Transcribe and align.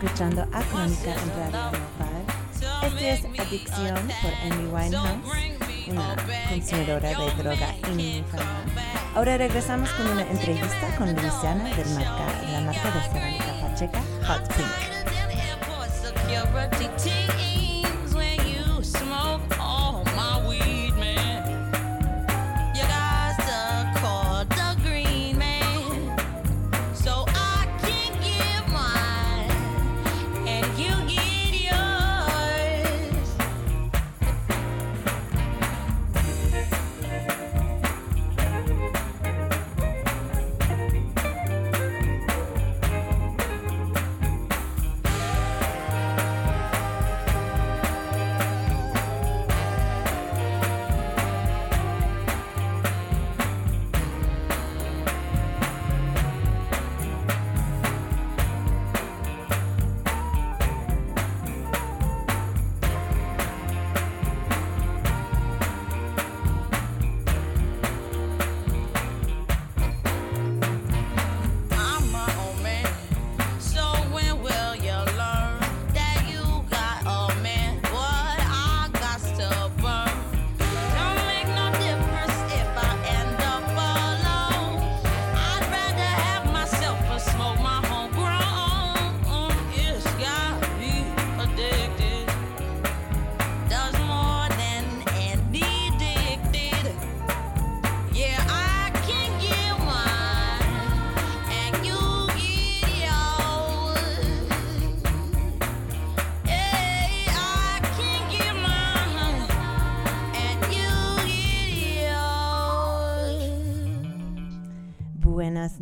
Escuchando 0.00 0.42
a 0.52 0.62
Crónica 0.62 1.12
en 1.12 1.52
Radio 1.52 1.72
Nopal. 1.72 2.24
Este 2.84 3.10
es 3.14 3.24
Adicción 3.40 3.96
por 4.22 4.32
Amy 4.44 4.66
Winehouse, 4.66 5.88
una 5.88 6.14
consumidora 6.48 7.08
de 7.08 7.42
droga 7.42 7.74
infame. 7.88 8.24
Ahora 9.16 9.38
regresamos 9.38 9.90
con 9.90 10.06
una 10.06 10.22
entrevista 10.22 10.94
con 10.96 11.12
Luciana 11.12 11.64
del 11.74 11.88
marca, 11.94 12.26
la 12.52 12.60
marca 12.60 12.90
de 12.92 13.00
cerámica 13.12 13.60
pacheca 13.60 14.00
Hot 14.28 14.54
Pink. 14.54 14.97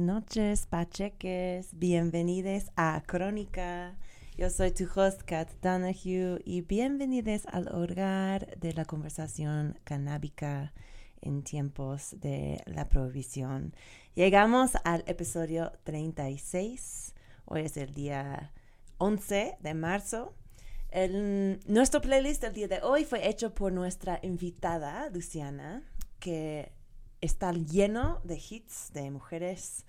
Noches, 0.06 0.66
Pacheques. 0.66 1.70
Bienvenidos 1.72 2.70
a 2.76 3.02
Crónica. 3.04 3.96
Yo 4.38 4.50
soy 4.50 4.70
tu 4.70 4.84
host, 4.94 5.22
Kat 5.22 5.50
Donahue, 5.60 6.40
y 6.44 6.60
bienvenidos 6.60 7.44
al 7.46 7.66
hogar 7.74 8.56
de 8.58 8.72
la 8.72 8.84
conversación 8.84 9.80
canábica 9.82 10.72
en 11.20 11.42
tiempos 11.42 12.14
de 12.20 12.62
la 12.66 12.88
prohibición. 12.88 13.74
Llegamos 14.14 14.76
al 14.84 15.02
episodio 15.08 15.72
36. 15.82 17.12
Hoy 17.46 17.62
es 17.62 17.76
el 17.76 17.92
día 17.92 18.52
11 18.98 19.56
de 19.58 19.74
marzo. 19.74 20.34
El, 20.90 21.58
nuestro 21.66 22.00
playlist 22.00 22.42
del 22.42 22.52
día 22.52 22.68
de 22.68 22.80
hoy 22.80 23.04
fue 23.04 23.28
hecho 23.28 23.52
por 23.54 23.72
nuestra 23.72 24.20
invitada, 24.22 25.10
Luciana, 25.10 25.82
que 26.20 26.70
está 27.20 27.50
lleno 27.52 28.20
de 28.22 28.36
hits 28.36 28.92
de 28.92 29.10
mujeres 29.10 29.84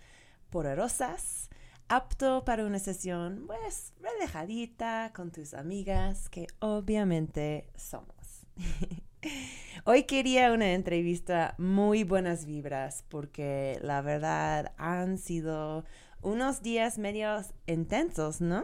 poderosas, 0.57 1.51
apto 1.87 2.43
para 2.43 2.65
una 2.65 2.79
sesión, 2.79 3.43
pues, 3.45 3.93
relajadita 4.01 5.11
con 5.15 5.31
tus 5.31 5.53
amigas, 5.53 6.29
que 6.29 6.47
obviamente 6.57 7.69
somos. 7.75 8.47
Hoy 9.85 10.05
quería 10.05 10.51
una 10.51 10.73
entrevista 10.73 11.53
muy 11.59 12.03
buenas 12.03 12.47
vibras 12.47 13.05
porque 13.07 13.77
la 13.83 14.01
verdad 14.01 14.73
han 14.77 15.19
sido 15.19 15.85
unos 16.23 16.63
días 16.63 16.97
medios 16.97 17.53
intensos, 17.67 18.41
¿no? 18.41 18.63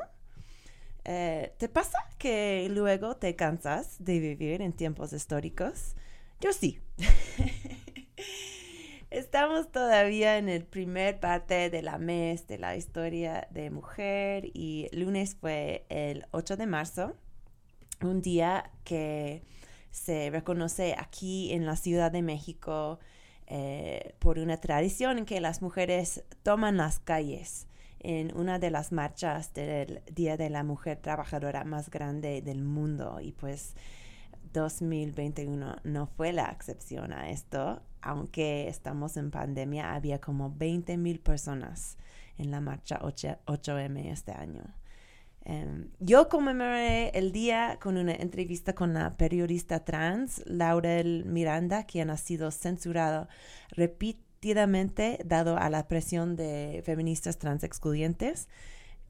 Eh, 1.05 1.53
¿Te 1.59 1.69
pasa 1.69 1.99
que 2.17 2.69
luego 2.71 3.17
te 3.17 3.35
cansas 3.35 3.97
de 3.99 4.19
vivir 4.19 4.63
en 4.63 4.73
tiempos 4.73 5.13
históricos? 5.13 5.93
Yo 6.41 6.53
sí. 6.53 6.79
Estamos 9.13 9.71
todavía 9.71 10.39
en 10.39 10.49
el 10.49 10.65
primer 10.65 11.19
parte 11.19 11.69
de 11.69 11.83
la 11.83 11.99
mes 11.99 12.47
de 12.47 12.57
la 12.57 12.75
historia 12.75 13.47
de 13.51 13.69
mujer 13.69 14.49
y 14.55 14.89
lunes 14.91 15.37
fue 15.39 15.85
el 15.89 16.25
8 16.31 16.57
de 16.57 16.65
marzo, 16.65 17.15
un 18.01 18.23
día 18.23 18.71
que 18.83 19.43
se 19.91 20.31
reconoce 20.31 20.95
aquí 20.97 21.53
en 21.53 21.67
la 21.67 21.75
Ciudad 21.75 22.11
de 22.11 22.23
México 22.23 22.97
eh, 23.45 24.15
por 24.17 24.39
una 24.39 24.57
tradición 24.57 25.19
en 25.19 25.25
que 25.25 25.39
las 25.39 25.61
mujeres 25.61 26.23
toman 26.41 26.77
las 26.77 26.97
calles 26.97 27.67
en 27.99 28.35
una 28.35 28.57
de 28.57 28.71
las 28.71 28.91
marchas 28.91 29.53
del 29.53 30.01
Día 30.11 30.37
de 30.37 30.49
la 30.49 30.63
Mujer 30.63 30.97
Trabajadora 30.97 31.63
más 31.65 31.91
grande 31.91 32.41
del 32.41 32.63
mundo. 32.63 33.19
Y 33.21 33.33
pues 33.33 33.75
2021 34.53 35.75
no 35.83 36.07
fue 36.07 36.33
la 36.33 36.49
excepción 36.49 37.13
a 37.13 37.29
esto 37.29 37.79
aunque 38.03 38.67
estamos 38.67 39.17
en 39.17 39.31
pandemia, 39.31 39.93
había 39.93 40.19
como 40.19 40.53
20 40.53 40.97
mil 40.97 41.19
personas 41.19 41.97
en 42.37 42.51
la 42.51 42.61
marcha 42.61 42.99
8, 43.01 43.79
m 43.79 44.11
este 44.11 44.31
año. 44.33 44.63
Em, 45.45 45.89
yo 45.99 46.29
conmemoré 46.29 47.09
el 47.09 47.31
día 47.31 47.77
con 47.81 47.97
una 47.97 48.13
entrevista 48.13 48.73
con 48.73 48.93
la 48.93 49.17
periodista 49.17 49.83
trans 49.83 50.41
Laurel 50.45 51.25
Miranda, 51.25 51.83
quien 51.85 52.09
ha 52.09 52.17
sido 52.17 52.51
censurado 52.51 53.27
repetidamente 53.69 55.19
dado 55.25 55.57
a 55.57 55.69
la 55.69 55.87
presión 55.87 56.35
de 56.35 56.81
feministas 56.85 57.39
trans 57.39 57.63
excluyentes. 57.63 58.47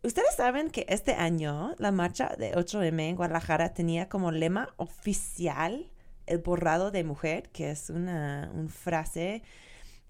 Ustedes 0.01 0.35
saben 0.35 0.69
que 0.69 0.85
este 0.89 1.13
año 1.13 1.75
la 1.77 1.91
marcha 1.91 2.35
de 2.37 2.53
8M 2.53 3.09
en 3.09 3.15
Guadalajara 3.15 3.73
tenía 3.73 4.09
como 4.09 4.31
lema 4.31 4.73
oficial 4.77 5.92
el 6.25 6.39
borrado 6.39 6.91
de 6.91 7.03
mujer, 7.03 7.49
que 7.49 7.71
es 7.71 7.89
una, 7.89 8.51
frase 8.69 9.43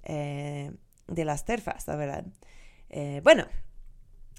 eh, 0.04 0.72
de 1.08 1.26
las 1.26 1.46
terfas, 1.46 1.88
la 1.88 1.96
verdad. 1.96 2.26
Eh, 2.90 3.22
bueno, 3.24 3.46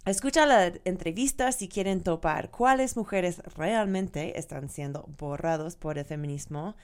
escucha 0.06 0.46
la 0.46 0.72
entrevista 0.84 1.50
si 1.52 1.68
quieren 1.68 2.02
topar 2.02 2.50
cuáles 2.50 2.96
mujeres 2.96 3.38
realmente 3.56 4.38
están 4.38 4.68
siendo 4.68 5.08
borrados 5.18 5.76
por 5.76 5.98
el 5.98 6.04
feminismo, 6.04 6.76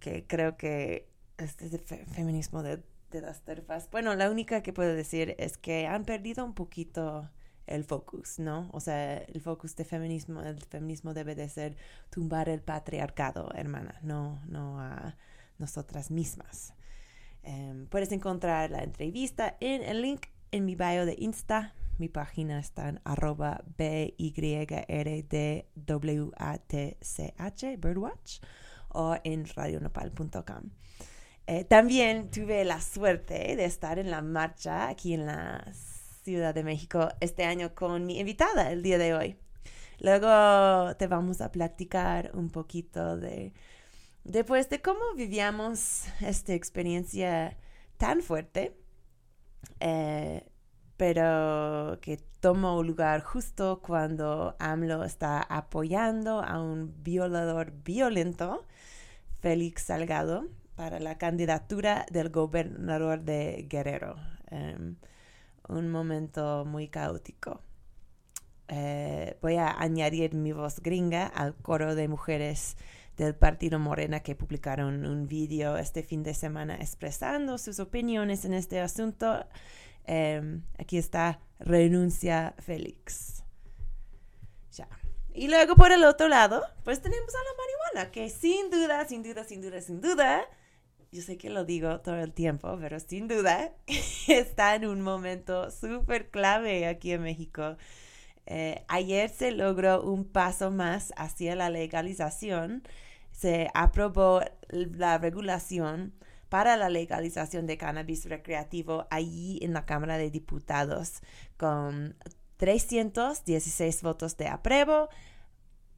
que 0.00 0.26
creo 0.26 0.56
que 0.56 1.08
es 1.38 1.60
el 1.60 1.80
feminismo 1.80 2.62
de, 2.62 2.82
de 3.10 3.20
las 3.20 3.42
terfas. 3.42 3.90
Bueno, 3.90 4.14
la 4.14 4.30
única 4.30 4.62
que 4.62 4.72
puedo 4.72 4.94
decir 4.94 5.34
es 5.38 5.58
que 5.58 5.86
han 5.86 6.04
perdido 6.04 6.44
un 6.44 6.54
poquito 6.54 7.30
el 7.66 7.84
focus, 7.84 8.38
¿no? 8.38 8.68
O 8.72 8.80
sea, 8.80 9.18
el 9.18 9.40
focus 9.40 9.76
de 9.76 9.84
feminismo, 9.84 10.42
el 10.42 10.60
feminismo 10.60 11.14
debe 11.14 11.34
de 11.34 11.48
ser 11.48 11.76
tumbar 12.10 12.48
el 12.48 12.60
patriarcado, 12.60 13.50
hermana, 13.54 13.98
no, 14.02 14.40
no 14.46 14.80
a 14.80 15.16
nosotras 15.58 16.10
mismas. 16.10 16.74
Em, 17.42 17.86
puedes 17.86 18.12
encontrar 18.12 18.70
la 18.70 18.82
entrevista 18.82 19.56
en 19.60 19.82
el 19.82 20.02
link 20.02 20.26
en 20.50 20.64
mi 20.64 20.74
bio 20.74 21.06
de 21.06 21.16
Insta. 21.18 21.74
Mi 21.98 22.08
página 22.08 22.58
está 22.58 22.88
en 22.88 23.00
arroba 23.04 23.62
Birdwatch, 27.78 28.40
o 28.88 29.16
en 29.24 29.46
radionopal.com. 29.46 30.70
Eh, 31.46 31.64
también 31.64 32.30
tuve 32.30 32.64
la 32.64 32.80
suerte 32.80 33.54
de 33.54 33.64
estar 33.64 33.98
en 33.98 34.10
la 34.10 34.20
marcha 34.20 34.88
aquí 34.88 35.14
en 35.14 35.26
las 35.26 35.95
Ciudad 36.26 36.56
de 36.56 36.64
México 36.64 37.08
este 37.20 37.44
año 37.44 37.72
con 37.76 38.04
mi 38.04 38.18
invitada 38.18 38.72
el 38.72 38.82
día 38.82 38.98
de 38.98 39.14
hoy. 39.14 39.36
Luego 40.00 40.96
te 40.96 41.06
vamos 41.06 41.40
a 41.40 41.52
platicar 41.52 42.32
un 42.34 42.50
poquito 42.50 43.16
de, 43.16 43.52
después 44.24 44.68
de 44.68 44.82
cómo 44.82 45.14
vivíamos 45.14 46.02
esta 46.20 46.52
experiencia 46.52 47.56
tan 47.96 48.22
fuerte. 48.22 48.76
Eh, 49.78 50.44
pero 50.96 52.00
que 52.00 52.16
tomó 52.40 52.82
lugar 52.82 53.20
justo 53.22 53.80
cuando 53.80 54.56
AMLO 54.58 55.04
está 55.04 55.40
apoyando 55.42 56.42
a 56.42 56.60
un 56.60 57.04
violador 57.04 57.70
violento, 57.84 58.66
Félix 59.38 59.82
Salgado, 59.84 60.48
para 60.74 60.98
la 60.98 61.18
candidatura 61.18 62.04
del 62.10 62.30
gobernador 62.30 63.20
de 63.20 63.66
Guerrero. 63.68 64.16
Em, 64.50 64.96
un 65.68 65.90
momento 65.90 66.64
muy 66.64 66.88
caótico. 66.88 67.60
Eh, 68.68 69.36
voy 69.42 69.56
a 69.56 69.80
añadir 69.80 70.34
mi 70.34 70.52
voz 70.52 70.80
gringa 70.80 71.26
al 71.26 71.54
coro 71.54 71.94
de 71.94 72.08
mujeres 72.08 72.76
del 73.16 73.34
Partido 73.34 73.78
Morena 73.78 74.20
que 74.20 74.34
publicaron 74.34 75.06
un 75.06 75.26
vídeo 75.26 75.76
este 75.76 76.02
fin 76.02 76.22
de 76.22 76.34
semana 76.34 76.76
expresando 76.76 77.58
sus 77.58 77.78
opiniones 77.80 78.44
en 78.44 78.54
este 78.54 78.80
asunto. 78.80 79.46
Em, 80.04 80.62
aquí 80.78 80.98
está, 80.98 81.40
renuncia 81.58 82.54
Félix. 82.58 83.42
Ya. 84.72 84.88
Y 85.32 85.48
luego 85.48 85.76
por 85.76 85.92
el 85.92 86.04
otro 86.04 86.28
lado, 86.28 86.62
pues 86.84 87.00
tenemos 87.00 87.34
a 87.34 87.38
la 87.38 87.94
marihuana, 87.94 88.12
que 88.12 88.30
sin 88.30 88.70
duda, 88.70 89.06
sin 89.06 89.22
duda, 89.22 89.44
sin 89.44 89.60
duda, 89.60 89.80
sin 89.80 90.00
duda, 90.00 90.44
yo 91.12 91.22
sé 91.22 91.38
que 91.38 91.50
lo 91.50 91.64
digo 91.64 92.00
todo 92.00 92.16
el 92.16 92.32
tiempo, 92.32 92.76
pero 92.80 93.00
sin 93.00 93.28
duda 93.28 93.72
está 94.28 94.74
en 94.74 94.86
un 94.86 95.00
momento 95.00 95.70
súper 95.70 96.30
clave 96.30 96.86
aquí 96.86 97.12
en 97.12 97.22
México. 97.22 97.76
Eh, 98.46 98.84
ayer 98.88 99.28
se 99.28 99.50
logró 99.50 100.02
un 100.02 100.24
paso 100.24 100.70
más 100.70 101.12
hacia 101.16 101.56
la 101.56 101.70
legalización. 101.70 102.82
Se 103.32 103.68
aprobó 103.74 104.40
la 104.70 105.18
regulación 105.18 106.14
para 106.48 106.76
la 106.76 106.88
legalización 106.88 107.66
de 107.66 107.76
cannabis 107.76 108.28
recreativo 108.28 109.06
allí 109.10 109.58
en 109.62 109.72
la 109.72 109.84
Cámara 109.84 110.16
de 110.16 110.30
Diputados 110.30 111.20
con 111.56 112.16
316 112.56 114.02
votos 114.02 114.36
de 114.36 114.48
apruebo, 114.48 115.08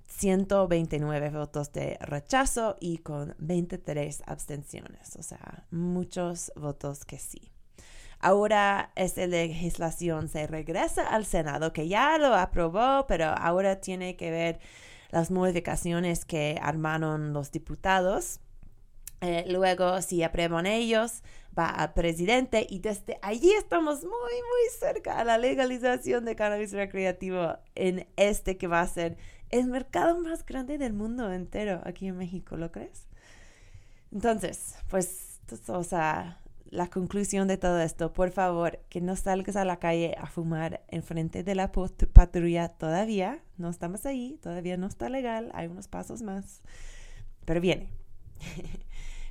129 0.08 1.30
votos 1.30 1.72
de 1.72 1.96
rechazo 2.00 2.76
y 2.80 2.98
con 2.98 3.34
23 3.38 4.22
abstenciones, 4.26 5.16
o 5.16 5.22
sea, 5.22 5.64
muchos 5.70 6.50
votos 6.56 7.04
que 7.04 7.18
sí. 7.18 7.52
Ahora 8.20 8.90
esta 8.96 9.26
legislación 9.26 10.28
se 10.28 10.46
regresa 10.46 11.06
al 11.06 11.24
Senado, 11.24 11.72
que 11.72 11.86
ya 11.86 12.18
lo 12.18 12.34
aprobó, 12.34 13.06
pero 13.06 13.26
ahora 13.26 13.80
tiene 13.80 14.16
que 14.16 14.30
ver 14.30 14.58
las 15.10 15.30
modificaciones 15.30 16.24
que 16.24 16.58
armaron 16.60 17.32
los 17.32 17.52
diputados. 17.52 18.40
Eh, 19.20 19.44
luego, 19.48 20.02
si 20.02 20.22
aprueban 20.22 20.66
ellos, 20.66 21.22
va 21.56 21.68
al 21.68 21.92
presidente 21.92 22.66
y 22.68 22.80
desde 22.80 23.18
allí 23.22 23.52
estamos 23.52 24.02
muy, 24.02 24.10
muy 24.10 24.78
cerca 24.78 25.18
a 25.18 25.24
la 25.24 25.38
legalización 25.38 26.24
de 26.24 26.36
cannabis 26.36 26.72
recreativo 26.72 27.56
en 27.74 28.06
este 28.16 28.56
que 28.56 28.66
va 28.66 28.80
a 28.80 28.86
ser 28.86 29.16
el 29.50 29.66
mercado 29.66 30.18
más 30.20 30.44
grande 30.44 30.78
del 30.78 30.92
mundo 30.92 31.32
entero 31.32 31.80
aquí 31.84 32.06
en 32.06 32.16
México, 32.16 32.56
¿lo 32.56 32.70
crees? 32.70 33.06
Entonces, 34.12 34.76
pues, 34.88 35.40
o 35.68 35.84
sea, 35.84 36.40
la 36.70 36.88
conclusión 36.88 37.48
de 37.48 37.56
todo 37.56 37.80
esto, 37.80 38.12
por 38.12 38.30
favor, 38.30 38.80
que 38.88 39.00
no 39.00 39.16
salgas 39.16 39.56
a 39.56 39.64
la 39.64 39.78
calle 39.78 40.14
a 40.18 40.26
fumar 40.26 40.82
enfrente 40.88 41.42
de 41.42 41.54
la 41.54 41.72
patrulla 41.72 42.68
todavía. 42.68 43.42
No 43.56 43.70
estamos 43.70 44.04
ahí, 44.06 44.38
todavía 44.42 44.76
no 44.76 44.86
está 44.86 45.08
legal, 45.08 45.50
hay 45.54 45.66
unos 45.66 45.88
pasos 45.88 46.22
más. 46.22 46.60
Pero 47.44 47.60
viene. 47.60 47.90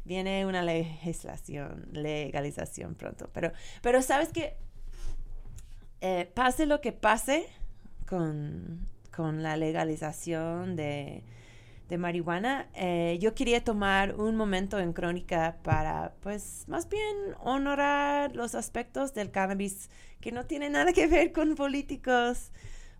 viene 0.05 0.45
una 0.45 0.63
legislación, 0.63 1.87
legalización 1.91 2.95
pronto. 2.95 3.29
Pero, 3.33 3.51
pero 3.81 4.01
sabes 4.01 4.29
que 4.29 4.57
eh, 6.01 6.31
pase 6.33 6.65
lo 6.65 6.81
que 6.81 6.91
pase 6.91 7.45
con, 8.07 8.87
con 9.17 9.43
la 9.43 9.57
legalización 9.57 10.75
de 10.77 11.23
de 11.89 11.97
marihuana, 11.97 12.67
eh, 12.73 13.17
yo 13.21 13.33
quería 13.33 13.63
tomar 13.63 14.15
un 14.15 14.35
momento 14.35 14.79
en 14.79 14.93
crónica 14.93 15.57
para, 15.63 16.13
pues, 16.21 16.65
más 16.67 16.89
bien 16.89 17.15
honorar 17.39 18.35
los 18.35 18.55
aspectos 18.55 19.13
del 19.13 19.31
cannabis 19.31 19.89
que 20.19 20.31
no 20.31 20.45
tienen 20.45 20.73
nada 20.73 20.91
que 20.93 21.07
ver 21.07 21.31
con 21.31 21.55
políticos. 21.55 22.51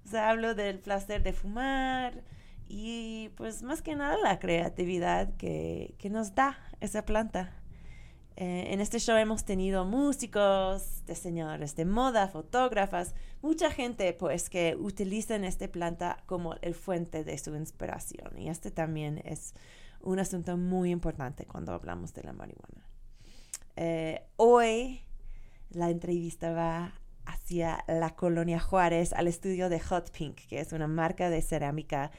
O 0.06 0.10
sea, 0.10 0.30
hablo 0.30 0.56
del 0.56 0.80
placer 0.80 1.24
de 1.24 1.34
fumar 1.34 2.24
y, 2.70 3.30
pues, 3.36 3.64
más 3.64 3.82
que 3.82 3.96
nada 3.96 4.18
la 4.24 4.40
creatividad 4.40 5.34
que, 5.38 5.96
que 6.00 6.10
nos 6.10 6.34
da 6.36 6.58
esa 6.80 7.06
planta. 7.06 7.52
Eh, 8.40 8.72
en 8.72 8.82
este 8.82 9.00
show 9.00 9.18
hemos 9.18 9.46
tenido 9.46 9.84
músicos, 9.84 11.04
diseñadores 11.08 11.76
de 11.76 11.86
moda, 11.86 12.28
fotógrafas, 12.28 13.16
mucha 13.42 13.72
gente 13.72 14.14
pues 14.14 14.48
que 14.52 14.76
utilizan 14.80 15.44
esta 15.44 15.68
planta 15.68 16.22
como 16.28 16.54
el 16.62 16.76
fuente 16.76 17.24
de 17.24 17.36
su 17.40 17.56
inspiración. 17.56 18.38
Y 18.38 18.50
este 18.50 18.70
también 18.70 19.24
es 19.26 19.56
un 20.02 20.20
asunto 20.20 20.56
muy 20.56 20.92
importante 20.92 21.48
cuando 21.48 21.74
hablamos 21.74 22.14
de 22.14 22.22
la 22.22 22.34
marihuana. 22.34 22.88
Eh, 23.76 24.22
hoy 24.36 25.02
la 25.72 25.90
entrevista 25.90 26.52
va 26.52 26.94
hacia 27.26 27.84
la 27.88 28.16
colonia 28.16 28.60
Juárez 28.60 29.14
al 29.14 29.28
estudio 29.28 29.68
de 29.68 29.80
Hot 29.80 30.12
Pink, 30.12 30.42
que 30.48 30.60
es 30.60 30.74
una 30.74 30.88
marca 30.88 31.32
de 31.32 31.42
cerámica 31.42 32.12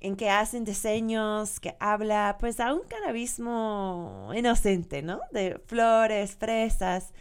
en 0.00 0.16
que 0.16 0.30
hacen 0.30 0.64
diseños, 0.64 1.60
que 1.60 1.76
habla 1.80 2.36
pues 2.38 2.60
a 2.60 2.72
un 2.72 2.82
canabismo 2.88 4.30
inocente, 4.34 5.02
¿no? 5.02 5.20
De 5.32 5.60
flores, 5.66 6.36
fresas 6.36 7.12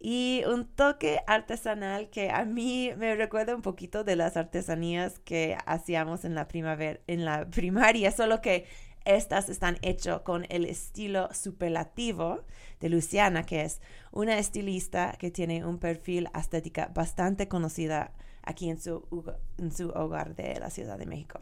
y 0.00 0.42
un 0.46 0.66
toque 0.66 1.20
artesanal 1.26 2.10
que 2.10 2.30
a 2.30 2.44
mí 2.44 2.92
me 2.98 3.14
recuerda 3.14 3.54
un 3.54 3.62
poquito 3.62 4.04
de 4.04 4.16
las 4.16 4.36
artesanías 4.36 5.18
que 5.20 5.56
hacíamos 5.64 6.24
en 6.24 6.34
la 6.34 6.48
primavera, 6.48 7.00
en 7.06 7.24
la 7.24 7.46
primaria, 7.50 8.10
solo 8.10 8.40
que 8.40 8.66
estas 9.04 9.48
están 9.48 9.78
hechas 9.82 10.20
con 10.22 10.46
el 10.48 10.64
estilo 10.64 11.28
superlativo 11.32 12.42
de 12.80 12.88
Luciana, 12.88 13.44
que 13.44 13.62
es 13.62 13.80
una 14.12 14.38
estilista 14.38 15.14
que 15.18 15.30
tiene 15.30 15.64
un 15.64 15.78
perfil 15.78 16.28
estética 16.38 16.90
bastante 16.94 17.48
conocida 17.48 18.12
aquí 18.42 18.74
su, 18.76 19.06
en 19.58 19.72
su 19.72 19.88
hogar 19.90 20.34
de 20.34 20.58
la 20.58 20.70
Ciudad 20.70 20.98
de 20.98 21.06
México. 21.06 21.40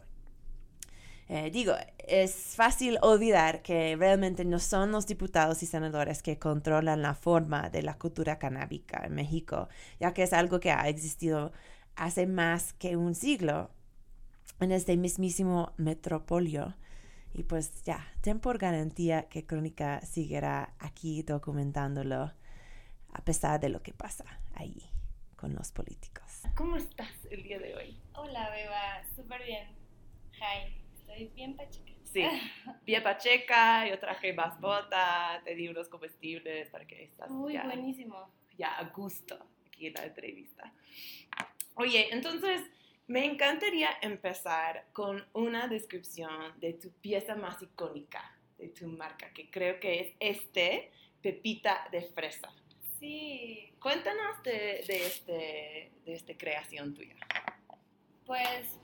Eh, 1.29 1.51
digo, 1.51 1.73
es 1.99 2.55
fácil 2.55 2.97
olvidar 3.01 3.61
que 3.61 3.95
realmente 3.95 4.43
no 4.43 4.59
son 4.59 4.91
los 4.91 5.07
diputados 5.07 5.63
y 5.63 5.65
senadores 5.65 6.21
que 6.21 6.37
controlan 6.37 7.01
la 7.01 7.15
forma 7.15 7.69
de 7.69 7.81
la 7.81 7.97
cultura 7.97 8.39
canábica 8.39 9.03
en 9.05 9.15
México, 9.15 9.69
ya 9.99 10.13
que 10.13 10.23
es 10.23 10.33
algo 10.33 10.59
que 10.59 10.71
ha 10.71 10.87
existido 10.89 11.53
hace 11.95 12.27
más 12.27 12.73
que 12.73 12.97
un 12.97 13.15
siglo 13.15 13.71
en 14.59 14.71
este 14.71 14.97
mismísimo 14.97 15.73
metropolio. 15.77 16.75
Y 17.33 17.43
pues 17.43 17.83
ya, 17.83 18.05
ten 18.21 18.39
por 18.39 18.57
garantía 18.57 19.27
que 19.29 19.45
Crónica 19.45 20.01
seguirá 20.01 20.73
aquí 20.77 21.23
documentándolo 21.23 22.31
a 23.13 23.21
pesar 23.23 23.59
de 23.59 23.69
lo 23.69 23.81
que 23.81 23.93
pasa 23.93 24.25
ahí 24.53 24.83
con 25.35 25.55
los 25.55 25.71
políticos. 25.71 26.41
¿Cómo 26.55 26.77
estás 26.77 27.11
el 27.31 27.43
día 27.43 27.59
de 27.59 27.75
hoy? 27.75 27.97
Hola, 28.13 28.49
Beba, 28.49 29.03
súper 29.15 29.43
bien. 29.43 29.67
Hi 30.35 30.82
bien 31.35 31.55
pacheca. 31.55 31.93
Sí, 32.03 32.23
bien 32.85 33.03
pacheca, 33.03 33.87
yo 33.87 33.97
traje 33.99 34.33
más 34.33 34.59
bota, 34.59 35.41
te 35.43 35.55
di 35.55 35.67
unos 35.67 35.89
comestibles 35.89 36.69
para 36.69 36.85
que 36.85 37.03
estás 37.03 37.29
Muy 37.29 37.57
buenísimo. 37.57 38.31
Ya 38.57 38.77
a 38.77 38.83
gusto 38.89 39.47
aquí 39.65 39.87
en 39.87 39.93
la 39.93 40.05
entrevista. 40.05 40.71
Oye, 41.75 42.09
entonces 42.11 42.61
me 43.07 43.25
encantaría 43.25 43.89
empezar 44.01 44.85
con 44.93 45.25
una 45.33 45.67
descripción 45.67 46.59
de 46.59 46.73
tu 46.73 46.91
pieza 46.91 47.35
más 47.35 47.61
icónica 47.61 48.37
de 48.57 48.69
tu 48.69 48.87
marca, 48.87 49.33
que 49.33 49.49
creo 49.49 49.79
que 49.79 49.99
es 49.99 50.15
este, 50.19 50.91
Pepita 51.21 51.87
de 51.91 52.03
Fresa. 52.03 52.53
Sí. 52.99 53.73
Cuéntanos 53.79 54.41
de, 54.43 54.83
de, 54.87 55.05
este, 55.05 55.91
de 56.05 56.13
esta 56.13 56.37
creación 56.37 56.93
tuya. 56.93 57.15
Pues 58.25 58.79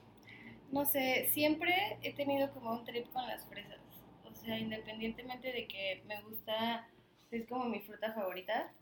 no 0.70 0.84
sé, 0.84 1.28
siempre 1.32 1.98
he 2.02 2.12
tenido 2.12 2.52
como 2.52 2.72
un 2.72 2.84
trip 2.84 3.10
con 3.12 3.26
las 3.26 3.44
fresas. 3.46 3.78
O 4.24 4.34
sea, 4.34 4.58
independientemente 4.58 5.52
de 5.52 5.66
que 5.66 6.02
me 6.06 6.20
gusta, 6.22 6.88
es 7.30 7.46
como 7.46 7.64
mi 7.64 7.80
fruta 7.80 8.12
favorita, 8.12 8.72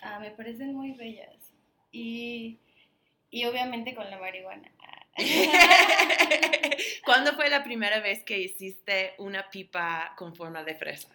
ah, 0.00 0.18
me 0.20 0.30
parecen 0.30 0.74
muy 0.74 0.92
bellas. 0.92 1.52
Y, 1.92 2.58
y 3.30 3.44
obviamente 3.44 3.94
con 3.94 4.10
la 4.10 4.18
marihuana. 4.18 4.70
¿Cuándo 7.04 7.34
fue 7.34 7.48
la 7.48 7.62
primera 7.62 8.00
vez 8.00 8.24
que 8.24 8.38
hiciste 8.38 9.14
una 9.18 9.48
pipa 9.50 10.14
con 10.16 10.34
forma 10.34 10.64
de 10.64 10.74
fresa? 10.74 11.10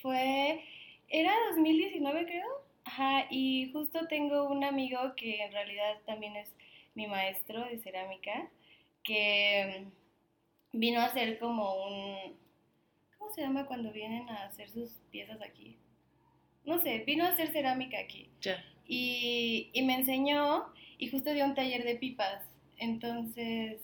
Fue, 0.00 0.64
era 1.08 1.32
2019 1.50 2.26
creo. 2.26 2.62
Ajá, 2.84 3.26
y 3.30 3.70
justo 3.72 4.06
tengo 4.08 4.48
un 4.48 4.64
amigo 4.64 5.14
que 5.16 5.42
en 5.42 5.52
realidad 5.52 5.98
también 6.04 6.34
es 6.36 6.52
mi 6.94 7.06
maestro 7.06 7.64
de 7.64 7.78
cerámica 7.78 8.50
que 9.02 9.86
vino 10.72 11.00
a 11.00 11.06
hacer 11.06 11.38
como 11.38 11.86
un... 11.86 12.36
¿Cómo 13.18 13.32
se 13.32 13.42
llama 13.42 13.66
cuando 13.66 13.92
vienen 13.92 14.28
a 14.28 14.46
hacer 14.46 14.68
sus 14.68 14.90
piezas 15.10 15.40
aquí? 15.42 15.78
No 16.64 16.80
sé, 16.80 16.98
vino 17.06 17.24
a 17.24 17.28
hacer 17.28 17.52
cerámica 17.52 17.98
aquí. 17.98 18.30
Y, 18.86 19.70
y 19.72 19.82
me 19.82 19.94
enseñó 19.94 20.72
y 20.98 21.08
justo 21.08 21.32
dio 21.32 21.44
un 21.44 21.54
taller 21.54 21.84
de 21.84 21.96
pipas. 21.96 22.44
Entonces, 22.76 23.80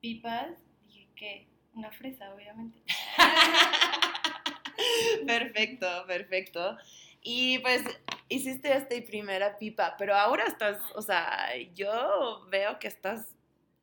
pipas, 0.00 0.50
dije 0.86 1.08
que 1.14 1.46
una 1.74 1.90
fresa, 1.92 2.34
obviamente. 2.34 2.80
perfecto, 5.26 5.86
perfecto. 6.06 6.76
Y 7.22 7.58
pues 7.58 7.82
hiciste 8.28 8.72
esta 8.72 8.94
primera 9.06 9.58
pipa, 9.58 9.94
pero 9.98 10.14
ahora 10.14 10.44
estás, 10.44 10.78
o 10.94 11.02
sea, 11.02 11.50
yo 11.74 12.46
veo 12.50 12.78
que 12.78 12.88
estás, 12.88 13.26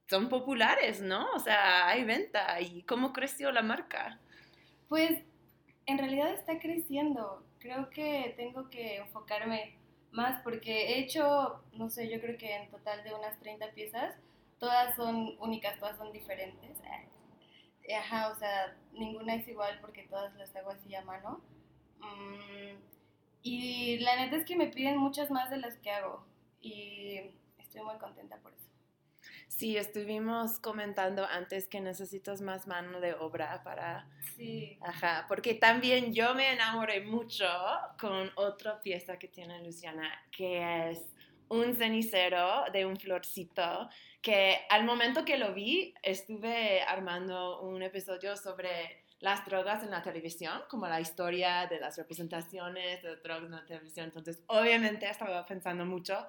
son 0.09 0.29
populares, 0.29 1.01
¿no? 1.01 1.27
O 1.33 1.39
sea, 1.39 1.87
hay 1.87 2.03
venta. 2.03 2.59
¿Y 2.61 2.83
cómo 2.83 3.13
creció 3.13 3.51
la 3.51 3.61
marca? 3.61 4.19
Pues 4.87 5.21
en 5.85 5.97
realidad 5.97 6.33
está 6.33 6.59
creciendo. 6.59 7.43
Creo 7.59 7.89
que 7.89 8.33
tengo 8.37 8.69
que 8.69 8.97
enfocarme 8.97 9.77
más 10.11 10.41
porque 10.41 10.93
he 10.93 10.99
hecho, 10.99 11.63
no 11.73 11.89
sé, 11.89 12.09
yo 12.09 12.21
creo 12.21 12.37
que 12.37 12.55
en 12.55 12.69
total 12.69 13.03
de 13.03 13.13
unas 13.13 13.37
30 13.39 13.71
piezas, 13.71 14.15
todas 14.59 14.95
son 14.95 15.35
únicas, 15.39 15.77
todas 15.79 15.97
son 15.97 16.11
diferentes. 16.11 16.77
Ajá, 17.99 18.29
o 18.29 18.35
sea, 18.35 18.75
ninguna 18.93 19.35
es 19.35 19.47
igual 19.47 19.77
porque 19.81 20.03
todas 20.03 20.33
las 20.35 20.55
hago 20.55 20.71
así 20.71 20.95
a 20.95 21.03
mano. 21.03 21.41
Mm, 21.99 22.77
y 23.43 23.99
la 23.99 24.15
neta 24.15 24.37
es 24.37 24.45
que 24.45 24.55
me 24.55 24.67
piden 24.67 24.97
muchas 24.97 25.29
más 25.29 25.49
de 25.49 25.57
las 25.57 25.75
que 25.77 25.91
hago 25.91 26.25
y 26.61 27.19
estoy 27.59 27.81
muy 27.81 27.97
contenta 27.97 28.37
por 28.37 28.53
eso. 28.53 28.74
Sí, 29.55 29.77
estuvimos 29.77 30.59
comentando 30.59 31.25
antes 31.25 31.69
que 31.69 31.79
necesitas 31.79 32.41
más 32.41 32.67
mano 32.67 32.99
de 32.99 33.13
obra 33.13 33.63
para... 33.63 34.05
Sí. 34.35 34.77
Ajá, 34.81 35.23
porque 35.29 35.53
también 35.53 36.13
yo 36.13 36.35
me 36.35 36.51
enamoré 36.51 36.99
mucho 37.05 37.47
con 37.97 38.29
otra 38.35 38.81
pieza 38.81 39.17
que 39.17 39.29
tiene 39.29 39.63
Luciana, 39.63 40.11
que 40.29 40.91
es 40.91 40.99
un 41.47 41.73
cenicero 41.73 42.65
de 42.73 42.85
un 42.85 42.97
florcito, 42.97 43.87
que 44.21 44.59
al 44.69 44.83
momento 44.83 45.23
que 45.23 45.37
lo 45.37 45.53
vi 45.53 45.93
estuve 46.03 46.81
armando 46.81 47.61
un 47.61 47.81
episodio 47.81 48.35
sobre 48.35 49.05
las 49.21 49.45
drogas 49.45 49.83
en 49.83 49.91
la 49.91 50.01
televisión, 50.01 50.63
como 50.69 50.85
la 50.85 50.99
historia 50.99 51.65
de 51.67 51.79
las 51.79 51.97
representaciones 51.97 53.01
de 53.03 53.15
drogas 53.15 53.45
en 53.45 53.51
la 53.51 53.65
televisión. 53.65 54.07
Entonces, 54.07 54.43
obviamente 54.47 55.09
estaba 55.09 55.45
pensando 55.45 55.85
mucho 55.85 56.27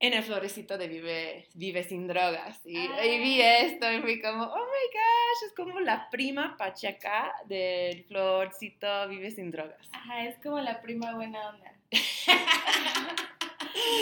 en 0.00 0.12
el 0.12 0.22
florecito 0.22 0.76
de 0.76 0.88
Vive, 0.88 1.48
Vive 1.54 1.82
sin 1.84 2.06
drogas. 2.06 2.60
Y, 2.64 2.76
y, 2.76 3.18
vi 3.18 3.40
esto 3.40 3.90
y 3.92 4.00
fui 4.00 4.20
como, 4.20 4.44
oh 4.44 4.66
my 4.66 4.86
gosh, 4.92 5.46
es 5.46 5.52
como 5.54 5.80
la 5.80 6.10
prima 6.10 6.56
pacheca 6.56 7.32
del 7.46 8.04
florcito 8.04 9.08
Vive 9.08 9.30
sin 9.30 9.50
drogas. 9.50 9.88
Ajá, 9.92 10.24
es 10.26 10.36
como 10.42 10.60
la 10.60 10.82
prima 10.82 11.14
buena 11.14 11.50
onda. 11.50 11.72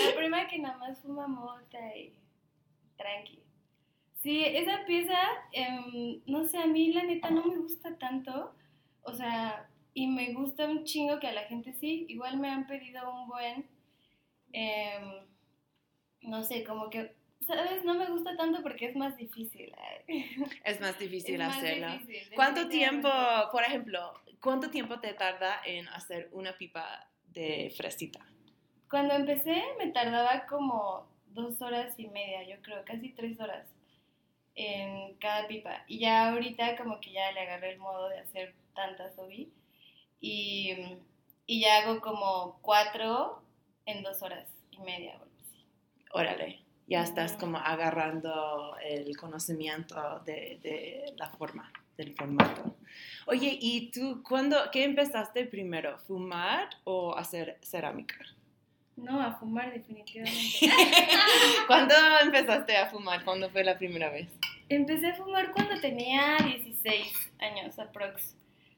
la 0.07 0.17
prima 0.17 0.49
que 0.49 0.59
nada 0.59 0.77
más 0.79 1.01
fuma 1.01 1.29
mota 1.29 1.97
y 1.97 2.13
tranqui. 2.97 3.43
Sí, 4.23 4.45
esa 4.45 4.85
pieza, 4.87 5.19
em, 5.51 6.23
no 6.27 6.45
sé, 6.45 6.59
a 6.59 6.67
mí 6.67 6.93
la 6.93 7.03
neta 7.03 7.31
no 7.31 7.45
me 7.45 7.57
gusta 7.57 7.97
tanto. 7.99 8.55
O 9.03 9.13
sea, 9.13 9.69
y 9.95 10.07
me 10.07 10.33
gusta 10.33 10.67
un 10.67 10.85
chingo 10.85 11.19
que 11.19 11.27
a 11.27 11.33
la 11.33 11.43
gente 11.43 11.73
sí. 11.75 12.07
Igual 12.09 12.39
me 12.39 12.49
han 12.49 12.67
pedido 12.67 13.13
un 13.13 13.29
buen... 13.29 13.67
Eh, 14.53 15.27
no 16.23 16.43
sé, 16.45 16.65
como 16.65 16.91
que, 16.91 17.15
¿sabes? 17.47 17.85
No 17.85 17.95
me 17.95 18.07
gusta 18.07 18.37
tanto 18.37 18.63
porque 18.63 18.87
es 18.87 18.97
más 18.97 19.17
difícil. 19.17 19.75
Es 20.65 20.81
más 20.81 20.99
difícil 20.99 21.41
hacerlo. 21.43 21.89
¿Cuánto 22.35 22.69
tiempo, 22.69 23.09
por 23.51 23.63
ejemplo, 23.63 24.15
cuánto 24.41 24.71
tiempo 24.71 25.01
te 25.01 25.15
tarda 25.15 25.61
en 25.65 25.89
hacer 25.89 26.29
una 26.33 26.57
pipa 26.57 27.09
de 27.25 27.73
fresita? 27.77 28.21
Cuando 28.89 29.15
empecé 29.15 29.63
me 29.79 29.91
tardaba 29.91 30.47
como 30.47 31.09
dos 31.27 31.61
horas 31.63 31.99
y 31.99 32.09
media, 32.09 32.43
yo 32.45 32.61
creo, 32.63 32.85
casi 32.85 33.11
tres 33.11 33.41
horas 33.41 33.67
en 34.55 35.15
cada 35.15 35.49
pipa. 35.49 35.85
Y 35.89 36.01
ya 36.01 36.31
ahorita 36.31 36.77
como 36.77 37.01
que 37.01 37.13
ya 37.13 37.33
le 37.33 37.41
agarré 37.41 37.73
el 37.73 37.79
modo 37.79 38.09
de 38.09 38.19
hacer 38.19 38.55
tantas 38.75 39.19
obi. 39.19 39.51
Y, 40.21 40.75
y 41.47 41.61
ya 41.63 41.79
hago 41.79 42.01
como 42.01 42.59
cuatro 42.63 43.43
en 43.87 44.03
dos 44.03 44.23
horas 44.23 44.49
y 44.71 44.79
media 44.79 45.19
órale, 46.13 46.63
ya 46.87 47.03
estás 47.03 47.33
como 47.35 47.59
agarrando 47.59 48.77
el 48.85 49.17
conocimiento 49.17 50.21
de, 50.25 51.13
la 51.17 51.29
forma, 51.31 51.73
del 51.97 52.15
formato. 52.15 52.77
Oye, 53.27 53.57
¿y 53.61 53.91
tú 53.91 54.23
cuándo, 54.23 54.57
qué 54.71 54.85
empezaste 54.85 55.47
primero, 55.47 55.99
fumar 55.99 56.69
o 56.85 57.17
hacer 57.17 57.59
cerámica? 57.63 58.17
No, 58.97 59.23
a 59.23 59.33
fumar 59.33 59.73
definitivamente. 59.73 60.71
¿Cuándo 61.67 61.95
empezaste 62.23 62.77
a 62.77 62.91
fumar? 62.91 63.25
¿Cuándo 63.25 63.49
fue 63.51 63.65
la 63.65 63.79
primera 63.79 64.11
vez? 64.11 64.29
Empecé 64.69 65.09
a 65.09 65.15
fumar 65.15 65.51
cuando 65.53 65.81
tenía 65.81 66.37
16 66.45 67.33
años 67.39 67.79
aprox. 67.79 68.37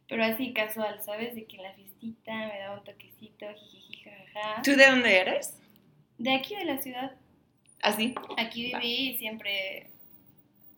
Pero 0.08 0.22
así 0.22 0.52
casual, 0.52 1.02
¿sabes? 1.02 1.34
De 1.34 1.46
que 1.46 1.56
en 1.56 1.62
la 1.64 1.72
fiestita 1.72 2.32
me 2.32 2.58
daba 2.58 2.78
un 2.78 2.84
toquecito, 2.84 3.46
jiji, 3.54 4.04
jajaja. 4.04 4.62
¿Tú 4.62 4.76
de 4.76 4.86
dónde 4.86 5.18
eres? 5.18 5.58
De 6.18 6.34
aquí, 6.34 6.54
de 6.54 6.64
la 6.64 6.78
ciudad. 6.80 7.12
¿Así? 7.84 8.14
Aquí 8.38 8.72
viví 8.72 9.10
y 9.10 9.18
siempre, 9.18 9.90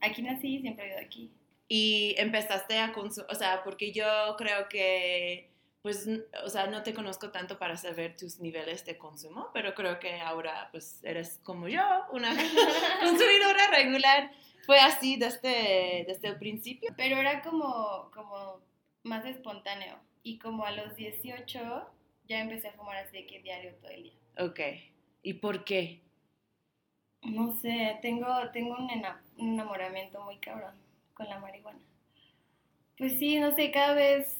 aquí 0.00 0.22
nací 0.22 0.56
y 0.56 0.60
siempre 0.60 0.86
he 0.86 0.88
vivido 0.88 1.06
aquí. 1.06 1.30
Y 1.68 2.16
empezaste 2.18 2.80
a 2.80 2.92
consumir, 2.92 3.30
o 3.30 3.34
sea, 3.36 3.62
porque 3.62 3.92
yo 3.92 4.34
creo 4.36 4.68
que, 4.68 5.52
pues, 5.82 6.08
o 6.44 6.48
sea, 6.48 6.66
no 6.66 6.82
te 6.82 6.94
conozco 6.94 7.30
tanto 7.30 7.60
para 7.60 7.76
saber 7.76 8.16
tus 8.16 8.40
niveles 8.40 8.84
de 8.84 8.98
consumo, 8.98 9.50
pero 9.54 9.72
creo 9.74 10.00
que 10.00 10.20
ahora, 10.20 10.68
pues, 10.72 11.00
eres 11.04 11.40
como 11.44 11.68
yo, 11.68 11.82
una 12.10 12.30
consumidora 13.00 13.68
regular. 13.70 14.32
Fue 14.64 14.80
así 14.80 15.16
desde, 15.16 16.04
desde 16.08 16.26
el 16.26 16.38
principio. 16.38 16.92
Pero 16.96 17.18
era 17.18 17.40
como, 17.40 18.10
como 18.12 18.60
más 19.04 19.24
espontáneo. 19.24 19.96
Y 20.24 20.40
como 20.40 20.64
a 20.64 20.72
los 20.72 20.96
18 20.96 21.88
ya 22.26 22.40
empecé 22.40 22.66
a 22.66 22.72
fumar 22.72 22.96
así 22.96 23.18
de 23.18 23.26
que 23.28 23.40
diario 23.42 23.76
todo 23.76 23.92
el 23.92 24.02
día. 24.02 24.18
Ok. 24.38 24.60
¿Y 25.22 25.34
por 25.34 25.64
qué? 25.64 26.05
No 27.22 27.52
sé, 27.60 27.98
tengo, 28.02 28.26
tengo 28.52 28.76
un, 28.76 28.90
enamoramiento 29.38 30.22
muy 30.22 30.38
cabrón 30.38 30.74
con 31.14 31.28
la 31.28 31.38
marihuana. 31.38 31.80
Pues 32.96 33.18
sí, 33.18 33.38
no 33.38 33.54
sé, 33.54 33.70
cada 33.70 33.94
vez, 33.94 34.38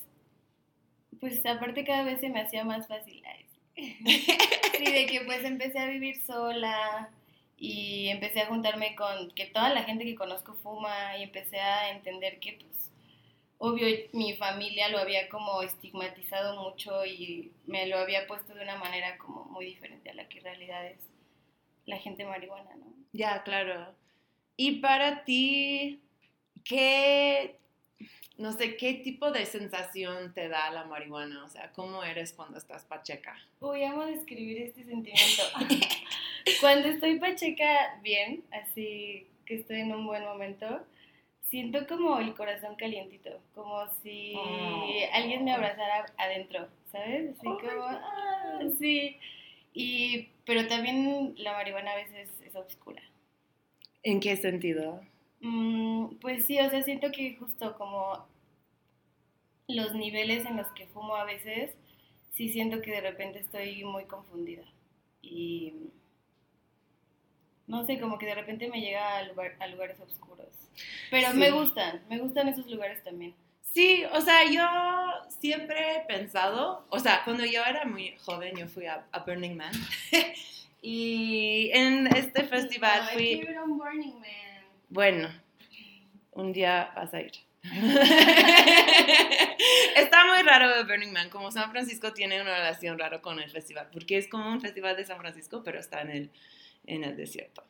pues 1.21 1.45
aparte 1.45 1.85
cada 1.85 2.05
vez 2.05 2.21
se 2.21 2.29
me 2.29 2.41
hacía 2.41 2.65
más 2.65 2.87
fácil. 2.89 3.23
sí, 3.77 4.93
de 4.93 5.07
que 5.07 5.21
pues 5.27 5.45
empecé 5.45 5.79
a 5.79 5.87
vivir 5.87 6.17
sola 6.25 7.11
y 7.59 8.09
empecé 8.09 8.41
a 8.41 8.47
juntarme 8.47 8.95
con 8.97 9.31
que 9.33 9.47
toda 9.47 9.71
la 9.71 9.85
gente 9.85 10.05
que 10.05 10.15
conozco 10.15 10.55
fuma 10.55 11.17
y 11.19 11.25
empecé 11.25 11.61
a 11.61 11.91
entender 11.91 12.39
que 12.41 12.53
pues 12.53 12.91
obvio 13.59 13.87
mi 14.13 14.35
familia 14.35 14.89
lo 14.89 14.99
había 14.99 15.29
como 15.29 15.63
estigmatizado 15.63 16.63
mucho 16.63 17.05
y 17.05 17.53
me 17.67 17.87
lo 17.87 17.99
había 17.99 18.27
puesto 18.27 18.55
de 18.55 18.63
una 18.63 18.77
manera 18.77 19.19
como 19.19 19.45
muy 19.45 19.67
diferente 19.67 20.11
a 20.11 20.15
la 20.15 20.29
que 20.29 20.39
en 20.39 20.45
realidad 20.45 20.87
es 20.87 20.99
la 21.87 21.99
gente 21.99 22.25
marihuana, 22.25 22.75
¿no? 22.77 22.93
Ya, 23.13 23.43
claro. 23.43 23.95
Y 24.57 24.81
para 24.81 25.25
ti, 25.25 26.01
¿qué, 26.65 27.57
no 28.39 28.53
sé, 28.53 28.77
qué 28.77 28.95
tipo 28.95 29.31
de 29.31 29.47
sensación 29.47 30.35
te 30.35 30.49
da 30.49 30.71
la 30.71 30.85
marihuana? 30.85 31.45
O 31.45 31.49
sea, 31.49 31.73
¿cómo 31.73 32.03
eres 32.03 32.33
cuando 32.33 32.59
estás 32.59 32.85
pacheca? 32.85 33.37
Uy, 33.61 33.85
amo 33.85 34.05
describir 34.07 34.59
este 34.59 34.85
sentimiento. 34.85 35.43
cuando 36.61 36.89
estoy 36.89 37.19
pacheca 37.19 37.99
bien, 38.03 38.45
así 38.51 39.27
que 39.45 39.57
estoy 39.57 39.81
en 39.81 39.95
un 39.95 40.07
buen 40.07 40.25
momento, 40.25 40.85
siento 41.49 41.87
como 41.87 42.19
el 42.19 42.35
corazón 42.35 42.75
calientito, 42.77 43.31
como 43.55 43.87
si 44.03 44.35
oh. 44.37 44.87
alguien 45.13 45.45
me 45.45 45.53
abrazara 45.53 46.13
adentro, 46.19 46.69
¿sabes? 46.91 47.31
Así 47.31 47.47
oh 47.47 47.59
como, 47.59 47.85
ah, 47.85 48.59
sí. 48.79 49.17
Y, 49.79 50.31
pero 50.47 50.67
también 50.69 51.35
la 51.37 51.53
marihuana 51.53 51.93
a 51.93 51.97
veces 51.97 52.31
es 52.41 52.57
oscura. 52.57 53.03
¿En 54.03 54.21
qué 54.21 54.35
sentido? 54.39 55.03
Mm, 55.43 56.17
pues 56.17 56.47
sí, 56.47 56.59
o 56.59 56.71
sea, 56.71 56.83
siento 56.83 57.13
que 57.13 57.37
justo 57.37 57.77
como 57.77 58.27
los 59.69 59.95
niveles 59.95 60.47
en 60.47 60.57
los 60.57 60.69
que 60.69 60.87
fumo 60.87 61.15
a 61.17 61.25
veces, 61.25 61.75
sí 62.33 62.49
siento 62.49 62.81
que 62.81 62.91
de 62.91 63.03
repente 63.03 63.41
estoy 63.41 63.85
muy 63.85 64.05
confundida. 64.05 64.65
Y 65.21 65.75
no 67.67 67.85
sé, 67.85 68.01
como 68.01 68.17
que 68.17 68.25
de 68.25 68.35
repente 68.35 68.71
me 68.71 68.81
llega 68.81 69.19
a, 69.19 69.27
a 69.61 69.67
lugares 69.67 70.01
oscuros. 70.01 70.49
Pero 71.11 71.35
me 71.35 71.51
gustan, 71.51 72.03
me 72.09 72.19
gustan 72.19 72.49
esos 72.49 72.67
lugares 72.71 73.05
también. 73.05 73.35
Sí, 73.77 74.05
o 74.11 74.21
sea, 74.23 74.51
yo 74.51 74.67
siempre 75.39 75.97
he 75.97 76.01
pensado, 76.07 76.87
o 76.89 76.99
sea, 76.99 77.23
cuando 77.25 77.45
yo 77.45 77.63
era 77.63 77.85
muy 77.85 78.17
joven, 78.25 78.57
yo 78.57 78.67
fui 78.69 78.87
a, 78.87 79.05
Burning 79.27 79.55
Man. 79.55 79.71
y 80.81 81.71
en 81.75 82.07
este 82.07 82.45
festival 82.45 83.11
fui... 83.13 83.47
Burning 83.67 84.15
Man. 84.15 84.65
Bueno, 84.89 85.29
un 86.33 86.55
día 86.55 86.91
vas 86.97 87.13
a 87.13 87.21
ir. 87.21 87.33
Está 89.95 90.25
muy 90.25 90.41
raro 90.43 90.75
de 90.75 90.85
Burning 90.85 91.13
Man, 91.13 91.29
como 91.29 91.51
San 91.51 91.71
Francisco 91.71 92.15
tiene 92.15 92.41
una 92.41 92.57
relación 92.57 92.99
rara 92.99 93.21
con 93.21 93.41
el 93.41 93.51
festival, 93.51 93.91
porque 93.93 94.17
es 94.17 94.27
como 94.27 94.51
un 94.51 94.63
festival 94.63 94.97
de 94.97 95.05
San 95.05 95.19
Francisco, 95.19 95.63
pero 95.63 95.79
está 95.79 96.01
en 96.01 96.09
el, 96.09 96.31
en 96.87 97.05
el 97.05 97.15
desierto. 97.15 97.63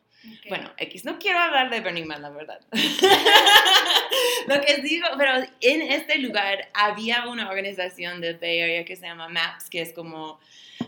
Bueno, 0.49 0.71
X, 0.77 1.05
no 1.05 1.19
quiero 1.19 1.39
hablar 1.39 1.69
de 1.69 1.79
Burning 1.81 2.05
Man, 2.05 2.21
la 2.21 2.29
verdad. 2.29 2.59
Lo 4.47 4.61
que 4.61 4.77
digo, 4.81 5.07
pero 5.17 5.31
en 5.61 5.81
este 5.81 6.19
lugar 6.19 6.69
había 6.73 7.27
una 7.27 7.49
organización 7.49 8.21
del 8.21 8.37
Bay 8.37 8.61
Area 8.61 8.85
que 8.85 8.95
se 8.95 9.05
llama 9.05 9.27
MAPS, 9.29 9.69
que 9.69 9.81
es 9.81 9.93
como, 9.93 10.39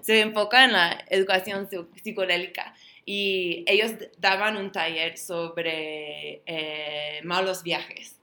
se 0.01 0.21
enfoca 0.21 0.63
en 0.65 0.73
la 0.73 1.03
educación 1.09 1.67
psico- 1.69 1.89
psicodélica. 2.01 2.73
Y 3.05 3.63
ellos 3.67 3.91
daban 4.17 4.55
un 4.57 4.71
taller 4.71 5.17
sobre 5.17 6.41
eh, 6.45 7.21
malos 7.23 7.63
viajes. 7.63 8.15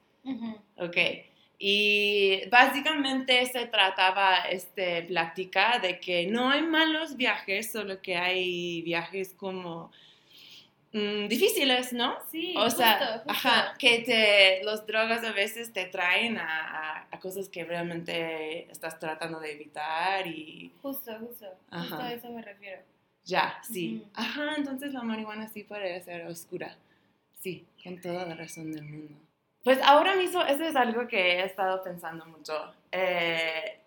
Ok. 0.76 0.96
Y 1.58 2.42
básicamente 2.50 3.44
se 3.46 3.66
trataba 3.66 4.40
este, 4.50 5.02
plática 5.02 5.78
de 5.80 5.98
que 6.00 6.26
no 6.26 6.50
hay 6.50 6.62
malos 6.62 7.16
viajes, 7.16 7.72
solo 7.72 8.00
que 8.02 8.16
hay 8.16 8.82
viajes 8.82 9.32
como 9.36 9.90
mm, 10.96 11.28
difíciles, 11.28 11.92
¿no? 11.92 12.16
Sí, 12.30 12.54
O 12.56 12.62
justo, 12.64 12.78
sea, 12.78 12.98
justo. 13.24 13.30
ajá, 13.30 13.74
que 13.78 14.00
te, 14.00 14.64
los 14.64 14.86
drogas 14.86 15.22
a 15.24 15.32
veces 15.32 15.72
te 15.72 15.84
traen 15.86 16.38
a, 16.38 17.06
a- 17.10 17.18
cosas 17.20 17.48
que 17.48 17.64
realmente 17.64 18.70
estás 18.70 18.98
tratando 18.98 19.40
de 19.40 19.52
evitar 19.52 20.26
y 20.26 20.70
Justo, 20.82 21.12
justo. 21.18 21.46
Justo 21.70 21.94
Ajá. 21.96 22.04
a 22.06 22.12
eso 22.12 22.30
me 22.30 22.42
refiero. 22.42 22.82
ya, 23.24 23.58
sí. 23.62 24.00
Ujú. 24.02 24.10
Ajá, 24.14 24.54
entonces 24.56 24.92
la 24.92 25.02
marihuana 25.02 25.48
sí 25.48 25.64
puede 25.64 26.00
ser 26.02 26.26
oscura. 26.26 26.76
Sí, 27.40 27.64
con 27.82 28.00
toda 28.00 28.24
la 28.26 28.34
razón 28.34 28.72
del 28.72 28.84
mundo. 28.84 29.14
Pues 29.64 29.78
ahora 29.82 30.14
mismo 30.16 30.42
eso 30.42 30.62
es 30.64 30.76
algo 30.76 31.08
que 31.08 31.40
he 31.40 31.44
estado 31.44 31.82
pensando 31.82 32.24
mucho. 32.26 32.74
Eh, 32.92 33.80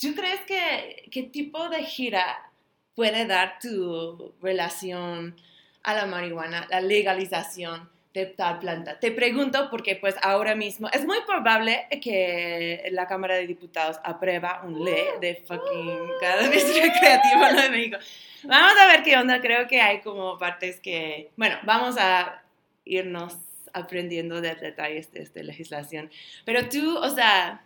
¿Tú 0.00 0.14
crees 0.14 0.40
que 0.42 1.08
qué 1.10 1.24
tipo 1.24 1.68
de 1.68 1.82
gira 1.82 2.50
puede 2.94 3.26
dar 3.26 3.58
tu 3.60 4.32
relación 4.40 5.34
a 5.82 5.94
la 5.94 6.06
marihuana, 6.06 6.66
la 6.70 6.80
legalización 6.80 7.88
de 8.12 8.26
tal 8.26 8.58
planta? 8.58 8.98
Te 8.98 9.12
pregunto 9.12 9.68
porque 9.70 9.96
pues 9.96 10.14
ahora 10.22 10.54
mismo 10.54 10.88
es 10.92 11.04
muy 11.04 11.18
probable 11.26 11.86
que 12.02 12.88
la 12.92 13.06
Cámara 13.06 13.34
de 13.34 13.46
Diputados 13.46 13.98
aprueba 14.04 14.62
un 14.64 14.84
ley 14.84 15.04
de 15.20 15.42
fucking 15.46 15.98
cannabis 16.20 16.64
recreativo 16.82 17.52
¿no? 17.52 17.62
de 17.62 17.70
México. 17.70 17.98
Vamos 18.44 18.72
a 18.80 18.86
ver 18.86 19.02
qué 19.02 19.16
onda, 19.16 19.40
creo 19.40 19.68
que 19.68 19.80
hay 19.80 20.00
como 20.00 20.38
partes 20.38 20.80
que, 20.80 21.30
bueno, 21.36 21.56
vamos 21.64 21.96
a 21.98 22.42
irnos 22.84 23.36
aprendiendo 23.72 24.40
de 24.40 24.54
detalles 24.54 25.12
de 25.12 25.22
esta 25.22 25.42
legislación. 25.42 26.10
Pero 26.44 26.68
tú, 26.68 26.96
o 26.96 27.08
sea, 27.10 27.64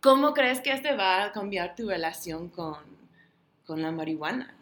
¿cómo 0.00 0.34
crees 0.34 0.60
que 0.60 0.72
este 0.72 0.94
va 0.94 1.24
a 1.24 1.32
cambiar 1.32 1.74
tu 1.74 1.88
relación 1.88 2.48
con, 2.48 2.76
con 3.64 3.82
la 3.82 3.90
marihuana? 3.90 4.54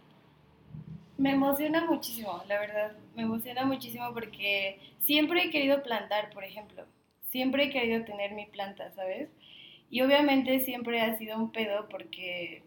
Me 1.20 1.32
emociona 1.32 1.84
muchísimo, 1.84 2.42
la 2.48 2.58
verdad. 2.58 2.92
Me 3.14 3.22
emociona 3.24 3.66
muchísimo 3.66 4.10
porque 4.14 4.80
siempre 5.04 5.44
he 5.44 5.50
querido 5.50 5.82
plantar, 5.82 6.30
por 6.30 6.44
ejemplo. 6.44 6.86
Siempre 7.28 7.64
he 7.64 7.70
querido 7.70 8.06
tener 8.06 8.32
mi 8.32 8.46
planta, 8.46 8.90
¿sabes? 8.92 9.28
Y 9.90 10.00
obviamente 10.00 10.60
siempre 10.60 11.02
ha 11.02 11.18
sido 11.18 11.36
un 11.36 11.52
pedo 11.52 11.90
porque, 11.90 12.62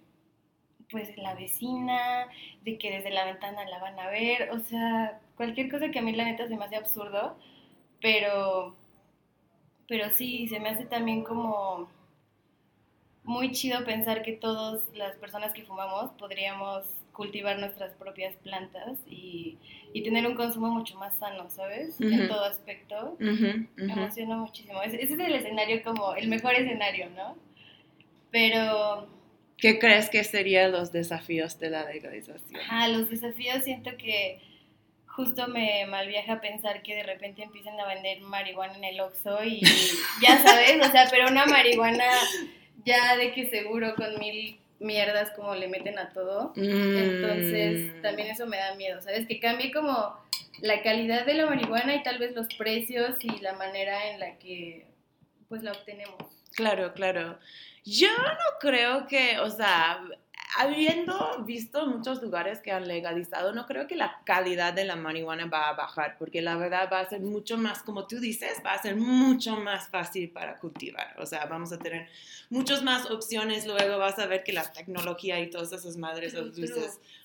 pues, 0.91 1.17
la 1.17 1.33
vecina, 1.33 2.27
de 2.63 2.77
que 2.77 2.91
desde 2.91 3.09
la 3.09 3.25
ventana 3.25 3.65
la 3.65 3.79
van 3.79 3.99
a 3.99 4.07
ver, 4.09 4.51
o 4.51 4.59
sea, 4.59 5.19
cualquier 5.35 5.71
cosa 5.71 5.89
que 5.89 5.97
a 5.99 6.03
mí 6.03 6.11
la 6.13 6.25
neta 6.25 6.47
se 6.47 6.55
me 6.55 6.65
hace 6.65 6.75
absurdo, 6.75 7.35
pero, 8.01 8.75
pero 9.87 10.11
sí, 10.11 10.47
se 10.47 10.59
me 10.59 10.69
hace 10.69 10.85
también 10.85 11.23
como 11.23 11.89
muy 13.23 13.51
chido 13.51 13.83
pensar 13.85 14.21
que 14.21 14.33
todas 14.33 14.83
las 14.93 15.15
personas 15.17 15.53
que 15.53 15.63
fumamos 15.63 16.11
podríamos 16.19 17.02
cultivar 17.13 17.59
nuestras 17.59 17.93
propias 17.93 18.35
plantas 18.37 18.97
y, 19.07 19.57
y 19.93 20.03
tener 20.03 20.27
un 20.27 20.35
consumo 20.35 20.69
mucho 20.71 20.97
más 20.97 21.15
sano, 21.17 21.49
¿sabes? 21.49 21.95
Ujú. 21.99 22.09
En 22.09 22.27
todo 22.27 22.43
aspecto. 22.43 23.15
Me 23.19 23.67
emociona 23.77 24.35
muchísimo. 24.35 24.81
Ese, 24.81 25.01
ese 25.01 25.13
es 25.13 25.19
el 25.19 25.35
escenario 25.35 25.81
como 25.83 26.15
el 26.15 26.27
mejor 26.27 26.55
escenario, 26.55 27.09
¿no? 27.11 27.37
Pero, 28.31 29.07
¿Qué 29.57 29.79
crees 29.79 30.09
que 30.09 30.23
serían 30.23 30.71
los 30.71 30.91
desafíos 30.91 31.59
de 31.59 31.69
la 31.69 31.85
legalización? 31.85 32.59
ajá, 32.59 32.87
los 32.89 33.09
desafíos 33.09 33.63
siento 33.63 33.95
que 33.95 34.41
justo 35.05 35.47
me 35.47 35.85
malviaja 35.85 36.41
pensar 36.41 36.81
que 36.81 36.95
de 36.95 37.03
repente 37.03 37.43
empiecen 37.43 37.79
a 37.79 37.87
vender 37.87 38.21
marihuana 38.21 38.75
en 38.75 38.83
el 38.83 38.99
Oxxo 38.99 39.43
y 39.43 39.61
ya 40.21 40.41
sabes, 40.41 40.85
o 40.85 40.91
sea, 40.91 41.07
pero 41.11 41.29
una 41.29 41.45
marihuana 41.45 42.05
ya 42.83 43.15
de 43.15 43.31
que 43.31 43.49
seguro 43.49 43.93
con 43.95 44.17
mil 44.19 44.59
mierdas 44.83 45.31
como 45.31 45.55
le 45.55 45.67
meten 45.67 45.97
a 45.97 46.11
todo. 46.13 46.53
Entonces, 46.55 47.93
Mm. 47.95 48.01
también 48.01 48.27
eso 48.29 48.45
me 48.45 48.57
da 48.57 48.75
miedo, 48.75 49.01
¿sabes? 49.01 49.27
Que 49.27 49.39
cambie 49.39 49.71
como 49.71 50.15
la 50.61 50.81
calidad 50.83 51.25
de 51.25 51.33
la 51.33 51.45
marihuana 51.47 51.95
y 51.95 52.03
tal 52.03 52.19
vez 52.19 52.33
los 52.35 52.47
precios 52.55 53.15
y 53.21 53.39
la 53.39 53.53
manera 53.53 54.09
en 54.11 54.19
la 54.19 54.37
que 54.37 54.85
pues 55.49 55.63
la 55.63 55.71
obtenemos. 55.71 56.15
Claro, 56.55 56.93
claro. 56.93 57.39
Yo 57.85 58.07
no 58.17 58.59
creo 58.59 59.07
que, 59.07 59.39
o 59.39 59.49
sea, 59.49 60.01
habiendo 60.57 61.43
visto 61.45 61.85
muchos 61.87 62.21
lugares 62.21 62.59
que 62.59 62.71
han 62.71 62.87
legalizado, 62.87 63.53
no 63.53 63.65
creo 63.65 63.87
que 63.87 63.95
la 63.95 64.21
calidad 64.25 64.73
de 64.73 64.85
la 64.85 64.95
marihuana 64.95 65.45
va 65.45 65.69
a 65.69 65.73
bajar, 65.73 66.17
porque 66.17 66.41
la 66.41 66.55
verdad 66.55 66.89
va 66.91 66.99
a 66.99 67.09
ser 67.09 67.21
mucho 67.21 67.57
más, 67.57 67.83
como 67.83 68.07
tú 68.07 68.19
dices, 68.19 68.61
va 68.65 68.73
a 68.73 68.81
ser 68.81 68.95
mucho 68.95 69.55
más 69.57 69.87
fácil 69.89 70.29
para 70.29 70.59
cultivar. 70.59 71.15
O 71.19 71.25
sea, 71.25 71.45
vamos 71.45 71.71
a 71.71 71.79
tener 71.79 72.07
muchas 72.49 72.83
más 72.83 73.09
opciones, 73.09 73.65
luego 73.65 73.97
vas 73.97 74.19
a 74.19 74.25
ver 74.27 74.43
que 74.43 74.53
la 74.53 74.71
tecnología 74.71 75.39
y 75.39 75.49
todas 75.49 75.71
esas 75.71 75.97
madres, 75.97 76.33
True, 76.33 76.51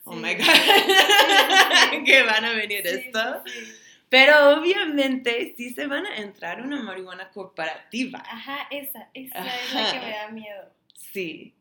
oh 0.05 0.13
Sí. 0.15 0.19
my 0.21 0.35
God, 0.35 0.45
que 2.05 2.23
van 2.23 2.45
a 2.45 2.53
venir 2.53 2.83
Sí, 2.87 2.89
esto. 2.95 3.43
sí. 3.47 3.53
Pero 4.11 4.59
obviamente 4.59 5.53
sí 5.57 5.71
se 5.75 5.87
van 5.87 6.07
a 6.07 6.17
entrar 6.17 6.63
una 6.63 6.81
marihuana 6.83 7.29
corporativa. 7.31 8.21
Ajá, 8.27 8.67
esa, 8.71 9.11
esa 9.13 9.39
es 9.45 9.75
la 9.75 9.93
que 9.93 9.99
me 10.01 10.11
da 10.13 10.29
miedo. 10.31 10.65
Sí. 10.95 11.55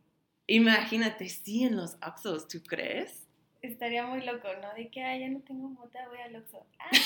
Imagínate, 0.48 1.28
sí, 1.30 1.64
en 1.66 1.76
los 1.76 1.96
Oxxos, 1.96 2.48
¿tú 2.48 2.62
crees? 2.64 3.28
Estaría 3.62 4.06
muy 4.06 4.22
loco, 4.24 4.48
¿no? 4.62 4.74
De 4.76 4.88
que, 4.90 5.04
ah, 5.04 5.18
ya 5.18 5.28
no 5.28 5.40
tengo 5.42 5.68
mota, 5.68 6.08
voy 6.08 6.20
al 6.20 6.36
Oxxo. 6.38 6.66
Ah. 6.80 6.90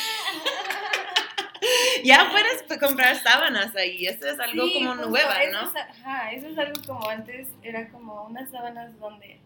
Ya 2.04 2.28
puedes 2.32 2.80
comprar 2.80 3.16
sábanas 3.22 3.76
ahí, 3.76 4.08
eso 4.08 4.26
es 4.28 4.40
algo 4.40 4.66
Sí, 4.66 4.74
como 4.74 4.96
nueva, 4.96 5.44
eso 5.44 5.62
¿no? 5.62 5.70
es- 5.70 5.76
ajá, 5.76 6.32
eso 6.32 6.48
es 6.48 6.58
algo 6.58 6.82
como 6.88 7.08
antes, 7.08 7.48
era 7.62 7.88
como 7.90 8.24
unas 8.26 8.50
sábanas 8.50 8.98
donde 9.00 9.40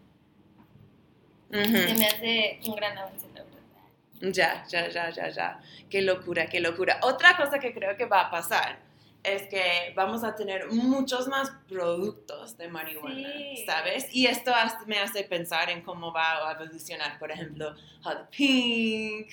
se 1.50 1.94
me 1.94 2.06
hace 2.06 2.58
un 2.66 2.74
gran 2.74 2.96
avance, 2.96 3.26
la 3.34 3.42
verdad. 3.42 4.32
Ya, 4.32 4.64
ya, 4.66 4.88
ya, 4.88 5.10
ya, 5.10 5.28
ya. 5.28 5.60
Qué 5.90 6.00
locura, 6.00 6.46
qué 6.46 6.60
locura. 6.60 6.98
Otra 7.02 7.36
cosa 7.36 7.58
que 7.58 7.74
creo 7.74 7.98
que 7.98 8.06
va 8.06 8.22
a 8.22 8.30
pasar 8.30 8.78
es 9.22 9.42
que 9.48 9.92
vamos 9.96 10.22
a 10.22 10.34
tener 10.36 10.70
muchos 10.70 11.26
más 11.28 11.50
productos 11.68 12.56
de 12.56 12.68
marihuana, 12.68 13.28
Sí. 13.56 13.64
¿sabes? 13.66 14.06
Y 14.12 14.26
esto 14.26 14.52
me 14.86 14.98
hace 14.98 15.24
pensar 15.24 15.68
en 15.70 15.82
cómo 15.82 16.12
va 16.12 16.48
a 16.48 16.52
evolucionar, 16.52 17.18
por 17.18 17.30
ejemplo, 17.32 17.74
Hot 18.02 18.28
Pink, 18.30 19.28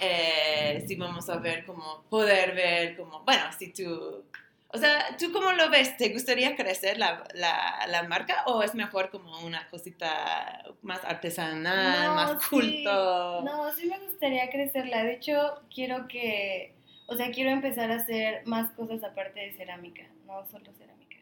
eh, 0.00 0.84
si 0.86 0.96
vamos 0.96 1.28
a 1.28 1.36
ver 1.38 1.64
como, 1.66 2.02
poder 2.10 2.54
ver 2.54 2.96
como, 2.96 3.20
bueno, 3.24 3.42
si 3.58 3.72
tú, 3.72 4.24
o 4.68 4.78
sea, 4.78 5.16
¿tú 5.18 5.30
cómo 5.32 5.52
lo 5.52 5.68
ves? 5.70 5.96
¿Te 5.98 6.08
gustaría 6.10 6.56
crecer 6.56 6.96
la, 6.98 7.24
la, 7.34 7.86
la 7.88 8.02
marca 8.04 8.42
o 8.46 8.62
es 8.62 8.74
mejor 8.74 9.10
como 9.10 9.40
una 9.40 9.68
cosita 9.68 10.64
más 10.82 11.04
artesanal, 11.04 12.08
No, 12.08 12.14
más 12.14 12.42
sí. 12.42 12.48
culto? 12.48 13.42
No, 13.42 13.70
sí 13.72 13.86
me 13.86 13.98
gustaría 13.98 14.48
crecerla. 14.50 15.04
De 15.04 15.14
hecho, 15.14 15.60
quiero 15.74 16.08
que, 16.08 16.74
o 17.12 17.16
sea, 17.16 17.30
quiero 17.30 17.50
empezar 17.50 17.90
a 17.90 17.96
hacer 17.96 18.46
más 18.46 18.70
cosas 18.72 19.04
aparte 19.04 19.40
de 19.40 19.52
cerámica, 19.52 20.04
no 20.26 20.44
solo 20.46 20.72
cerámica. 20.78 21.16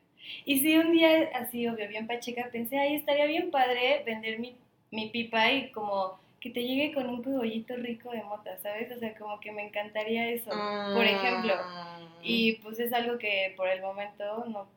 Y 0.45 0.61
si 0.61 0.77
un 0.77 0.93
día 0.93 1.31
así, 1.35 1.67
obvio, 1.67 1.89
bien 1.89 2.07
pacheca, 2.07 2.49
pensé, 2.53 2.79
ay, 2.79 2.95
estaría 2.95 3.27
bien 3.27 3.51
padre 3.51 4.03
vender 4.05 4.39
mi, 4.39 4.57
mi 4.91 5.09
pipa 5.09 5.51
y 5.51 5.71
como 5.73 6.21
que 6.41 6.51
te 6.51 6.63
llegue 6.63 6.95
con 6.95 7.09
un 7.09 7.23
cogollito 7.23 7.77
rico 7.77 8.11
de 8.13 8.23
mota, 8.23 8.57
¿sabes? 8.59 8.91
O 8.93 8.99
sea, 8.99 9.15
como 9.17 9.41
que 9.41 9.53
me 9.53 9.67
encantaría 9.67 10.31
eso, 10.31 10.51
por 10.51 11.05
ejemplo. 11.05 11.55
Mm. 11.55 12.07
Y 12.23 12.53
pues 12.63 12.79
es 12.79 12.93
algo 12.93 13.19
que 13.19 13.53
por 13.57 13.69
el 13.69 13.83
momento 13.83 14.45
no, 14.47 14.69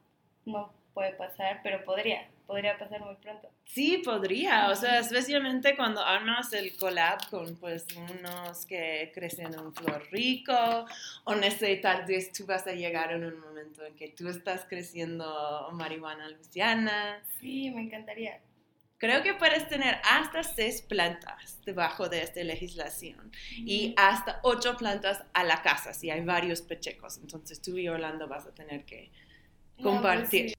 no 0.45 0.73
puede 0.93 1.13
pasar, 1.13 1.62
pero 1.63 1.86
podría, 1.86 2.28
podría 2.48 2.78
pasar 2.78 3.02
muy 3.02 3.16
pronto. 3.16 3.50
Sí, 3.66 4.02
podría, 4.04 4.70
o 4.70 4.76
sea, 4.76 5.00
especialmente 5.00 5.76
cuando 5.76 6.02
armas 6.02 6.54
el 6.54 6.76
collab 6.78 7.30
con 7.30 7.56
pues 7.58 7.86
unos 7.96 8.66
que 8.66 9.12
crecen 9.14 9.54
en 9.54 9.60
un 9.60 9.74
flor 9.74 10.08
rico, 10.12 10.86
o 11.24 11.36
sé, 11.50 11.78
tal 11.78 12.06
vez 12.06 12.32
tú 12.32 12.46
vas 12.46 12.68
a 12.68 12.74
llegar 12.74 13.12
en 13.12 13.24
un 13.24 13.40
momento 13.40 13.84
en 13.86 13.96
que 13.96 14.10
tú 14.10 14.28
estás 14.30 14.66
creciendo 14.66 15.70
marihuana 15.74 16.30
luciana. 16.30 17.24
Sí, 17.40 17.72
me 17.72 17.82
encantaría. 17.82 18.40
Creo 18.98 19.22
que 19.22 19.34
puedes 19.34 19.68
tener 19.68 20.00
hasta 20.10 20.44
seis 20.44 20.82
plantas 20.82 21.60
debajo 21.66 22.08
de 22.08 22.22
esta 22.22 22.42
legislación 22.42 23.32
y 23.52 23.94
hasta 23.98 24.40
ocho 24.44 24.78
plantas 24.78 25.24
a 25.34 25.44
la 25.44 25.62
casa 25.62 25.94
si 25.94 26.10
hay 26.10 26.22
varios 26.22 26.62
pachecos. 26.62 27.18
Entonces 27.18 27.62
tú 27.62 27.78
y 27.78 27.90
Orlando 27.90 28.28
vas 28.30 28.46
a 28.46 28.54
tener 28.54 28.86
que 28.86 29.12
No, 29.78 29.84
pues 29.84 29.94
compartir. 29.94 30.50
sí. 30.52 30.56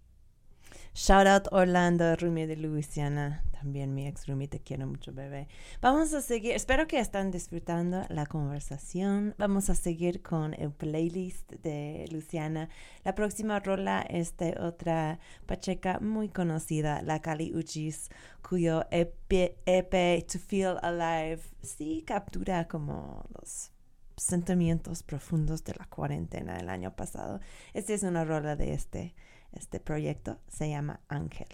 Shout 0.97 1.27
out 1.27 1.49
Orlando, 1.51 2.15
roomie 2.15 2.47
de 2.47 2.57
Luisiana. 2.57 3.43
También 3.51 3.97
mi 3.97 4.07
ex 4.07 4.29
roomie, 4.29 4.47
te 4.47 4.61
quiero 4.61 4.87
mucho, 4.87 5.13
bebé. 5.13 5.49
Vamos 5.81 6.15
a 6.15 6.23
seguir, 6.23 6.53
espero 6.53 6.87
que 6.87 7.01
están 7.01 7.33
disfrutando 7.33 8.05
la 8.11 8.27
conversación. 8.27 9.35
Vamos 9.37 9.71
a 9.71 9.75
seguir 9.75 10.23
con 10.23 10.55
el 10.55 10.71
playlist 10.71 11.51
de 11.51 12.07
Luciana. 12.13 12.69
La 13.03 13.17
próxima 13.17 13.59
rola 13.59 14.03
es 14.03 14.37
de 14.37 14.57
otra 14.61 15.19
pacheca 15.47 15.99
muy 15.99 16.29
conocida, 16.29 17.03
la 17.03 17.21
Kali 17.21 17.53
Uchis, 17.57 18.09
cuyo 18.49 18.85
EP, 18.93 19.57
EP 19.67 20.25
To 20.29 20.39
Feel 20.39 20.77
Alive 20.81 21.43
sí 21.61 22.05
captura 22.07 22.69
como 22.69 23.25
los 23.37 23.73
sentimientos 24.17 25.03
profundos 25.03 25.65
de 25.65 25.75
la 25.77 25.87
cuarentena 25.87 26.57
el 26.59 26.69
año 26.69 26.95
pasado. 26.95 27.41
Esta 27.73 27.95
es 27.95 28.05
una 28.05 28.25
rola 28.25 28.55
de 28.55 28.75
este, 28.75 29.17
este 29.55 29.81
proyecto, 29.81 30.39
se 30.49 30.69
llama 30.69 31.01
Ángel. 31.09 31.49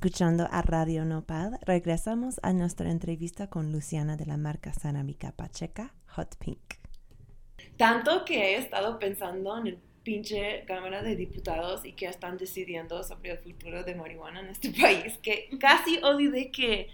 Escuchando 0.00 0.48
a 0.50 0.62
Radio 0.62 1.04
Nopal. 1.04 1.58
Regresamos 1.60 2.40
a 2.42 2.54
nuestra 2.54 2.90
entrevista 2.90 3.48
con 3.48 3.70
Luciana 3.70 4.16
de 4.16 4.24
la 4.24 4.38
marca 4.38 4.72
Sanamica 4.72 5.32
Pacheca, 5.32 5.92
Hot 6.16 6.38
Pink. 6.38 6.76
Tanto 7.76 8.24
que 8.24 8.38
he 8.38 8.56
estado 8.56 8.98
pensando 8.98 9.58
en 9.58 9.66
el 9.66 9.78
pinche 10.02 10.64
Cámara 10.64 11.02
de 11.02 11.16
Diputados 11.16 11.84
y 11.84 11.92
que 11.92 12.06
están 12.06 12.38
decidiendo 12.38 13.02
sobre 13.02 13.32
el 13.32 13.38
futuro 13.40 13.84
de 13.84 13.94
marihuana 13.94 14.40
en 14.40 14.46
este 14.46 14.70
país, 14.80 15.18
que 15.18 15.50
casi 15.60 15.98
olvidé 16.02 16.50
que 16.50 16.88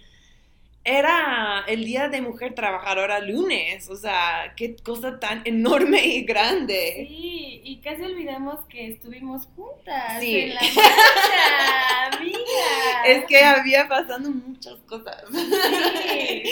era 0.87 1.65
el 1.67 1.83
Día 1.85 2.07
de 2.07 2.21
Mujer 2.21 2.55
Trabajadora 2.55 3.19
lunes. 3.19 3.89
O 3.89 3.95
sea, 3.97 4.53
qué 4.55 4.75
cosa 4.77 5.19
tan 5.19 5.41
enorme 5.45 6.03
y 6.05 6.21
grande. 6.23 7.05
Sí, 7.07 7.61
y 7.63 7.77
casi 7.81 8.03
olvidamos 8.03 8.63
que 8.65 8.87
estuvimos 8.87 9.47
juntas 9.55 10.19
Sí. 10.21 10.39
en 10.39 10.55
la 10.55 10.61
marcha, 10.61 12.17
amiga. 12.17 12.37
Es 13.05 13.25
que 13.25 13.43
había 13.43 13.87
pasado 13.87 14.29
muchas 14.31 14.75
cosas. 14.87 15.23
Sí, 15.31 16.43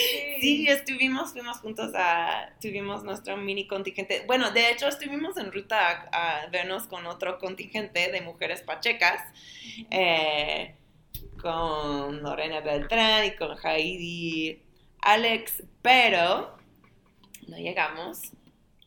Sí, 0.42 0.68
estuvimos, 0.68 1.32
fuimos 1.32 1.58
juntos 1.60 1.92
a, 1.96 2.50
tuvimos 2.62 3.04
nuestro 3.04 3.38
mini 3.38 3.66
contingente. 3.68 4.24
Bueno, 4.28 4.52
de 4.52 4.70
hecho 4.70 4.88
estuvimos 4.88 5.38
en 5.38 5.52
ruta 5.52 6.08
a, 6.12 6.42
a 6.44 6.48
vernos 6.48 6.84
con 6.88 7.06
otro 7.08 7.40
contingente 7.40 8.12
de 8.12 8.22
mujeres 8.22 8.62
pachecas, 8.62 9.22
eh, 9.90 10.76
con 11.46 12.24
Lorena 12.24 12.60
Beltrán 12.62 13.24
y 13.26 13.36
con 13.36 13.56
Heidi 13.64 14.64
Alex, 15.04 15.62
pero 15.84 16.58
no 17.48 17.58
llegamos 17.58 18.32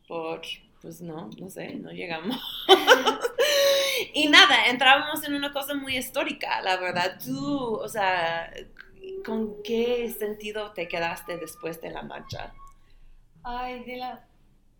por, 0.08 0.40
pues 0.82 1.00
no, 1.00 1.30
no 1.38 1.50
sé, 1.50 1.76
no 1.76 1.92
llegamos. 1.92 2.36
y 4.12 4.26
nada, 4.26 4.66
entrábamos 4.66 5.22
en 5.22 5.36
una 5.36 5.52
cosa 5.52 5.74
muy 5.74 5.96
histórica, 5.96 6.60
la 6.62 6.78
verdad. 6.78 7.20
Tú, 7.24 7.76
o 7.76 7.88
sea, 7.88 8.52
¿con 9.24 9.62
qué 9.62 10.12
sentido 10.18 10.72
te 10.72 10.88
quedaste 10.88 11.36
después 11.36 11.80
de 11.80 11.92
la 11.92 12.02
marcha? 12.02 12.52
Ay, 13.44 13.84
de 13.84 13.98
la... 13.98 14.26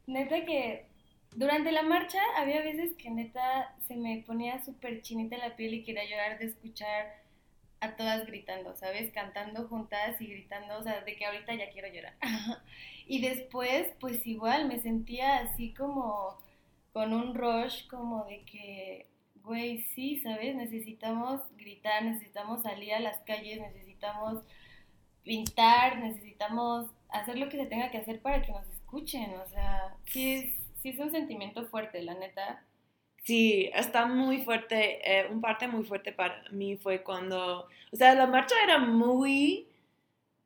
Neta 0.09 0.45
que 0.45 0.89
durante 1.37 1.71
la 1.71 1.85
marcha 1.85 2.19
había 2.39 2.61
veces 2.61 2.95
que 2.95 3.09
neta 3.09 3.73
se 3.87 3.95
me 3.95 4.25
ponía 4.27 4.65
súper 4.65 5.01
chinita 5.01 5.37
la 5.37 5.55
piel 5.55 5.75
y 5.75 5.85
quería 5.85 6.03
llorar 6.11 6.41
de 6.41 6.47
escuchar 6.47 7.18
a 7.81 7.97
todas 7.97 8.27
gritando, 8.27 8.75
¿sabes? 8.77 9.13
Cantando 9.13 9.69
juntas 9.69 10.21
y 10.21 10.27
gritando, 10.27 10.79
o 10.79 10.83
sea, 10.83 11.01
de 11.03 11.17
que 11.17 11.27
ahorita 11.27 11.55
ya 11.55 11.71
quiero 11.71 11.89
llorar. 11.89 12.15
y 13.07 13.21
después, 13.21 13.93
pues 14.01 14.27
igual, 14.27 14.67
me 14.67 14.81
sentía 14.81 15.39
así 15.39 15.75
como 15.75 16.39
con 16.93 17.13
un 17.13 17.35
rush, 17.35 17.87
como 17.89 18.25
de 18.25 18.43
que, 18.45 19.07
güey, 19.43 19.83
sí, 19.95 20.19
¿sabes? 20.21 20.57
Necesitamos 20.57 21.41
gritar, 21.57 22.03
necesitamos 22.03 22.63
salir 22.63 22.95
a 22.95 23.01
las 23.01 23.19
calles, 23.21 23.61
necesitamos 23.61 24.43
pintar, 25.23 25.99
necesitamos 25.99 26.91
hacer 27.11 27.39
lo 27.39 27.49
que 27.49 27.59
se 27.59 27.67
tenga 27.67 27.91
que 27.91 27.99
hacer 27.99 28.21
para 28.21 28.43
que 28.43 28.53
nos 28.53 28.67
escuchen, 28.69 29.31
o 29.35 29.47
sea, 29.49 29.95
sí 30.07 30.35
es, 30.35 30.55
sí 30.83 30.89
es 30.91 30.99
un 30.99 31.11
sentimiento 31.11 31.67
fuerte, 31.69 32.03
la 32.03 32.15
neta. 32.15 32.65
Sí, 33.29 33.71
está 33.75 34.07
muy 34.07 34.39
fuerte. 34.39 35.01
eh, 35.05 35.27
un 35.31 35.43
parte 35.43 35.69
muy 35.69 35.85
fuerte 35.85 36.13
para 36.13 36.43
mí 36.51 36.77
fue 36.79 37.03
cuando, 37.03 37.69
o 37.93 37.97
sea, 37.97 38.15
la 38.15 38.27
marcha 38.27 38.55
era 38.65 38.79
muy... 38.79 39.67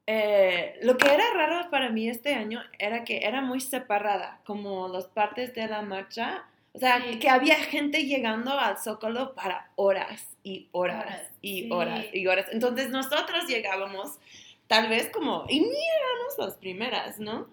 eh, 0.07 0.81
lo 0.83 0.99
que 0.99 1.07
era 1.15 1.25
raro 1.35 1.71
para 1.71 1.91
mí 1.91 2.09
este 2.09 2.35
año 2.35 2.61
era 2.81 3.05
que 3.05 3.19
era 3.25 3.41
muy 3.41 3.61
separada, 3.61 4.41
como 4.45 4.89
las 4.89 5.07
partes 5.07 5.55
de 5.55 5.69
la 5.69 5.83
marcha. 5.83 6.45
O 6.75 6.79
sea, 6.81 7.01
Sí. 7.03 7.19
que 7.21 7.29
había 7.29 7.55
gente 7.57 8.05
llegando 8.05 8.59
al 8.59 8.79
Zócalo 8.79 9.35
para 9.35 9.71
horas 9.77 10.37
y 10.43 10.69
horas 10.73 11.05
Horas, 11.07 11.31
y 11.41 11.63
sí. 11.63 11.69
horas 11.71 12.05
y 12.13 12.27
horas. 12.27 12.47
Entonces 12.51 12.91
nosotros 12.91 13.47
llegábamos 13.47 14.19
tal 14.67 14.89
vez 14.89 15.09
como, 15.11 15.45
y 15.49 15.61
ni 15.61 15.67
éramos 15.69 16.39
las 16.39 16.55
primeras, 16.57 17.21
¿no? 17.21 17.47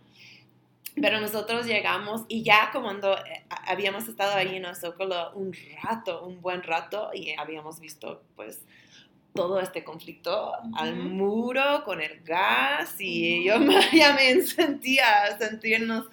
Pero 1.01 1.19
nosotros 1.21 1.65
llegamos 1.65 2.25
y 2.27 2.43
ya 2.43 2.69
como 2.71 2.85
cuando 2.85 3.17
eh, 3.17 3.45
habíamos 3.67 4.07
estado 4.07 4.33
ahí 4.35 4.55
en 4.55 4.65
el 4.65 4.75
Zócalo 4.75 5.31
un 5.33 5.55
rato, 5.83 6.25
un 6.25 6.41
buen 6.41 6.63
rato, 6.63 7.11
y 7.13 7.33
habíamos 7.37 7.79
visto 7.79 8.23
pues 8.35 8.61
todo 9.33 9.59
este 9.59 9.83
conflicto 9.83 10.53
al 10.75 10.95
muro 10.95 11.83
con 11.85 12.01
el 12.01 12.21
gas 12.23 12.95
y 12.99 13.43
yo 13.45 13.55
ya 13.93 14.13
me 14.13 14.41
sentía 14.41 15.37
sentirnos 15.37 16.07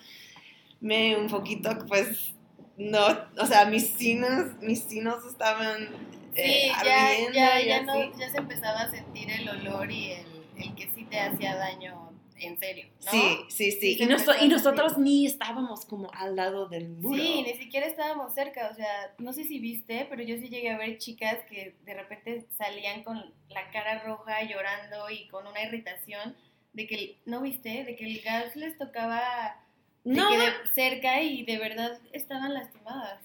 me 0.81 1.17
un 1.17 1.27
poquito 1.29 1.71
pues 1.89 2.35
no, 2.77 3.07
o 3.39 3.47
sea, 3.47 3.65
mis 3.65 3.89
sinos, 3.95 4.53
mis 4.61 4.83
sinos 4.83 5.25
estaban 5.25 5.89
eh, 6.35 6.69
Sí, 6.75 6.85
ya, 6.85 7.07
ardiendo 7.07 7.33
ya, 7.33 7.61
y 7.63 7.67
ya, 7.69 7.77
así. 7.79 7.87
no, 7.87 8.19
ya 8.19 8.31
se 8.31 8.37
empezaba 8.37 8.81
a 8.83 8.91
sentir 8.91 9.31
el 9.31 9.49
olor 9.49 9.91
y 9.91 10.13
el, 10.13 10.27
el 10.59 10.75
que 10.75 10.91
sí 10.95 11.05
te 11.05 11.19
hacía 11.19 11.57
daño 11.57 12.06
en 12.39 12.59
serio, 12.59 12.87
¿no? 13.05 13.11
Sí, 13.11 13.39
sí, 13.49 13.73
sí. 13.73 13.97
Y, 14.01 14.07
noso- 14.07 14.35
y 14.41 14.49
nosotros 14.49 14.99
ni 14.99 15.27
estábamos 15.27 15.85
como 15.87 16.11
al 16.13 16.37
lado 16.37 16.69
del 16.69 16.89
muro. 16.89 17.17
Sí, 17.23 17.43
ni 17.43 17.55
siquiera 17.55 17.87
estábamos 17.87 18.35
cerca, 18.35 18.69
o 18.71 18.75
sea, 18.75 19.15
no 19.19 19.33
sé 19.33 19.45
si 19.45 19.59
viste, 19.59 20.07
pero 20.11 20.23
yo 20.23 20.37
sí 20.37 20.49
llegué 20.49 20.71
a 20.71 20.79
ver 20.79 20.99
chicas 20.99 21.39
que 21.49 21.75
de 21.85 21.95
repente 21.95 22.47
salían 22.59 23.03
con 23.05 23.17
la 23.49 23.71
cara 23.71 24.03
roja, 24.05 24.43
llorando 24.43 25.09
y 25.11 25.29
con 25.29 25.47
una 25.47 25.63
irritación 25.63 26.37
de 26.73 26.87
que, 26.87 27.17
¿no 27.25 27.41
viste? 27.41 27.85
De 27.85 27.97
que 27.97 28.05
el 28.05 28.21
gas 28.21 28.55
les 28.57 28.77
tocaba 28.77 29.57
de 30.05 30.15
no, 30.15 30.29
que 30.29 30.39
de 30.39 30.53
cerca 30.75 31.23
y 31.23 31.43
de 31.45 31.59
verdad 31.59 31.99
estaban 32.13 32.53
lastimadas. 32.55 33.21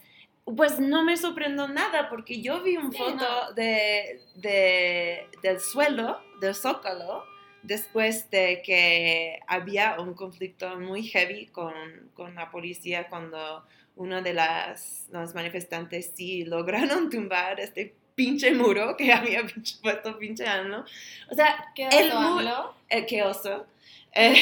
pues 0.56 0.80
no 0.80 1.04
me 1.04 1.16
sorprendió 1.18 1.68
nada 1.68 2.10
porque 2.10 2.42
yo 2.42 2.64
vi 2.64 2.78
una 2.78 2.92
Sí, 2.92 2.98
foto 2.98 3.16
no. 3.16 3.52
de, 3.54 4.22
de- 4.36 5.28
del 5.44 5.60
suelo, 5.60 6.20
del 6.40 6.56
zócalo, 6.56 7.24
después 7.64 8.30
de 8.32 8.62
que 8.64 9.40
había 9.48 10.00
un 10.00 10.14
conflicto 10.14 10.80
muy 10.80 11.04
heavy 11.04 11.48
con, 11.48 11.74
con 12.14 12.36
la 12.36 12.50
policía 12.52 13.08
cuando 13.08 13.66
uno 13.96 14.22
de 14.22 14.34
las, 14.34 15.08
los 15.12 15.36
manifestantes 15.36 16.12
sí 16.16 16.46
lograron 16.46 17.10
tumbar 17.12 17.60
este 17.60 17.94
pinche 18.16 18.52
muro 18.54 18.96
que 18.98 19.12
había 19.14 19.42
pinche- 19.44 19.80
puesto 19.82 20.18
pinche 20.18 20.46
ano. 20.48 20.86
O 21.30 21.36
sea, 21.36 21.72
¿Qué 21.76 21.88
El 21.88 22.10
oso 22.12 22.20
mu- 22.22 22.40
AMLO? 22.40 22.76
eh, 22.90 23.06
qué 23.06 23.24
oso. 23.24 23.66
Eh, 24.14 24.36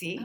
Sí. 0.00 0.18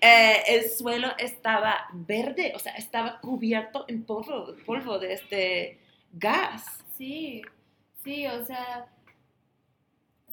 Eh, 0.00 0.42
el 0.48 0.70
suelo 0.70 1.08
estaba 1.18 1.86
verde, 1.92 2.52
o 2.54 2.58
sea, 2.58 2.72
estaba 2.74 3.18
cubierto 3.20 3.84
en 3.88 4.04
polvo, 4.04 4.54
polvo 4.66 4.98
de 4.98 5.14
este 5.14 5.78
gas. 6.12 6.64
Sí, 6.98 7.42
sí, 8.04 8.26
o 8.26 8.44
sea, 8.44 8.86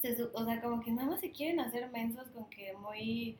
se 0.02 0.24
o 0.24 0.46
sea, 0.46 0.62
como 0.62 0.82
que 0.82 0.92
nada 0.92 1.10
más 1.10 1.20
se 1.20 1.32
quieren 1.32 1.60
hacer 1.60 1.90
mensos 1.90 2.30
con 2.30 2.50
que 2.50 2.74
muy, 2.74 3.38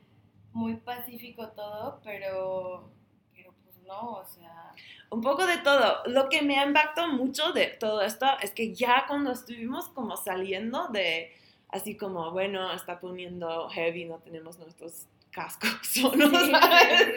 muy 0.52 0.76
pacífico 0.76 1.48
todo, 1.48 2.00
pero, 2.04 2.90
pero 3.34 3.52
pues 3.64 3.76
no, 3.86 4.12
o 4.12 4.24
sea, 4.24 4.74
Un 5.10 5.20
poco 5.22 5.46
de 5.46 5.58
todo. 5.58 6.02
Lo 6.06 6.28
que 6.28 6.42
me 6.42 6.62
impactó 6.62 7.08
mucho 7.08 7.52
de 7.52 7.66
todo 7.66 8.02
esto 8.02 8.26
es 8.42 8.52
que 8.52 8.74
ya 8.74 9.04
cuando 9.08 9.32
estuvimos 9.32 9.88
como 9.88 10.16
saliendo 10.16 10.88
de, 10.88 11.32
así 11.68 11.96
como, 11.96 12.30
bueno, 12.32 12.72
está 12.72 13.00
poniendo 13.00 13.68
heavy, 13.70 14.04
no 14.04 14.18
tenemos 14.18 14.58
nuestros 14.58 15.06
cascos 15.30 15.70
o 16.04 16.14
no 16.16 16.26
sí, 16.28 16.52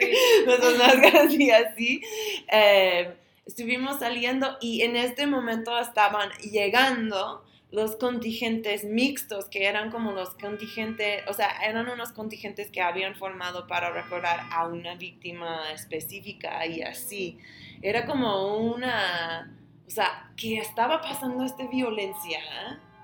sí. 0.00 0.12
nuestras 0.46 0.78
máscaras 0.78 1.34
y 1.34 1.50
así. 1.50 2.02
eh, 2.50 3.16
estuvimos 3.46 3.98
saliendo 3.98 4.56
y 4.60 4.82
en 4.82 4.96
este 4.96 5.26
momento 5.26 5.78
estaban 5.78 6.30
llegando 6.38 7.44
los 7.74 7.96
contingentes 7.96 8.84
mixtos, 8.84 9.46
que 9.46 9.66
eran 9.66 9.90
como 9.90 10.12
los 10.12 10.30
contingentes, 10.34 11.22
o 11.28 11.32
sea, 11.32 11.48
eran 11.68 11.88
unos 11.88 12.12
contingentes 12.12 12.70
que 12.70 12.80
habían 12.80 13.16
formado 13.16 13.66
para 13.66 13.90
recordar 13.90 14.46
a 14.52 14.68
una 14.68 14.94
víctima 14.94 15.72
específica 15.72 16.64
y 16.66 16.82
así. 16.82 17.38
Era 17.82 18.06
como 18.06 18.58
una, 18.58 19.52
o 19.86 19.90
sea, 19.90 20.30
que 20.36 20.58
estaba 20.58 21.00
pasando 21.00 21.44
esta 21.44 21.66
violencia 21.66 22.38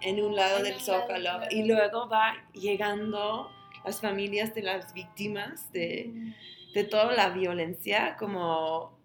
en 0.03 0.23
un 0.23 0.37
lado 0.37 0.59
En 0.59 0.65
del 0.65 0.73
lado, 0.75 0.85
zócalo 0.85 1.21
claro. 1.21 1.47
y 1.51 1.65
luego 1.65 2.09
va 2.09 2.37
llegando 2.53 3.51
las 3.85 4.01
familias 4.01 4.55
de 4.55 4.63
las 4.63 4.95
víctimas 4.95 5.73
de, 5.73 6.13
Mm, 6.15 6.33
de 6.75 6.85
toda 6.85 7.13
la 7.13 7.31
violencia, 7.31 8.17
como, 8.17 8.97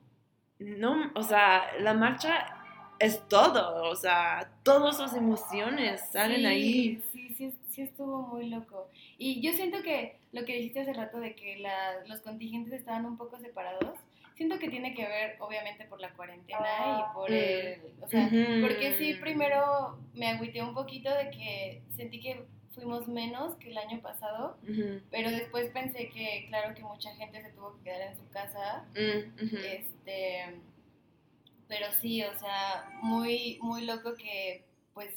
no, 0.59 1.11
o 1.15 1.23
sea, 1.23 1.63
la 1.79 1.95
marcha 1.95 2.54
es 2.99 3.27
todo, 3.27 3.89
o 3.89 3.95
sea, 3.95 4.49
todas 4.63 4.97
sus 4.97 5.13
emociones 5.13 6.01
salen 6.11 6.39
sí, 6.41 6.45
ahí. 6.45 7.01
Sí, 7.11 7.33
sí, 7.35 7.53
sí 7.69 7.81
estuvo 7.81 8.21
muy 8.23 8.49
loco. 8.49 8.89
Y 9.17 9.41
yo 9.41 9.53
siento 9.53 9.81
que 9.83 10.17
lo 10.31 10.45
que 10.45 10.53
dijiste 10.55 10.81
hace 10.81 10.93
rato 10.93 11.19
de 11.19 11.35
que 11.35 11.57
la- 11.59 12.03
los 12.07 12.21
contingentes 12.21 12.73
estaban 12.73 13.05
un 13.05 13.17
poco 13.17 13.37
separados, 13.39 13.97
siento 14.35 14.59
que 14.59 14.69
tiene 14.69 14.93
que 14.93 15.03
ver 15.07 15.35
obviamente 15.39 15.85
por 15.85 15.99
la 16.01 16.11
cuarentena 16.13 16.99
y 16.99 17.13
por 17.13 17.29
Mm. 17.29 17.33
el, 17.33 17.81
o 18.01 18.07
sea, 18.07 18.29
porque 18.61 18.95
sí, 18.97 19.13
primero 19.15 19.97
me 20.13 20.27
agüité 20.27 20.61
un 20.61 20.73
poquito 20.73 21.09
de 21.13 21.29
que 21.31 21.81
sentí 21.95 22.19
que 22.19 22.43
fuimos 22.73 23.07
menos 23.07 23.55
que 23.55 23.69
el 23.71 23.77
año 23.77 24.01
pasado, 24.01 24.57
pero 25.09 25.31
después 25.31 25.69
pensé 25.71 26.09
que 26.09 26.45
claro 26.49 26.75
que 26.75 26.81
mucha 26.83 27.15
gente 27.15 27.41
se 27.41 27.49
tuvo 27.51 27.77
que 27.77 27.83
quedar 27.85 28.01
en 28.11 28.17
su 28.17 28.27
casa, 28.29 28.83
mm, 28.93 29.55
este, 29.63 30.55
pero 31.67 31.87
sí, 32.01 32.23
o 32.23 32.37
sea, 32.37 32.89
muy, 33.01 33.59
muy 33.61 33.85
loco 33.85 34.15
que 34.15 34.65
pues 34.93 35.13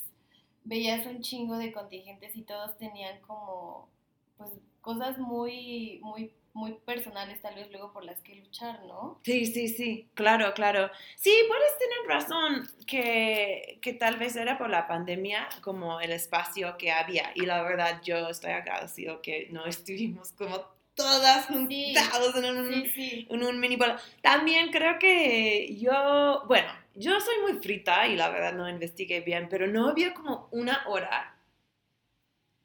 veías 0.64 1.06
un 1.06 1.20
chingo 1.22 1.56
de 1.56 1.72
contingentes 1.72 2.36
y 2.36 2.42
todos 2.42 2.76
tenían 2.78 3.20
como 3.20 3.88
pues 4.36 4.50
cosas 4.80 5.18
muy, 5.18 6.00
muy, 6.02 6.32
muy 6.52 6.72
personales 6.72 7.40
tal 7.40 7.54
vez 7.54 7.70
luego 7.70 7.92
por 7.92 8.04
las 8.04 8.20
que 8.20 8.34
luchar, 8.36 8.84
¿no? 8.84 9.20
Sí, 9.22 9.46
sí, 9.46 9.68
sí, 9.68 10.08
claro, 10.14 10.52
claro. 10.54 10.90
Sí, 11.16 11.32
puedes 11.48 11.78
tener 11.78 12.08
razón 12.08 12.68
que, 12.86 13.78
que 13.80 13.92
tal 13.92 14.16
vez 14.18 14.36
era 14.36 14.58
por 14.58 14.70
la 14.70 14.86
pandemia 14.86 15.48
como 15.62 16.00
el 16.00 16.12
espacio 16.12 16.76
que 16.78 16.90
había 16.90 17.32
y 17.34 17.46
la 17.46 17.62
verdad 17.62 18.00
yo 18.02 18.28
estoy 18.28 18.52
agradecido 18.52 19.22
que 19.22 19.48
no 19.50 19.66
estuvimos 19.66 20.32
como 20.32 20.77
todas 20.98 21.46
Sí, 21.46 21.54
juntados 21.94 22.36
en 22.36 22.44
un, 22.58 22.72
Sí, 22.84 22.90
sí. 22.94 23.26
en 23.30 23.42
un 23.42 23.58
mini 23.60 23.76
bola. 23.76 23.98
También 24.22 24.70
creo 24.70 24.98
que 24.98 25.76
yo, 25.78 26.42
bueno, 26.46 26.68
yo 26.94 27.18
soy 27.20 27.36
muy 27.42 27.62
frita 27.62 28.06
y 28.08 28.16
la 28.16 28.28
verdad 28.28 28.52
no 28.52 28.68
investigué 28.68 29.20
bien, 29.22 29.48
pero 29.48 29.66
no 29.66 29.88
había 29.88 30.12
como 30.12 30.48
una 30.52 30.84
hora 30.88 31.34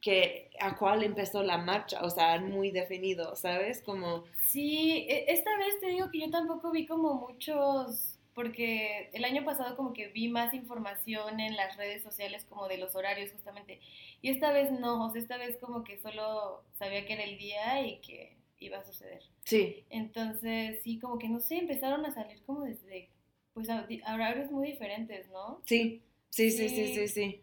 que 0.01 0.51
a 0.59 0.75
cuál 0.75 1.03
empezó 1.03 1.43
la 1.43 1.57
marcha, 1.57 2.01
o 2.03 2.09
sea, 2.09 2.37
muy 2.39 2.71
definido, 2.71 3.35
¿sabes? 3.37 3.81
Como, 3.81 4.25
Sí, 4.41 5.05
e- 5.09 5.25
esta 5.31 5.57
vez 5.57 5.79
te 5.79 5.87
digo 5.87 6.11
que 6.11 6.19
yo 6.19 6.29
tampoco 6.29 6.71
vi 6.71 6.85
como 6.85 7.13
muchos, 7.15 8.12
porque 8.33 9.09
el 9.13 9.23
año 9.25 9.43
pasado 9.45 9.75
como 9.75 9.93
que 9.93 10.07
vi 10.07 10.27
más 10.29 10.53
información 10.53 11.39
en 11.39 11.55
las 11.55 11.77
redes 11.77 12.03
sociales 12.03 12.45
como 12.49 12.67
de 12.67 12.77
los 12.77 12.95
horarios 12.95 13.31
justamente, 13.31 13.79
y 14.21 14.29
esta 14.29 14.51
vez 14.51 14.71
no, 14.71 15.05
o 15.05 15.09
sea, 15.11 15.21
esta 15.21 15.37
vez 15.37 15.57
como 15.57 15.83
que 15.83 15.97
solo 15.99 16.63
sabía 16.73 17.05
que 17.05 17.13
era 17.13 17.23
el 17.23 17.37
día 17.37 17.85
y 17.85 17.99
que 18.01 18.37
iba 18.59 18.77
a 18.79 18.83
suceder. 18.83 19.21
sí, 19.43 19.85
Entonces, 19.89 20.81
sí, 20.83 20.99
como 20.99 21.19
que 21.19 21.27
no 21.29 21.39
sé, 21.39 21.57
empezaron 21.57 22.05
a 22.05 22.11
salir 22.11 22.41
como 22.45 22.61
desde, 22.63 23.09
pues, 23.53 23.69
a, 23.69 23.83
di- 23.83 24.01
a 24.05 24.15
horarios 24.15 24.49
muy 24.51 24.67
diferentes, 24.67 25.29
¿no? 25.29 25.61
sí, 25.65 26.01
sí, 26.29 26.51
sí, 26.51 26.69
sí, 26.69 26.87
Sí. 26.87 26.93
sí, 26.93 27.07
sí. 27.07 27.41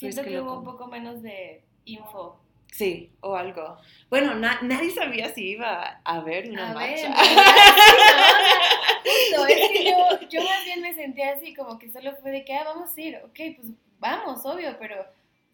Pues 0.00 0.14
Siento 0.14 0.22
qué 0.24 0.30
que 0.30 0.40
hubo 0.40 0.58
un 0.58 0.64
poco 0.64 0.86
menos 0.88 1.22
de 1.22 1.64
info. 1.84 2.38
Sí, 2.72 3.10
o 3.20 3.36
algo. 3.36 3.76
Bueno, 4.08 4.34
na- 4.34 4.58
nadie 4.62 4.90
sabía 4.90 5.28
si 5.34 5.50
iba 5.50 6.00
a 6.04 6.14
haber 6.16 6.48
una 6.50 6.70
A 6.70 6.74
ver, 6.74 7.08
marcha. 7.08 7.22
sí, 7.22 7.34
no, 9.36 9.42
o 9.42 9.46
sea, 9.46 9.46
justo, 9.46 9.46
es 9.48 9.70
que 9.70 9.84
yo, 9.84 10.28
yo 10.30 10.42
más 10.42 10.64
bien 10.64 10.80
me 10.80 10.94
sentía 10.94 11.32
así, 11.32 11.54
como 11.54 11.78
que 11.78 11.90
solo 11.90 12.16
fue 12.16 12.30
de 12.30 12.44
que, 12.44 12.54
ah, 12.54 12.64
vamos 12.64 12.96
a 12.96 13.00
ir, 13.00 13.16
ok, 13.24 13.38
pues 13.56 13.68
vamos, 13.98 14.44
obvio, 14.46 14.74
pero 14.80 15.04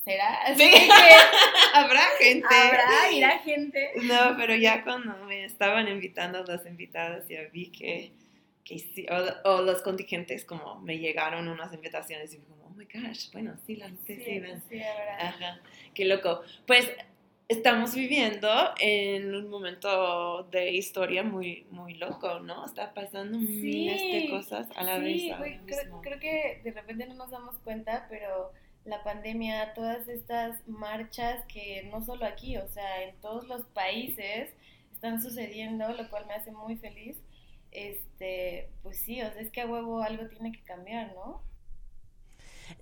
¿será? 0.04 0.42
Así 0.44 0.62
Sí. 0.62 0.70
que 0.70 0.88
Habrá 1.74 2.02
gente. 2.20 2.46
habrá, 2.54 3.10
irá 3.12 3.38
gente. 3.40 3.90
No, 4.04 4.36
pero 4.36 4.54
ya 4.54 4.84
cuando 4.84 5.16
me 5.26 5.44
estaban 5.44 5.88
invitando 5.88 6.44
las 6.44 6.64
invitadas, 6.66 7.26
ya 7.28 7.40
vi 7.52 7.70
que, 7.70 8.12
que 8.64 8.78
sí, 8.78 9.06
o, 9.44 9.48
o 9.56 9.62
los 9.62 9.82
contingentes 9.82 10.44
como 10.44 10.76
me 10.80 10.98
llegaron 10.98 11.48
unas 11.48 11.72
invitaciones 11.74 12.32
y 12.34 12.38
oh 12.38 12.57
my 12.78 12.84
gosh, 12.86 13.30
bueno, 13.32 13.56
sí, 13.66 13.76
la 13.76 13.86
gente 13.86 14.16
sí, 14.16 14.22
Sí, 14.24 14.38
ven. 14.40 14.62
sí. 14.68 14.80
Ajá, 14.80 15.60
qué 15.94 16.04
loco. 16.04 16.42
Pues 16.66 16.88
estamos 17.48 17.94
viviendo 17.94 18.48
en 18.78 19.34
un 19.34 19.48
momento 19.48 20.44
de 20.50 20.72
historia 20.72 21.22
muy, 21.22 21.66
muy 21.70 21.94
loco, 21.94 22.40
¿no? 22.40 22.64
Está 22.66 22.94
pasando 22.94 23.38
miles 23.38 24.00
de 24.00 24.20
Sí, 24.22 24.28
cosas 24.30 24.68
a 24.76 24.84
la 24.84 24.96
sí, 24.98 25.28
vez. 25.30 25.38
güey, 25.38 25.58
creo, 25.66 26.00
creo 26.02 26.20
que 26.20 26.60
de 26.64 26.72
repente 26.72 27.06
no 27.06 27.14
nos 27.14 27.30
damos 27.30 27.58
cuenta, 27.60 28.06
pero 28.08 28.52
la 28.84 29.02
pandemia, 29.02 29.74
todas 29.74 30.08
estas 30.08 30.66
marchas 30.68 31.44
que 31.46 31.82
no 31.90 32.02
solo 32.04 32.24
aquí, 32.26 32.56
o 32.58 32.68
sea, 32.68 33.02
en 33.04 33.14
todos 33.20 33.46
los 33.48 33.64
países 33.66 34.50
están 34.92 35.22
sucediendo, 35.22 35.88
lo 35.92 36.08
cual 36.10 36.26
me 36.26 36.34
hace 36.34 36.50
muy 36.52 36.76
feliz. 36.76 37.16
Este, 37.70 38.70
pues 38.82 38.98
sí, 38.98 39.20
o 39.22 39.30
sea, 39.30 39.40
es 39.42 39.50
que 39.50 39.60
a 39.60 39.66
huevo 39.66 40.02
algo 40.02 40.26
tiene 40.28 40.52
que 40.52 40.62
cambiar, 40.64 41.14
¿no? 41.14 41.42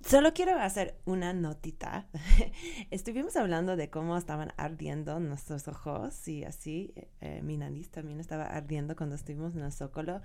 Solo 0.04 0.32
quiero 0.32 0.58
hacer 0.58 0.98
una 1.04 1.32
notita. 1.32 2.08
Estuvimos 2.90 3.36
hablando 3.36 3.76
de 3.76 3.90
cómo 3.90 4.16
estaban 4.16 4.52
ardiendo 4.56 5.20
nuestros 5.20 5.68
ojos 5.68 6.26
y 6.28 6.44
así. 6.44 6.92
eh, 7.20 7.40
mi 7.42 7.56
nariz 7.56 7.90
también 7.90 8.20
estaba 8.20 8.44
ardiendo 8.44 8.96
cuando 8.96 9.16
estuvimos 9.16 9.54
en 9.54 9.62
el 9.62 9.72
Zócalo. 9.72 10.22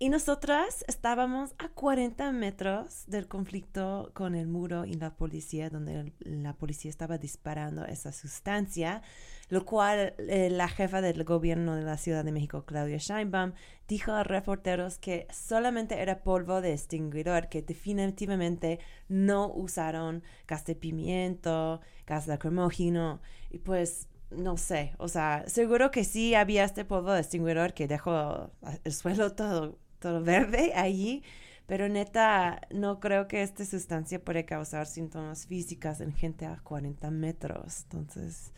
Y 0.00 0.08
nosotras 0.08 0.84
estábamos 0.88 1.54
a 1.56 1.68
40 1.68 2.30
metros 2.32 3.04
del 3.06 3.28
conflicto 3.28 4.10
con 4.12 4.34
el 4.34 4.48
muro 4.48 4.84
y 4.84 4.94
la 4.94 5.14
policía, 5.16 5.70
donde 5.70 6.00
el- 6.00 6.12
la 6.42 6.52
policía 6.54 6.90
estaba 6.90 7.16
disparando 7.16 7.86
esa 7.86 8.12
sustancia, 8.12 9.02
lo 9.48 9.64
cual 9.64 10.14
eh, 10.18 10.50
la 10.50 10.68
jefa 10.68 11.00
del 11.00 11.24
gobierno 11.24 11.76
de 11.76 11.82
la 11.84 11.96
Ciudad 11.96 12.24
de 12.24 12.32
México, 12.32 12.64
Claudia 12.66 12.98
Sheinbaum, 12.98 13.52
dijo 13.88 14.12
a 14.12 14.24
reporteros 14.24 14.98
que 14.98 15.26
solamente 15.32 16.00
era 16.02 16.22
polvo 16.24 16.60
de 16.60 16.72
extinguidor, 16.72 17.48
que 17.48 17.62
definitivamente 17.62 18.80
no 19.08 19.48
usaron 19.54 20.22
gas 20.48 20.66
de 20.66 20.74
pimiento, 20.74 21.80
gas 22.06 22.26
lacrimógeno, 22.26 23.20
y 23.50 23.58
pues 23.58 24.08
no 24.30 24.56
sé, 24.56 24.94
o 24.98 25.06
sea, 25.08 25.44
seguro 25.46 25.90
que 25.92 26.02
sí 26.04 26.34
había 26.34 26.64
este 26.64 26.84
polvo 26.84 27.12
de 27.12 27.20
extinguidor 27.20 27.72
que 27.74 27.86
dejó 27.86 28.50
el 28.82 28.92
suelo 28.92 29.32
todo, 29.34 29.78
todo 30.04 30.22
verde 30.22 30.72
allí, 30.76 31.22
pero 31.66 31.88
neta, 31.88 32.60
no 32.70 33.00
creo 33.00 33.26
que 33.26 33.42
esta 33.42 33.64
sustancia 33.64 34.22
puede 34.22 34.44
causar 34.44 34.86
síntomas 34.86 35.46
físicas 35.46 36.02
en 36.02 36.12
gente 36.12 36.44
a 36.44 36.60
40 36.62 37.10
metros. 37.10 37.84
Entonces, 37.84 38.52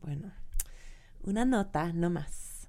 bueno, 0.00 0.30
una 1.24 1.44
nota, 1.44 1.92
no 1.92 2.10
más. 2.10 2.68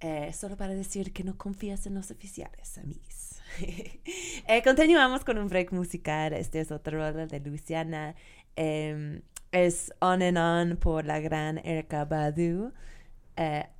Eh, 0.00 0.32
solo 0.32 0.56
para 0.56 0.74
decir 0.74 1.12
que 1.12 1.22
no 1.22 1.36
confías 1.36 1.86
en 1.86 1.94
los 1.94 2.10
oficiales, 2.10 2.78
amigos. 2.78 3.34
Eh, 4.48 4.62
continuamos 4.62 5.24
con 5.24 5.38
un 5.38 5.48
break 5.48 5.72
musical. 5.72 6.32
Este 6.32 6.60
es 6.60 6.70
otro 6.70 6.98
rola 6.98 7.26
de 7.26 7.40
Luciana. 7.40 8.14
Em, 8.54 9.22
es 9.50 9.92
On 9.98 10.22
and 10.22 10.38
On 10.38 10.76
por 10.76 11.04
la 11.04 11.20
gran 11.20 11.58
Erika 11.58 12.04
Badu. 12.04 12.72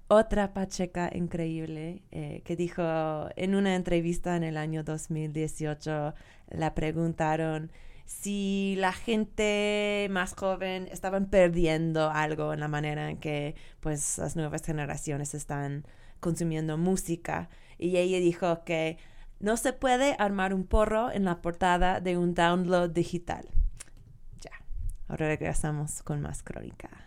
Otra 0.08 0.54
pacheca 0.54 1.10
increíble 1.12 2.02
eh, 2.12 2.42
que 2.44 2.54
dijo 2.54 2.82
en 3.34 3.56
una 3.56 3.74
entrevista 3.74 4.36
en 4.36 4.44
el 4.44 4.56
año 4.56 4.84
2018, 4.84 6.14
la 6.50 6.74
preguntaron 6.74 7.72
si 8.04 8.76
la 8.78 8.92
gente 8.92 10.06
más 10.12 10.34
joven 10.34 10.88
estaban 10.92 11.26
perdiendo 11.26 12.08
algo 12.08 12.52
en 12.52 12.60
la 12.60 12.68
manera 12.68 13.10
en 13.10 13.18
que 13.18 13.56
pues 13.80 14.18
las 14.18 14.36
nuevas 14.36 14.62
generaciones 14.64 15.34
están 15.34 15.84
consumiendo 16.20 16.78
música 16.78 17.48
y 17.76 17.96
ella 17.96 18.20
dijo 18.20 18.62
que 18.62 18.98
no 19.40 19.56
se 19.56 19.72
puede 19.72 20.14
armar 20.20 20.54
un 20.54 20.66
porro 20.66 21.10
en 21.10 21.24
la 21.24 21.42
portada 21.42 22.00
de 22.00 22.16
un 22.16 22.32
download 22.32 22.90
digital. 22.90 23.48
Ya, 24.40 24.52
ahora 25.08 25.26
regresamos 25.26 26.04
con 26.04 26.22
más 26.22 26.44
crónica. 26.44 27.05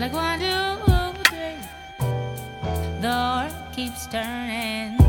Like 0.00 0.14
one, 0.14 0.38
two, 0.40 1.22
three. 1.24 1.56
The 3.02 3.44
earth 3.44 3.76
keeps 3.76 4.06
turning. 4.06 4.99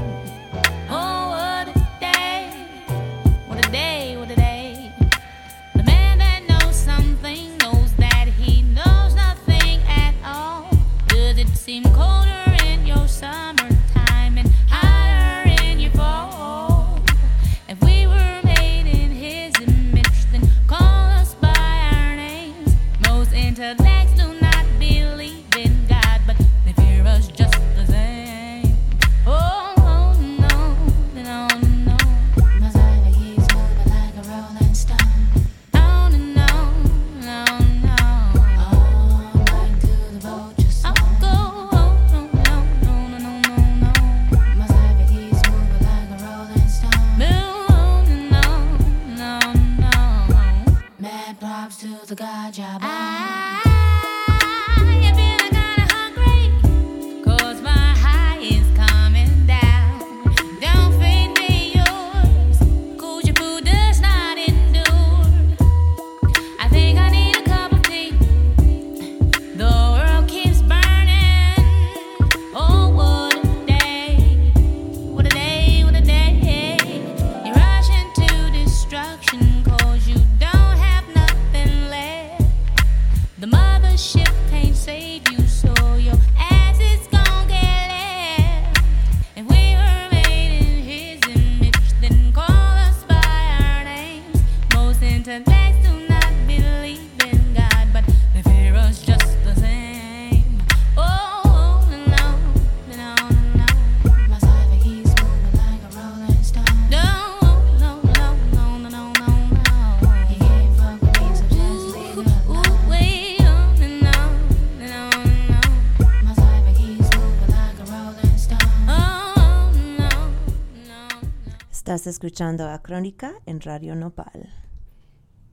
Estás 122.01 122.15
escuchando 122.15 122.67
a 122.67 122.81
Crónica 122.81 123.31
en 123.45 123.61
Radio 123.61 123.93
Nopal. 123.93 124.49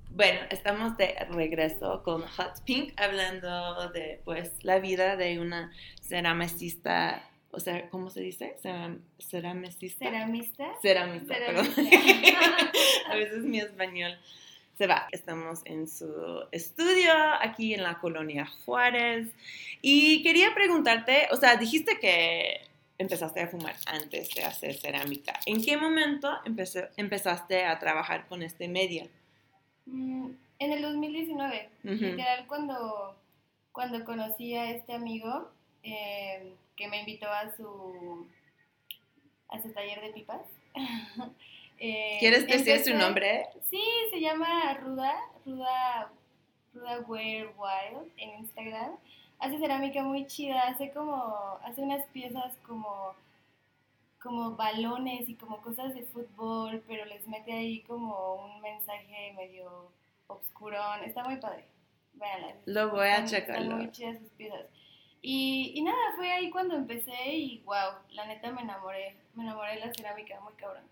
Bueno, 0.09 0.41
estamos 0.49 0.97
de 0.97 1.15
regreso 1.31 2.03
con 2.03 2.23
Hot 2.23 2.63
Pink 2.65 2.99
hablando 2.99 3.91
de 3.91 4.23
pues 4.25 4.53
la 4.63 4.79
vida 4.79 5.17
de 5.17 5.41
una 5.41 5.71
ceramicista, 6.01 7.23
o 7.51 7.61
sea, 7.61 7.91
¿cómo 7.91 8.09
se 8.09 8.23
dice? 8.23 8.57
Ceram- 8.65 9.01
ceramicista. 9.21 10.07
¿Ceramista? 10.07 10.65
Ceramista, 10.81 11.35
perdón. 11.35 11.67
A 13.11 13.15
veces 13.15 13.43
mi 13.43 13.61
español 13.61 14.19
se 14.79 14.87
va. 14.87 15.07
Estamos 15.13 15.61
en 15.67 15.87
su 15.87 16.09
estudio 16.51 17.13
aquí 17.43 17.75
en 17.75 17.83
la 17.83 17.99
colonia 17.99 18.47
Juárez 18.65 19.29
y 19.83 20.23
quería 20.23 20.55
preguntarte, 20.55 21.29
o 21.31 21.37
sea, 21.37 21.57
dijiste 21.57 21.99
que 22.01 22.68
empezaste 22.99 23.41
a 23.41 23.49
fumar 23.49 23.75
antes 23.87 24.31
de 24.35 24.45
hacer 24.45 24.75
cerámica. 24.75 25.39
¿En 25.47 25.63
qué 25.65 25.77
momento 25.77 26.29
empecé- 26.45 26.91
empezaste 26.97 27.65
a 27.65 27.79
trabajar 27.79 28.27
con 28.29 28.43
este 28.43 28.69
medio? 28.69 29.09
Mm, 29.87 30.31
En 30.61 30.73
el 30.73 30.83
2019, 30.83 31.71
Ujú. 31.85 31.93
literal 31.95 32.45
cuando, 32.49 33.15
cuando 33.71 34.05
conocí 34.05 34.57
a 34.57 34.71
este 34.73 34.93
amigo 34.93 35.49
eh, 35.85 36.53
que 36.77 36.89
me 36.89 36.99
invitó 37.01 37.29
a 37.31 37.55
su, 37.57 38.27
a 39.49 39.63
su 39.63 39.73
taller 39.73 40.01
de 40.01 40.11
pipas. 40.11 40.41
Eh, 41.81 42.17
¿Quieres 42.19 42.45
decir 42.49 42.79
su 42.81 42.91
empecé- 42.91 42.95
nombre? 42.95 43.47
Sí, 43.71 43.81
se 44.11 44.19
llama 44.21 44.75
Ruda, 44.83 45.15
Ruda, 45.47 46.11
Ruda 46.75 46.99
Wear 47.07 47.47
Wild 47.57 48.11
en 48.17 48.31
Instagram. 48.41 48.97
Hace 49.41 49.59
cerámica 49.59 50.03
muy 50.03 50.27
chida, 50.27 50.63
hace 50.63 50.91
como, 50.91 51.59
hace 51.65 51.81
unas 51.81 52.05
piezas 52.07 52.57
como, 52.67 53.15
como 54.21 54.57
balones 54.57 55.29
y 55.29 55.35
como 55.37 55.61
cosas 55.63 55.95
de 55.95 56.03
fútbol, 56.03 56.83
pero 56.89 57.05
les 57.05 57.27
mete 57.29 57.53
ahí 57.53 57.81
como 57.83 58.35
un 58.35 58.61
mensaje 58.61 59.33
medio 59.37 59.93
obscurón. 60.27 61.05
Está 61.05 61.23
muy 61.25 61.37
padre. 61.37 61.65
Lo 62.65 62.91
voy 62.91 63.07
a 63.07 63.19
Están- 63.19 63.27
checarlo. 63.29 63.63
Están 63.63 63.79
muy 63.79 63.91
chidas 63.93 64.19
sus 64.19 64.31
piezas. 64.31 64.67
Y, 65.23 65.73
y 65.75 65.83
nada, 65.83 65.97
fue 66.17 66.31
ahí 66.33 66.51
cuando 66.51 66.75
empecé 66.77 67.33
y 67.35 67.61
wow, 67.65 68.01
la 68.11 68.27
neta 68.27 68.51
me 68.51 68.63
enamoré. 68.63 69.17
Me 69.35 69.45
enamoré 69.45 69.75
de 69.75 69.87
la 69.87 69.95
cerámica, 69.95 70.41
muy 70.41 70.53
cabrón. 70.55 70.83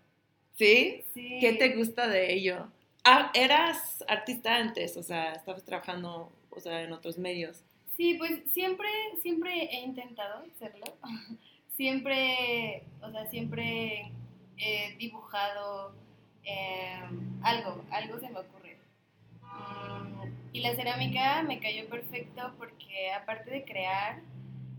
¿Sí? 0.53 1.03
Sí. 1.13 1.37
¿Qué 1.41 1.53
te 1.53 1.75
gusta 1.75 2.07
de 2.07 2.33
ello? 2.33 2.67
Ah, 3.03 3.29
eras 3.33 4.03
artista 4.07 4.55
antes, 4.55 4.97
o 4.97 5.03
sea, 5.03 5.33
estabas 5.33 5.63
trabajando, 5.63 6.31
o 6.49 6.59
sea, 6.59 6.81
en 6.81 6.91
otros 6.93 7.17
medios. 7.17 7.63
Sí, 7.97 8.13
pues 8.13 8.43
siempre, 8.53 8.87
siempre 9.23 9.63
he 9.75 9.81
intentado 9.81 10.45
serlo. 10.59 10.85
Siempre, 11.75 12.83
o 13.03 13.11
sea, 13.11 13.29
siempre 13.29 14.11
he 14.57 14.95
dibujado 14.97 15.93
eh, 16.43 16.99
algo, 17.43 17.85
algo 17.91 18.19
se 18.19 18.29
me 18.31 18.39
ocurre. 18.39 18.77
Mm, 19.43 20.33
y 20.53 20.61
la 20.61 20.75
cerámica 20.75 21.43
me 21.43 21.59
cayó 21.59 21.87
perfecto 21.87 22.51
porque 22.57 23.11
aparte 23.11 23.51
de 23.51 23.63
crear, 23.63 24.21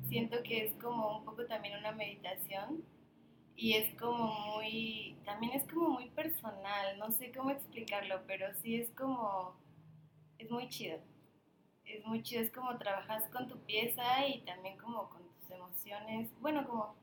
siento 0.08 0.42
que 0.42 0.64
es 0.64 0.72
como 0.82 1.18
un 1.18 1.24
poco 1.24 1.44
también 1.46 1.78
una 1.78 1.92
meditación 1.92 2.82
y 3.54 3.74
es 3.74 3.94
como 3.94 4.56
muy, 4.56 5.14
también 5.24 5.52
es 5.52 5.62
como 5.72 5.90
muy 5.90 6.08
personal, 6.10 6.98
no 6.98 7.12
sé 7.12 7.30
cómo 7.30 7.50
explicarlo, 7.50 8.22
pero 8.26 8.46
sí 8.60 8.74
es 8.74 8.90
como, 8.90 9.54
es 10.38 10.50
muy 10.50 10.68
chido 10.68 10.98
es 11.88 12.04
muy 12.06 12.22
chido, 12.22 12.42
es 12.42 12.50
como 12.50 12.76
trabajas 12.78 13.24
con 13.30 13.48
tu 13.48 13.58
pieza 13.60 14.26
y 14.26 14.40
también 14.40 14.76
como 14.78 15.08
con 15.08 15.22
tus 15.22 15.50
emociones, 15.50 16.30
bueno, 16.40 16.66
como 16.66 16.94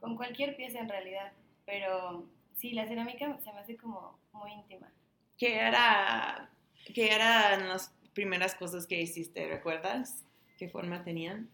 con 0.00 0.16
cualquier 0.16 0.56
pieza 0.56 0.80
en 0.80 0.88
realidad, 0.88 1.32
pero 1.64 2.24
sí, 2.54 2.72
la 2.72 2.86
cerámica 2.86 3.38
se 3.40 3.52
me 3.52 3.60
hace 3.60 3.76
como 3.76 4.18
muy 4.32 4.52
íntima. 4.52 4.90
¿Qué 5.38 5.56
era, 5.56 6.50
qué 6.94 7.12
eran 7.12 7.68
las 7.68 7.94
primeras 8.14 8.54
cosas 8.54 8.86
que 8.86 9.00
hiciste? 9.00 9.46
¿Recuerdas? 9.48 10.24
¿Qué 10.58 10.68
forma 10.68 11.04
tenían? 11.04 11.50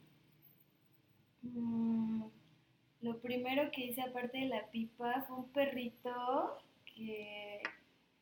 Mm, 1.42 2.22
lo 3.00 3.18
primero 3.18 3.70
que 3.72 3.86
hice 3.86 4.02
aparte 4.02 4.38
de 4.38 4.46
la 4.46 4.66
pipa 4.70 5.24
fue 5.26 5.38
un 5.38 5.48
perrito 5.48 6.62
que 6.94 7.60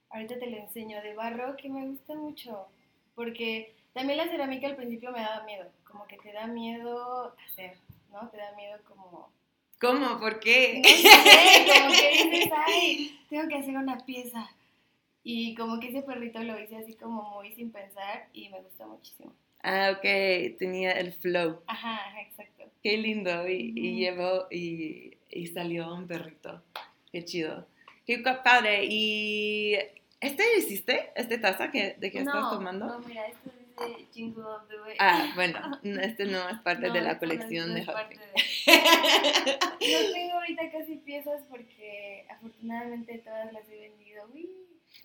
ahorita 0.08 0.38
te 0.38 0.50
lo 0.50 0.56
enseño 0.56 1.02
de 1.02 1.14
barro 1.14 1.56
que 1.56 1.68
me 1.68 1.86
gusta 1.86 2.14
mucho, 2.14 2.68
porque 3.14 3.74
también 3.92 4.18
la 4.18 4.28
cerámica 4.28 4.66
al 4.66 4.76
principio 4.76 5.10
me 5.12 5.20
daba 5.20 5.44
miedo, 5.44 5.70
como 5.84 6.06
que 6.06 6.16
te 6.18 6.32
da 6.32 6.46
miedo 6.46 7.34
hacer, 7.46 7.76
¿no? 8.10 8.28
Te 8.28 8.36
da 8.38 8.52
miedo 8.56 8.78
como 8.88 9.30
¿Cómo? 9.80 10.20
¿Por 10.20 10.40
qué? 10.40 10.82
No 10.82 10.88
sé, 10.88 11.80
como 11.80 11.94
que 11.94 12.10
dices, 12.10 12.52
ay, 12.66 13.18
tengo 13.30 13.48
que 13.48 13.56
hacer 13.56 13.76
una 13.76 13.98
pieza. 14.04 14.50
Y 15.24 15.54
como 15.54 15.80
que 15.80 15.88
ese 15.88 16.02
perrito 16.02 16.42
lo 16.42 16.60
hice 16.60 16.76
así 16.76 16.94
como 16.94 17.30
muy 17.30 17.52
sin 17.54 17.72
pensar 17.72 18.28
y 18.34 18.50
me 18.50 18.60
gustó 18.60 18.86
muchísimo. 18.86 19.32
Ah, 19.62 19.92
ok, 19.96 20.58
tenía 20.58 20.92
el 20.92 21.12
flow. 21.12 21.62
Ajá, 21.66 21.94
ajá, 21.94 22.20
exacto. 22.20 22.64
Qué 22.82 22.96
lindo. 22.98 23.48
Y, 23.48 23.72
y 23.74 23.90
Ujú. 23.90 23.98
llevó 23.98 24.46
y, 24.50 25.16
y 25.30 25.46
salió 25.48 25.94
un 25.94 26.06
perrito. 26.06 26.62
Qué 27.10 27.24
chido. 27.24 27.66
Qué 28.06 28.18
padre. 28.18 28.84
¿Y 28.84 29.76
este 30.20 30.44
hiciste? 30.58 31.10
¿Este 31.14 31.38
taza 31.38 31.70
que, 31.70 31.94
de 31.98 32.10
que 32.10 32.22
no, 32.22 32.32
estás 32.32 32.50
tomando? 32.50 32.86
No, 32.86 32.98
mira, 33.00 33.26
esto 33.26 33.50
dice 33.88 34.06
Jingle 34.12 34.44
of 34.44 34.68
the 34.68 34.80
Way. 34.80 34.96
Ah, 34.98 35.32
bueno, 35.34 35.60
no, 35.82 36.00
este 36.00 36.24
no 36.26 36.48
es 36.48 36.58
parte 36.60 36.88
No, 36.88 36.92
de 36.94 37.00
la 37.02 37.12
esto 37.12 37.26
no 37.26 37.32
es- 37.32 37.38
colección 37.38 37.74
de 37.74 37.84
Hot 37.84 38.08
de- 38.08 38.16
No 38.16 40.12
tengo 40.12 40.34
ahorita 40.34 40.70
casi 40.70 40.96
piezas 40.96 41.42
porque 41.48 42.26
afortunadamente 42.30 43.18
todas 43.18 43.52
las 43.52 43.68
he 43.68 43.80
vendido. 43.80 44.24
Uy. 44.34 44.50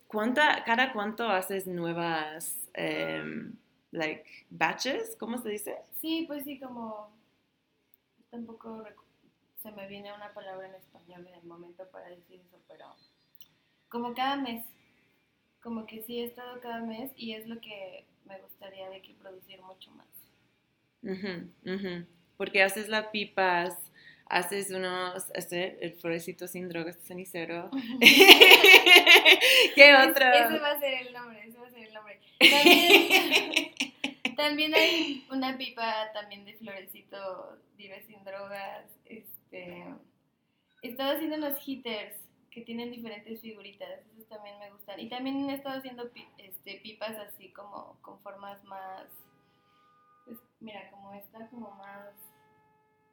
¿Cuánta, 0.08 0.64
cada 0.64 0.94
cuánto 0.94 1.28
haces 1.30 1.68
nuevas, 1.68 2.56
em, 2.74 3.54
like, 3.92 4.24
batches? 4.50 5.16
¿Cómo 5.20 5.38
se 5.38 5.50
dice? 5.50 5.78
Sí, 6.02 6.26
pues 6.28 6.44
sí, 6.44 6.60
como 6.60 7.10
tampoco 8.30 8.84
se 9.62 9.72
me 9.72 9.88
viene 9.88 10.14
una 10.14 10.34
palabra 10.34 10.68
en 10.68 10.76
español 10.76 11.26
en 11.28 11.36
el 11.36 11.44
momento 11.46 11.88
para 11.92 12.08
decir 12.10 12.40
eso, 12.48 12.60
pero 12.68 12.86
como 13.90 14.14
cada 14.14 14.36
mes, 14.36 14.64
como 15.62 15.86
que 15.88 16.04
sí 16.04 16.20
he 16.20 16.26
estado 16.26 16.60
cada 16.62 16.82
mes 16.82 17.12
y 17.16 17.34
es 17.34 17.48
lo 17.48 17.60
que 17.62 18.06
me 18.26 18.40
gustaría 18.42 18.90
de 18.90 19.02
que 19.02 19.14
producir 19.14 19.62
mucho 19.62 19.92
más. 19.92 20.08
Ujú, 21.04 21.50
ujú. 21.66 22.06
Porque 22.38 22.64
haces 22.64 22.90
las 22.90 23.08
pipas, 23.08 23.74
haces 24.28 24.72
unos, 24.72 25.30
este, 25.36 25.78
el 25.86 25.94
florecito 25.94 26.48
sin 26.48 26.68
drogas 26.70 26.98
cenicero. 27.04 27.70
¿Qué 29.76 29.92
Es- 29.92 30.08
otro? 30.10 30.28
Ese 30.34 30.60
va 30.60 30.72
a 30.72 30.80
ser 30.80 30.94
el 31.08 31.14
nombre, 31.14 31.48
ese 31.48 31.58
va 31.58 31.68
a 31.68 31.70
ser 31.70 31.88
el 31.88 31.94
nombre. 31.94 32.20
También, 32.40 33.74
también 34.36 34.76
hay 34.76 35.26
una 35.32 35.58
pipa 35.58 36.12
también 36.14 36.46
de 36.46 36.54
florecito, 36.56 37.58
vive 37.78 38.04
sin 38.08 38.24
drogas. 38.24 38.86
Este, 39.06 39.84
he 40.82 40.90
estado 40.90 41.16
haciendo 41.16 41.38
unos 41.38 41.58
hitters 41.66 42.16
que 42.56 42.62
tienen 42.62 42.90
diferentes 42.90 43.42
figuritas, 43.42 43.90
esos 44.14 44.28
también 44.30 44.58
me 44.60 44.72
gustan. 44.72 44.98
Y 44.98 45.10
también 45.10 45.50
he 45.50 45.56
estado 45.56 45.78
haciendo 45.78 46.10
pi- 46.12 46.26
este, 46.38 46.80
pipas 46.82 47.12
así 47.18 47.50
como 47.52 47.98
con 48.02 48.18
formas 48.22 48.64
más, 48.64 49.04
pues, 50.26 50.40
mira, 50.62 50.90
como 50.90 51.14
esta, 51.14 51.48
como 51.50 51.72
más, 51.72 52.14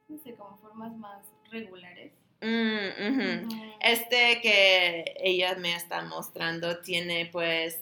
no 0.07 0.17
sé, 0.17 0.33
como 0.35 0.57
formas 0.59 0.95
más 0.95 1.25
regulares. 1.51 2.13
Mm. 2.41 3.47
Ujú. 3.47 3.75
Este 3.81 4.39
que 4.41 5.13
ella 5.19 5.55
me 5.55 5.75
está 5.75 6.01
mostrando 6.03 6.79
tiene 6.79 7.25
pues 7.31 7.81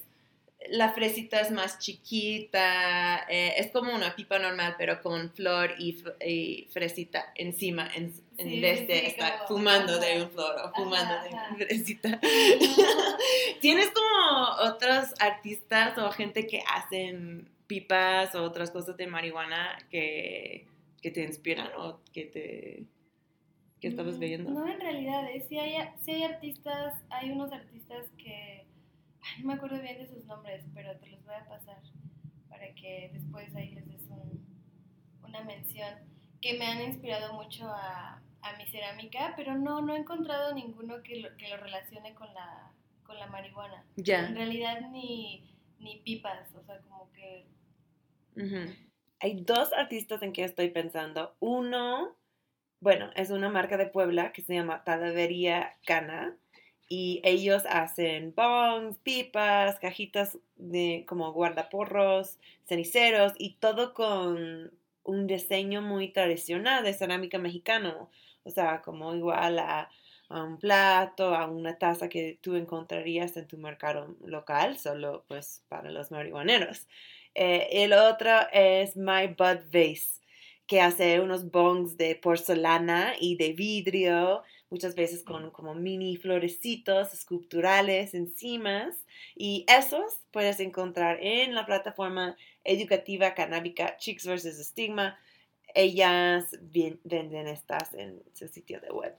la 0.70 0.91
fresita 0.93 1.39
es 1.41 1.49
más 1.51 1.80
chiquita, 1.80 3.26
eh, 3.30 3.55
es 3.57 3.72
como 3.72 3.93
una 3.95 4.16
pipa 4.16 4.38
normal 4.39 4.76
pero 4.78 5.01
con 5.01 5.32
flor 5.34 5.72
y, 5.80 6.68
fresita 6.72 7.32
encima 7.36 7.89
en, 7.95 8.14
vez 8.62 8.88
de 8.88 8.99
sí, 8.99 9.05
estar 9.07 9.38
como- 9.39 9.47
fumando 9.59 9.93
ajá. 9.93 10.05
de 10.05 10.22
un 10.24 10.30
flor 10.30 10.55
o 10.64 10.72
fumando 10.74 11.14
Ajá, 11.16 11.24
de 11.24 11.30
una 11.30 11.55
fresita. 11.55 12.20
¿Tienes 13.62 13.89
como 13.91 14.72
otros 14.74 15.14
artistas 15.20 15.97
o 15.97 16.12
gente 16.12 16.47
que 16.47 16.62
hacen 16.68 17.49
pipas 17.68 18.36
o 18.36 18.43
otras 18.43 18.72
cosas 18.72 18.97
de 18.97 19.07
marihuana 19.07 19.78
que, 19.89 20.68
que 21.01 21.12
te 21.12 21.24
inspiran 21.24 21.70
o 21.78 21.99
que 22.14 22.26
te 22.26 22.84
que 23.80 23.88
estabas 23.88 24.18
Mm, 24.18 24.20
viendo? 24.20 24.49
No, 24.51 24.68
en 24.68 24.80
realidad, 24.80 25.28
eh, 25.32 25.43
sí, 25.49 25.57
hay, 25.57 25.76
sí 26.05 26.12
hay 26.12 26.24
artistas, 26.24 26.93
hay 27.09 27.32
unos 27.32 27.51
artistas 27.51 28.05
que, 28.18 28.64
no 29.39 29.47
me 29.47 29.53
acuerdo 29.53 29.82
bien 29.82 29.97
de 29.97 30.07
sus 30.07 30.26
nombres, 30.26 30.65
pero 30.74 30.97
te 30.99 31.07
los 31.07 31.24
voy 31.26 31.36
a 31.36 31.47
pasar 31.47 31.78
para 32.49 32.74
que 32.76 33.09
después 33.13 33.55
ahí 33.55 33.76
les 33.76 33.88
des 33.88 34.01
un- 34.09 34.45
una 35.24 35.43
mención, 35.43 35.93
que 36.41 36.57
me 36.57 36.65
han 36.65 36.82
inspirado 36.82 37.34
mucho 37.34 37.67
a, 37.67 38.22
a 38.41 38.57
mi 38.57 38.65
cerámica, 38.67 39.34
pero 39.38 39.55
no, 39.55 39.82
no 39.82 39.95
he 39.95 39.99
encontrado 39.99 40.53
ninguno 40.53 41.01
que 41.03 41.17
lo, 41.17 41.36
que 41.38 41.47
lo 41.49 41.57
relacione 41.57 42.13
con 42.15 42.34
la, 42.34 42.72
con 43.03 43.17
la 43.17 43.28
marihuana. 43.28 43.86
Ya. 43.95 44.28
En 44.28 44.36
realidad 44.36 44.82
ni, 44.91 45.55
ni 45.80 45.97
pipas, 45.99 46.53
o 46.55 46.63
sea, 46.63 46.80
como 46.82 47.11
que... 47.13 47.45
Ujú. 48.36 48.74
Hay 49.19 49.41
dos 49.43 49.72
artistas 49.74 50.24
en 50.24 50.34
que 50.34 50.43
estoy 50.43 50.69
pensando. 50.72 51.36
Uno, 51.39 52.17
bueno, 52.80 53.11
es 53.15 53.30
una 53.30 53.49
marca 53.49 53.78
de 53.78 53.86
Puebla 53.86 54.32
que 54.32 54.41
se 54.41 54.55
llama 54.55 54.84
Talavería 54.84 55.78
Cana 55.86 56.36
y 56.91 57.21
ellos 57.23 57.63
hacen 57.69 58.33
bongs, 58.35 58.97
pipas, 58.97 59.79
cajitas 59.79 60.37
de 60.57 61.05
como 61.07 61.31
guardaporros, 61.31 62.37
ceniceros 62.65 63.31
y 63.37 63.53
todo 63.61 63.93
con 63.93 64.73
un 65.05 65.25
diseño 65.25 65.81
muy 65.81 66.09
tradicional 66.09 66.83
de 66.83 66.91
cerámica 66.93 67.37
mexicano. 67.37 68.09
O 68.43 68.49
sea, 68.49 68.81
como 68.81 69.15
igual 69.15 69.59
a, 69.59 69.89
un 70.29 70.57
plato, 70.57 71.33
a 71.33 71.47
una 71.47 71.77
taza 71.77 72.09
que 72.09 72.37
tú 72.41 72.57
encontrarías 72.57 73.37
en 73.37 73.47
tu 73.47 73.57
mercado 73.57 74.17
local, 74.25 74.77
solo 74.77 75.23
pues 75.29 75.63
para 75.69 75.91
los 75.91 76.11
marihuaneros. 76.11 76.89
Eh, 77.35 77.69
el 77.71 77.93
otro 77.93 78.31
es 78.51 78.97
My 78.97 79.27
Bud 79.27 79.63
Vase, 79.71 80.19
que 80.67 80.81
hace 80.81 81.21
unos 81.21 81.51
bongs 81.51 81.95
de 81.95 82.15
porcelana 82.15 83.13
y 83.17 83.37
de 83.37 83.53
vidrio, 83.53 84.43
muchas 84.72 84.95
veces 84.95 85.24
con 85.24 85.51
como 85.51 85.76
mini 85.76 86.17
florecitos 86.17 87.13
esculturales 87.13 88.15
encima. 88.15 88.89
Y 89.36 89.65
esos 89.67 90.22
puedes 90.32 90.59
encontrar 90.59 91.19
en 91.22 91.53
la 91.53 91.65
plataforma 91.65 92.36
educativa 92.63 93.36
canábica 93.36 93.97
Chicks 93.97 94.26
vs. 94.26 94.65
Stigma. 94.65 95.19
Ellas 95.76 96.57
venden 96.61 97.47
estas 97.47 97.93
en 97.93 98.24
su 98.34 98.47
sitio 98.47 98.80
de 98.80 98.89
web. 98.89 99.15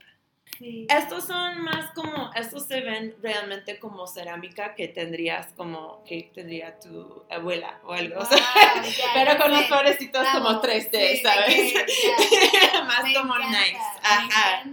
Sí. 0.62 0.86
Estos 0.88 1.24
son 1.24 1.60
más 1.62 1.90
como, 1.92 2.30
estos 2.36 2.66
se 2.66 2.80
ven 2.82 3.16
realmente 3.20 3.80
como 3.80 4.06
cerámica 4.06 4.76
que 4.76 4.86
tendrías 4.86 5.48
como, 5.56 6.04
que 6.04 6.30
tendría 6.32 6.78
tu 6.78 7.24
abuela 7.28 7.80
o 7.84 7.92
algo. 7.92 8.20
o 8.20 8.24
sea, 8.24 8.38
Wow, 8.76 8.84
ya, 8.84 9.04
pero 9.14 9.42
con 9.42 9.50
los 9.50 9.64
florecitos 9.66 10.24
como 10.28 10.44
Vamos, 10.44 10.62
3D, 10.62 11.10
sí, 11.16 11.16
¿sabes? 11.16 11.74
más 12.86 13.02
me 13.02 13.14
como 13.14 13.34
encanta, 13.36 13.58
nice. 13.58 13.76
Ajá. 14.02 14.64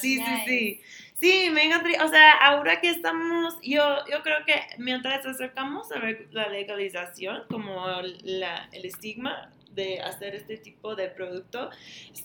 Sí, 0.00 0.18
sí, 0.18 0.20
nice. 0.30 0.44
sí. 0.46 0.80
Sí, 1.20 1.50
me 1.50 1.64
encantaría. 1.64 2.04
O 2.04 2.08
sea, 2.08 2.32
ahora 2.32 2.80
que 2.80 2.90
estamos, 2.90 3.54
yo, 3.62 4.04
yo 4.10 4.22
creo 4.22 4.44
que 4.44 4.60
mientras 4.78 5.24
acercamos 5.26 5.90
a 5.90 5.96
reg- 5.96 6.28
la 6.32 6.48
legalización, 6.48 7.44
como 7.50 7.86
la, 8.22 8.68
el 8.72 8.84
estigma 8.84 9.50
de 9.70 10.00
hacer 10.02 10.34
este 10.34 10.58
tipo 10.58 10.94
de 10.94 11.08
producto, 11.08 11.70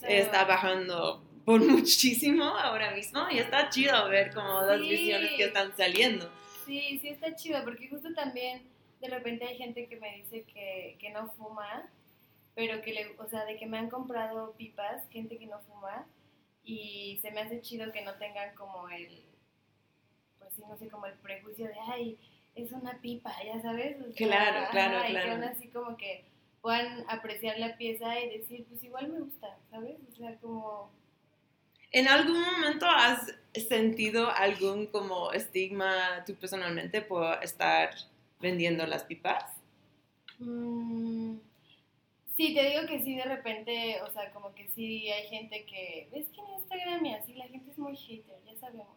está 0.06 0.44
bajando 0.44 1.24
por 1.44 1.60
muchísimo 1.66 2.44
ahora 2.44 2.92
mismo 2.92 3.28
y 3.30 3.38
está 3.38 3.68
chido 3.70 4.08
ver 4.08 4.32
como 4.34 4.62
las 4.62 4.80
Sí. 4.80 4.88
visiones 4.88 5.30
que 5.36 5.44
están 5.44 5.76
saliendo. 5.76 6.30
Sí, 6.66 6.98
sí 7.00 7.08
está 7.08 7.34
chido, 7.34 7.62
porque 7.64 7.88
justo 7.88 8.12
también 8.14 8.62
de 9.00 9.08
repente 9.08 9.44
hay 9.46 9.56
gente 9.56 9.86
que 9.88 9.96
me 9.96 10.16
dice 10.16 10.42
que, 10.44 10.96
que 11.00 11.10
no 11.10 11.30
fuma, 11.32 11.88
pero 12.54 12.82
que 12.82 12.92
le, 12.92 13.14
o 13.18 13.26
sea, 13.28 13.44
de 13.44 13.56
que 13.56 13.66
me 13.66 13.78
han 13.78 13.88
comprado 13.88 14.52
pipas, 14.56 15.08
gente 15.10 15.38
que 15.38 15.46
no 15.46 15.58
fuma, 15.60 16.06
y 16.62 17.18
se 17.22 17.30
me 17.30 17.40
hace 17.40 17.60
chido 17.62 17.90
que 17.92 18.02
no 18.02 18.14
tengan 18.16 18.54
como 18.54 18.88
el, 18.90 19.24
pues 20.38 20.52
sí, 20.54 20.62
no 20.68 20.76
sé, 20.76 20.88
como 20.88 21.06
el 21.06 21.14
prejuicio 21.14 21.66
de, 21.66 21.74
ay, 21.90 22.18
es 22.54 22.70
una 22.72 23.00
pipa, 23.00 23.32
ya 23.44 23.60
sabes. 23.62 23.96
O 24.00 24.12
sea, 24.12 24.26
Claro, 24.28 24.66
claro, 24.70 24.98
ajá, 24.98 25.08
Y 25.08 25.12
claro. 25.12 25.26
que 25.26 25.32
aún 25.32 25.44
así 25.44 25.68
como 25.68 25.96
que 25.96 26.24
puedan 26.60 27.04
apreciar 27.08 27.58
la 27.58 27.76
pieza 27.78 28.20
y 28.20 28.38
decir, 28.38 28.66
pues 28.68 28.84
igual 28.84 29.08
me 29.08 29.20
gusta, 29.20 29.56
¿sabes? 29.70 29.96
O 30.12 30.14
sea, 30.14 30.36
como... 30.36 30.92
¿En 31.92 32.06
algún 32.06 32.40
momento 32.40 32.86
has 32.86 33.34
sentido 33.68 34.30
algún 34.30 34.86
como 34.86 35.32
estigma 35.32 36.24
tú 36.24 36.34
personalmente 36.36 37.02
por 37.02 37.42
estar 37.42 37.90
vendiendo 38.38 38.86
las 38.86 39.04
pipas? 39.04 39.44
Mm, 40.38 41.36
sí, 42.36 42.54
te 42.54 42.70
digo 42.70 42.86
que 42.86 43.02
sí, 43.02 43.16
de 43.16 43.24
repente, 43.24 44.00
o 44.02 44.10
sea, 44.12 44.30
como 44.32 44.54
que 44.54 44.68
sí 44.68 45.10
hay 45.10 45.28
gente 45.28 45.66
que, 45.66 46.08
ves 46.12 46.26
que 46.28 46.40
en 46.40 46.60
Instagram 46.60 47.06
y 47.06 47.14
así 47.14 47.34
la 47.34 47.48
gente 47.48 47.70
es 47.70 47.78
muy 47.78 47.96
hater, 47.96 48.38
ya 48.46 48.56
sabemos. 48.58 48.96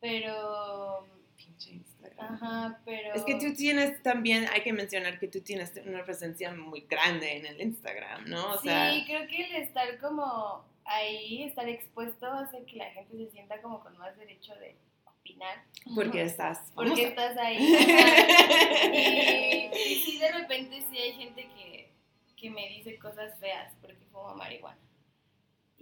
Pero, 0.00 1.06
Pinche 1.40 1.70
Instagram. 1.72 2.34
ajá, 2.34 2.80
pero... 2.84 3.14
Es 3.14 3.22
que 3.22 3.36
tú 3.36 3.54
tienes 3.54 4.02
también, 4.02 4.46
hay 4.52 4.62
que 4.62 4.74
mencionar 4.74 5.18
que 5.18 5.28
tú 5.28 5.40
tienes 5.40 5.72
una 5.86 6.04
presencia 6.04 6.52
muy 6.52 6.82
grande 6.82 7.38
en 7.38 7.46
el 7.46 7.60
Instagram, 7.60 8.28
¿no? 8.28 8.52
O 8.52 8.58
sea, 8.58 8.92
Sí, 8.92 9.04
creo 9.06 9.26
que 9.26 9.44
el 9.46 9.62
estar 9.62 9.98
como 9.98 10.64
ahí, 10.84 11.44
estar 11.44 11.66
expuesto, 11.68 12.26
hace 12.26 12.64
que 12.64 12.76
la 12.76 12.90
gente 12.90 13.16
se 13.16 13.30
sienta 13.30 13.60
como 13.62 13.80
con 13.80 13.96
más 13.96 14.16
derecho 14.18 14.54
de 14.56 14.76
opinar. 15.06 15.64
porque 15.94 16.22
estás 16.22 16.70
Porque 16.74 17.08
estás 17.08 17.36
ahí. 17.38 17.56
y, 18.92 19.70
y 19.74 20.02
sí, 20.04 20.18
de 20.18 20.32
repente 20.32 20.82
sí 20.90 20.98
hay 20.98 21.12
gente 21.12 21.48
que, 21.48 21.90
que 22.36 22.50
me 22.50 22.68
dice 22.68 22.98
cosas 22.98 23.38
feas 23.38 23.72
porque 23.80 24.04
fumo 24.12 24.34
marihuana. 24.34 24.89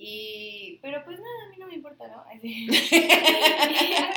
Y, 0.00 0.78
pero 0.80 1.04
pues 1.04 1.18
nada, 1.18 1.44
a 1.44 1.48
mí 1.50 1.56
no 1.58 1.66
me 1.66 1.74
importa, 1.74 2.06
¿no? 2.06 2.20
Así. 2.32 2.66
me 2.70 2.78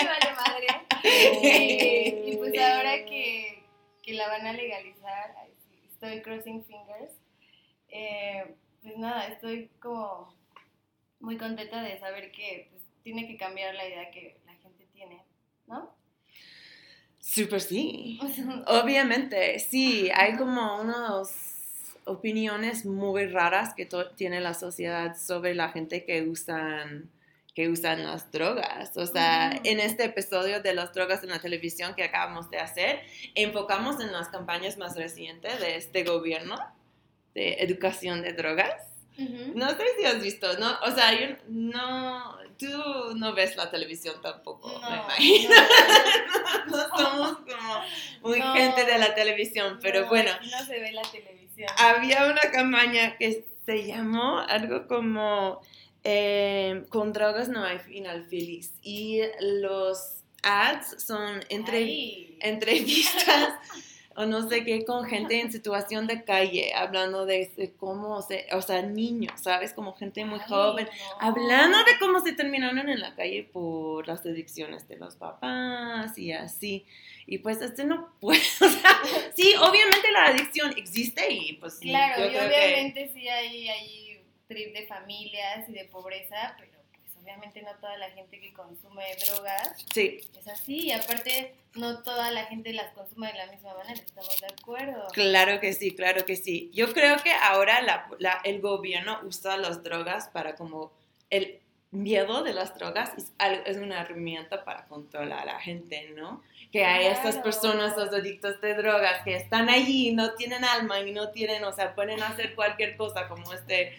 vale 0.08 0.34
madre. 0.36 0.68
Y, 1.04 2.32
y 2.32 2.38
pues 2.38 2.58
ahora 2.60 3.04
que, 3.06 3.64
que 4.04 4.14
la 4.14 4.28
van 4.28 4.46
a 4.46 4.54
legalizar, 4.54 5.36
estoy 5.92 6.22
crossing 6.22 6.64
fingers. 6.64 7.12
Eh, 7.90 8.56
pues 8.84 8.98
nada, 8.98 9.28
estoy 9.28 9.70
como 9.80 10.34
muy 11.20 11.38
contenta 11.38 11.82
de 11.82 12.00
saber 12.00 12.32
que 12.32 12.68
pues, 12.72 12.84
tiene 13.04 13.28
que 13.28 13.38
cambiar 13.38 13.74
la 13.76 13.88
idea 13.88 14.12
que 14.12 14.40
la 14.46 14.54
gente 14.56 14.88
tiene, 14.94 15.24
¿no? 15.68 15.96
Súper 17.20 17.62
sí. 17.62 18.20
Obviamente, 18.68 19.60
sí, 19.60 20.10
hay 20.14 20.36
como 20.36 20.82
unas 20.82 21.61
opiniones 22.06 22.86
muy 22.86 23.26
raras 23.28 23.74
que 23.76 23.88
tiene 24.16 24.42
la 24.42 24.54
sociedad 24.54 25.16
sobre 25.18 25.56
la 25.56 25.70
gente 25.70 26.04
que 26.06 26.24
usan 26.24 27.10
que 27.54 27.68
usan 27.68 28.06
las 28.06 28.32
drogas. 28.32 28.96
O 28.96 29.06
sea, 29.06 29.52
Ujú. 29.56 29.62
en 29.66 29.82
este 29.82 30.06
episodio 30.06 30.62
de 30.62 30.74
las 30.74 30.94
drogas 30.94 31.22
en 31.24 31.32
la 31.32 31.40
televisión 31.40 31.96
que 31.96 32.06
acabamos 32.06 32.50
de 32.50 32.60
hacer, 32.60 33.02
enfocamos 33.36 34.00
en 34.00 34.14
las 34.14 34.30
campañas 34.30 34.78
más 34.78 34.96
recientes 34.96 35.60
de 35.60 35.76
este 35.76 36.06
gobierno 36.06 36.58
de 37.36 37.56
educación 37.56 38.22
de 38.22 38.32
drogas. 38.32 38.74
Ujú. 39.20 39.52
No 39.56 39.70
sé 39.72 39.84
si 40.00 40.06
has 40.06 40.22
visto, 40.22 40.48
¿no? 40.60 40.78
O 40.86 40.92
sea, 40.92 41.12
yo 41.20 41.36
no, 41.50 42.38
tú 42.58 43.16
no 43.18 43.34
ves 43.34 43.58
la 43.58 43.70
televisión 43.70 44.16
tampoco, 44.22 44.70
me 44.80 44.90
No, 44.90 45.04
imagino. 45.04 45.50
no. 46.68 46.78
No 46.78 46.98
somos 46.98 47.38
como 47.40 47.82
muy 48.22 48.40
No. 48.40 48.54
gente 48.54 48.86
de 48.86 48.98
la 48.98 49.14
televisión, 49.14 49.78
pero 49.82 50.04
No, 50.04 50.08
bueno, 50.08 50.32
No 50.50 50.66
se 50.66 50.80
ve 50.80 50.94
la 50.94 51.02
televisión. 51.02 51.41
Había 51.78 52.26
una 52.26 52.52
campaña 52.52 53.18
que 53.18 53.46
se 53.66 53.86
llamó 53.86 54.40
algo 54.40 54.88
como 54.88 55.62
eh, 56.04 56.84
con 56.90 57.14
drogas 57.14 57.48
no 57.50 57.64
hay 57.64 57.80
final 57.80 58.26
feliz 58.26 58.74
y 58.82 59.22
los 59.40 60.22
ads 60.44 61.04
son 61.04 61.42
entre, 61.50 62.36
entrevistas 62.40 63.54
o 64.16 64.26
no 64.26 64.50
sé 64.50 64.66
qué 64.66 64.84
con 64.84 65.06
gente 65.06 65.40
en 65.40 65.52
situación 65.52 66.08
de 66.08 66.24
calle 66.24 66.74
hablando 66.74 67.26
de, 67.26 67.52
de 67.56 67.72
cómo 67.74 68.22
se, 68.22 68.48
o 68.52 68.62
sea, 68.62 68.82
niños, 68.82 69.40
¿sabes? 69.42 69.74
Como 69.74 69.94
gente 69.94 70.26
muy 70.26 70.40
Ay, 70.40 70.46
joven. 70.50 70.86
no. 70.86 71.28
Hablando 71.28 71.78
de 71.80 71.98
cómo 72.00 72.20
se 72.20 72.34
terminaron 72.34 72.90
en 72.90 73.00
la 73.00 73.16
calle 73.16 73.48
por 73.52 74.08
las 74.08 74.26
adicciones 74.26 74.88
de 74.88 74.98
los 74.98 75.16
papás 75.16 76.18
y 76.18 76.32
así. 76.34 76.86
Y 77.28 77.38
pues 77.40 77.62
este 77.62 77.84
no 77.86 78.14
puede, 78.20 78.40
o 78.62 78.70
sea, 78.70 79.02
sí, 79.36 79.54
obviamente 79.60 80.12
la 80.12 80.26
adicción 80.26 80.74
existe 80.78 81.32
y 81.32 81.54
pues 81.54 81.78
sí, 81.80 81.90
Claro, 81.90 82.20
yo 82.24 82.28
y 82.28 82.32
que 82.32 82.40
obviamente 82.40 83.12
sí 83.14 83.28
hay, 83.28 83.70
hay 83.70 84.24
trip 84.48 84.74
de 84.74 84.86
familias 84.88 85.68
y 85.70 85.74
de 85.74 85.86
pobreza, 85.86 86.56
pero 86.60 86.72
pues 86.92 87.16
obviamente 87.24 87.62
no 87.62 87.74
toda 87.76 87.98
la 87.98 88.10
gente 88.12 88.40
que 88.40 88.52
consume 88.54 89.04
drogas 89.26 89.86
sí, 89.94 90.20
es 90.38 90.48
así. 90.48 90.88
Y 90.88 90.92
aparte, 90.92 91.54
no 91.76 92.04
toda 92.04 92.32
la 92.32 92.46
gente 92.46 92.74
las 92.74 92.92
consume 92.94 93.32
de 93.32 93.38
la 93.38 93.46
misma 93.48 93.74
manera, 93.76 94.02
estamos 94.02 94.38
de 94.42 94.48
acuerdo. 94.48 95.08
claro 95.14 95.60
que 95.62 95.74
sí, 95.74 95.96
claro 95.96 96.26
que 96.26 96.36
sí. 96.36 96.70
Yo 96.74 96.92
creo 96.92 97.18
que 97.24 97.32
ahora 97.32 97.82
la, 97.82 98.10
la- 98.20 98.42
el 98.44 98.60
gobierno 98.60 99.20
usa 99.24 99.56
las 99.58 99.84
drogas 99.84 100.28
para 100.30 100.56
como 100.56 100.92
el 101.30 101.60
miedo 101.92 102.42
de 102.44 102.54
las 102.54 102.74
drogas 102.76 103.12
es, 103.18 103.32
es 103.66 103.78
una 103.78 104.02
herramienta 104.02 104.64
para 104.66 104.86
controlar 104.88 105.40
a 105.40 105.46
la 105.46 105.60
gente, 105.60 106.10
¿no? 106.16 106.42
Que 106.72 106.86
hay 106.86 107.08
estas 107.08 107.38
personas, 107.40 107.98
los 107.98 108.14
adictos 108.14 108.62
de 108.62 108.74
drogas, 108.76 109.24
que 109.24 109.36
están 109.36 109.70
allí, 109.70 110.14
no 110.14 110.34
tienen 110.36 110.64
alma 110.64 111.00
y 111.02 111.12
no 111.12 111.30
tienen, 111.32 111.64
o 111.66 111.74
sea, 111.74 111.94
pueden 111.96 112.24
hacer 112.24 112.56
cualquier 112.56 112.96
cosa 112.96 113.28
como 113.28 113.52
este, 113.54 113.94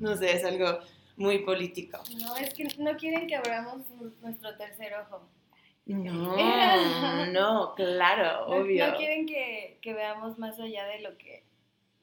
no 0.00 0.16
sé, 0.16 0.32
es 0.32 0.44
algo 0.44 0.80
muy 1.16 1.38
político. 1.38 2.02
No, 2.18 2.34
es 2.36 2.52
que 2.54 2.64
no 2.78 2.96
quieren 2.96 3.28
que 3.28 3.36
abramos 3.36 3.88
nu- 3.90 4.12
nuestro 4.22 4.56
tercer 4.56 4.92
ojo. 4.94 5.22
No, 5.86 6.36
no, 7.26 7.74
claro, 7.74 8.46
No, 8.48 8.56
obvio. 8.62 8.86
no 8.88 8.96
quieren 8.96 9.26
que, 9.26 9.78
que 9.80 9.92
veamos 9.94 10.38
más 10.38 10.58
allá 10.58 10.86
de 10.86 11.00
lo 11.00 11.16
que 11.16 11.44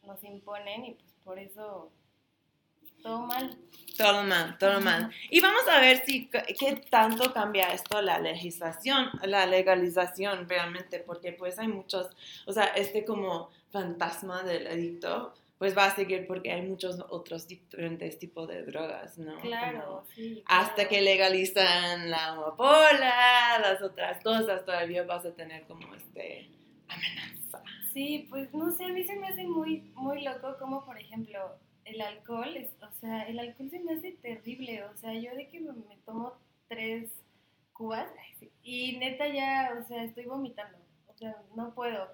nos 0.03 0.23
imponen 0.23 0.85
y 0.85 0.91
pues 0.93 1.13
por 1.25 1.37
eso 1.39 1.91
todo 3.01 3.25
mal. 3.25 3.57
Todo 3.97 4.23
mal, 4.23 4.57
todo 4.59 4.79
mal. 4.79 5.11
Y 5.31 5.39
vamos 5.41 5.67
a 5.67 5.79
ver 5.79 6.03
si 6.05 6.27
qué 6.27 6.83
tanto 6.89 7.33
cambia 7.33 7.73
esto 7.73 7.99
la 8.01 8.19
legislación, 8.19 9.09
la 9.23 9.47
legalización 9.47 10.47
realmente, 10.47 10.99
porque 10.99 11.31
pues 11.33 11.57
hay 11.57 11.67
muchos, 11.67 12.07
o 12.45 12.53
sea, 12.53 12.65
este 12.65 13.05
como 13.05 13.49
fantasma 13.71 14.43
del 14.43 14.67
adicto 14.67 15.33
pues 15.57 15.75
va 15.75 15.85
a 15.85 15.95
seguir 15.95 16.27
porque 16.27 16.51
hay 16.51 16.61
muchos 16.61 16.99
otros 17.09 17.47
diferentes 17.47 18.19
tipos 18.19 18.47
de 18.47 18.63
drogas, 18.63 19.17
¿no? 19.17 19.39
Claro, 19.39 19.85
Como 19.85 20.03
sí. 20.13 20.43
hasta 20.45 20.87
que 20.87 21.01
legalizan 21.01 22.11
la 22.11 22.27
amapola, 22.27 23.57
las 23.59 23.81
otras 23.81 24.21
cosas, 24.21 24.63
todavía 24.65 25.03
vas 25.03 25.25
a 25.25 25.33
tener 25.33 25.63
como 25.65 25.95
este 25.95 26.51
amenaza. 26.87 27.63
Sí, 27.91 28.27
pues 28.29 28.53
no 28.53 28.71
sé, 28.71 28.85
a 28.85 28.89
mí 28.89 29.03
se 29.03 29.15
me 29.15 29.27
hace 29.29 29.43
muy, 29.45 29.79
muy 29.95 30.21
loco 30.21 30.55
como, 30.59 30.85
por 30.85 30.99
ejemplo, 30.99 31.39
el 31.87 32.01
alcohol, 32.01 32.55
es, 32.55 32.69
o 32.81 32.91
sea, 32.99 33.23
el 33.23 33.39
alcohol 33.39 33.69
se 33.69 33.79
me 33.79 33.93
hace 33.93 34.11
terrible, 34.13 34.83
o 34.83 34.95
sea, 34.97 35.13
yo 35.13 35.35
de 35.35 35.47
que 35.49 35.59
me, 35.59 35.73
me 35.73 35.97
tomo 36.05 36.33
tres 36.67 37.09
cubas 37.73 38.09
y 38.63 38.97
neta 38.97 39.27
ya, 39.27 39.77
o 39.79 39.87
sea, 39.87 40.03
estoy 40.03 40.25
vomitando, 40.25 40.77
o 41.07 41.13
sea, 41.17 41.35
no 41.55 41.73
puedo. 41.73 42.09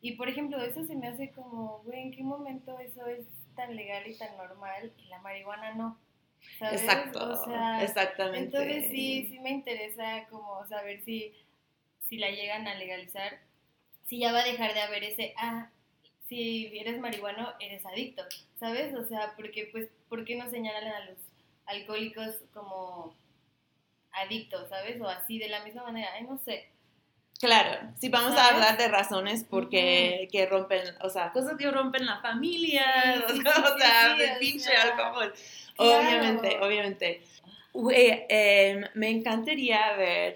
Y 0.00 0.12
por 0.12 0.28
ejemplo, 0.28 0.62
eso 0.62 0.84
se 0.84 0.96
me 0.96 1.08
hace 1.08 1.30
como, 1.30 1.78
güey, 1.84 2.02
¿en 2.02 2.12
qué 2.12 2.22
momento 2.22 2.78
eso 2.78 3.06
es 3.06 3.26
tan 3.56 3.74
legal 3.74 4.06
y 4.06 4.18
tan 4.18 4.36
normal 4.36 4.92
y 4.98 5.06
la 5.06 5.20
marihuana 5.20 5.74
no? 5.74 5.98
¿Sabes? 6.58 6.82
Exacto, 6.82 7.32
O 7.32 7.44
sea, 7.44 7.82
exactamente. 7.82 8.38
entonces 8.58 8.90
sí, 8.90 9.26
sí 9.30 9.38
me 9.38 9.50
interesa 9.50 10.26
como 10.28 10.66
saber 10.66 11.02
si, 11.04 11.32
si 12.06 12.18
la 12.18 12.30
llegan 12.30 12.66
a 12.68 12.74
legalizar, 12.74 13.38
si 14.06 14.18
ya 14.18 14.32
va 14.32 14.40
a 14.40 14.44
dejar 14.44 14.74
de 14.74 14.80
haber 14.80 15.04
ese, 15.04 15.32
ah, 15.38 15.70
si 16.28 16.66
eres 16.78 17.00
marihuano, 17.00 17.54
eres 17.60 17.86
adicto, 17.86 18.24
¿sabes? 18.64 18.94
O 18.94 19.04
sea, 19.04 19.34
porque 19.36 19.68
pues, 19.70 19.88
¿por 20.08 20.24
qué 20.24 20.36
no 20.36 20.48
señalan 20.48 20.86
a 20.90 21.04
los 21.04 21.18
alcohólicos 21.66 22.36
como 22.54 23.14
adictos, 24.12 24.70
¿sabes? 24.70 24.98
O 25.02 25.06
así, 25.08 25.38
de 25.38 25.48
la 25.48 25.62
misma 25.64 25.82
manera, 25.82 26.08
ay, 26.14 26.24
no 26.24 26.38
sé. 26.38 26.70
Claro, 27.40 27.92
si 27.98 28.08
vamos 28.08 28.32
a 28.32 28.36
¿Sabes? 28.36 28.52
hablar 28.52 28.78
de 28.78 28.88
razones 28.88 29.44
porque 29.44 30.28
que 30.32 30.46
rompen, 30.46 30.82
o 31.02 31.10
sea, 31.10 31.30
cosas 31.32 31.58
que 31.58 31.70
rompen 31.70 32.06
la 32.06 32.20
familia, 32.22 33.22
Sí, 33.28 33.34
sí, 33.34 33.40
o 33.40 33.78
sea, 33.78 34.16
sí, 34.16 34.22
sí, 34.24 34.30
o 34.34 34.38
pinche 34.38 34.76
alcohol. 34.76 35.34
claro. 35.76 36.08
Obviamente, 36.08 36.58
obviamente. 36.62 37.22
Güey, 37.74 38.24
em, 38.30 38.84
me 38.94 39.10
encantaría 39.10 39.94
ver, 39.96 40.34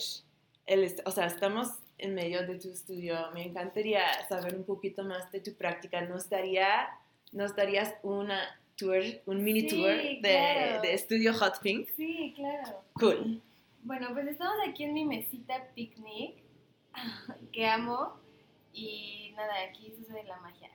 el, 0.67 0.95
o 1.07 1.11
sea, 1.11 1.27
estamos 1.27 1.69
en 1.97 2.15
medio 2.15 2.47
de 2.47 2.59
tu 2.59 2.69
estudio, 2.69 3.31
me 3.33 3.43
encantaría 3.45 4.03
saber 4.29 4.55
un 4.55 4.65
poquito 4.65 5.03
más 5.03 5.31
de 5.33 5.41
tu 5.41 5.55
práctica. 5.55 6.01
¿No 6.03 6.17
estaría, 6.19 6.89
no 7.33 7.45
estarías 7.45 7.95
una 8.03 8.61
tour, 8.77 9.03
un 9.27 9.43
mini 9.43 9.63
Sí, 9.63 9.69
tour 9.69 9.89
de, 9.89 10.19
claro. 10.21 10.83
de 10.83 10.95
estudio 10.95 11.35
Hot 11.35 11.61
Pink? 11.61 11.89
Sí, 11.97 12.33
claro. 12.37 12.83
Cool. 12.95 13.43
Bueno, 13.83 14.09
pues 14.13 14.27
estamos 14.29 14.57
aquí 14.67 14.85
en 14.85 14.95
mi 14.95 15.05
mesita 15.05 15.69
picnic, 15.75 16.37
que 17.53 17.67
amo, 17.67 18.15
y 18.73 19.33
nada, 19.37 19.53
aquí 19.69 19.93
sucede 19.97 20.25
la 20.25 20.39
magia. 20.41 20.71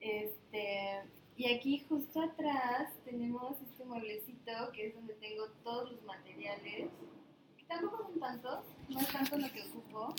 Este, 0.00 1.02
y 1.36 1.52
aquí 1.52 1.84
justo 1.88 2.20
atrás 2.20 2.92
tenemos 3.04 3.56
este 3.62 3.84
mueblecito 3.84 4.70
que 4.72 4.88
es 4.88 4.94
donde 4.94 5.14
tengo 5.14 5.48
todos 5.62 5.92
los 5.92 6.02
materiales, 6.04 6.90
que 7.56 7.64
tampoco 7.66 8.04
son 8.04 8.20
tantos, 8.20 8.60
no 8.88 9.00
es 9.00 9.08
tanto 9.08 9.38
lo 9.38 9.50
que 9.50 9.62
ocupo. 9.62 10.14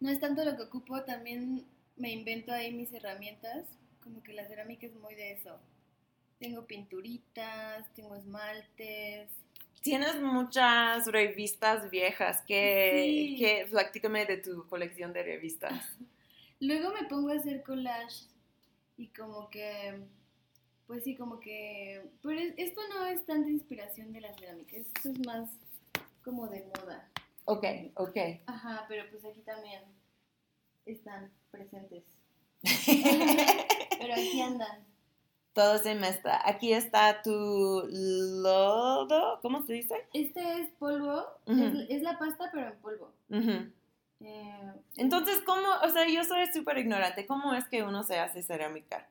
No 0.00 0.10
es 0.10 0.18
tanto 0.18 0.44
lo 0.44 0.56
que 0.56 0.62
ocupo, 0.62 1.02
también 1.02 1.64
me 1.96 2.10
invento 2.12 2.52
ahí 2.52 2.72
mis 2.72 2.92
herramientas, 2.92 3.66
como 4.02 4.22
que 4.22 4.32
la 4.32 4.46
cerámica 4.46 4.86
es 4.86 4.94
muy 4.94 5.14
de 5.14 5.32
eso. 5.32 5.58
Tengo 6.38 6.66
pinturitas, 6.66 7.92
tengo 7.94 8.16
esmaltes. 8.16 9.30
Tienes 9.82 10.20
muchas 10.20 11.06
revistas 11.06 11.90
viejas. 11.90 12.42
que 12.42 13.02
Sí. 13.04 13.36
que 13.38 13.66
platícame 13.70 14.26
de 14.26 14.38
tu 14.38 14.66
colección 14.68 15.12
de 15.12 15.22
revistas. 15.22 15.72
Luego 16.60 16.92
me 16.92 17.04
pongo 17.08 17.30
a 17.30 17.34
hacer 17.36 17.62
collage 17.62 18.26
y 18.96 19.08
como 19.08 19.50
que, 19.50 20.00
pues 20.86 21.02
sí, 21.04 21.16
como 21.16 21.40
que, 21.40 22.02
pero 22.22 22.38
es- 22.38 22.54
esto 22.56 22.80
no 22.94 23.06
es 23.06 23.24
tanta 23.26 23.48
inspiración 23.50 24.12
de 24.12 24.20
la 24.20 24.32
cerámica, 24.34 24.76
esto 24.76 25.10
es 25.10 25.26
más 25.26 25.50
como 26.24 26.46
de 26.48 26.60
moda. 26.66 27.08
Ok, 27.46 27.64
ok. 27.96 28.16
Ajá, 28.46 28.84
pero 28.88 29.04
pues 29.10 29.24
aquí 29.24 29.40
también 29.40 29.82
están 30.86 31.32
presentes. 31.52 32.02
Pero 34.00 34.14
aquí 34.14 34.40
andan. 34.40 34.84
Todo 35.52 35.78
se 35.78 35.94
mezcla. 35.94 36.40
Aquí 36.44 36.72
está 36.72 37.22
tu 37.22 37.82
lodo, 37.90 39.38
¿cómo 39.42 39.62
se 39.66 39.74
dice? 39.74 39.94
Este 40.14 40.60
es 40.60 40.70
polvo, 40.78 41.24
es, 41.46 41.90
es 41.90 42.02
la 42.02 42.18
pasta 42.18 42.50
pero 42.50 42.68
en 42.68 42.78
polvo. 42.78 43.12
Eh, 44.20 44.72
Entonces, 44.96 45.42
¿cómo? 45.44 45.68
O 45.84 45.90
sea, 45.90 46.08
yo 46.08 46.24
soy 46.24 46.46
súper 46.52 46.78
ignorante. 46.78 47.26
¿Cómo 47.26 47.52
es 47.52 47.66
que 47.68 47.82
uno 47.82 48.02
se 48.02 48.18
hace 48.18 48.42
cerámica? 48.42 49.06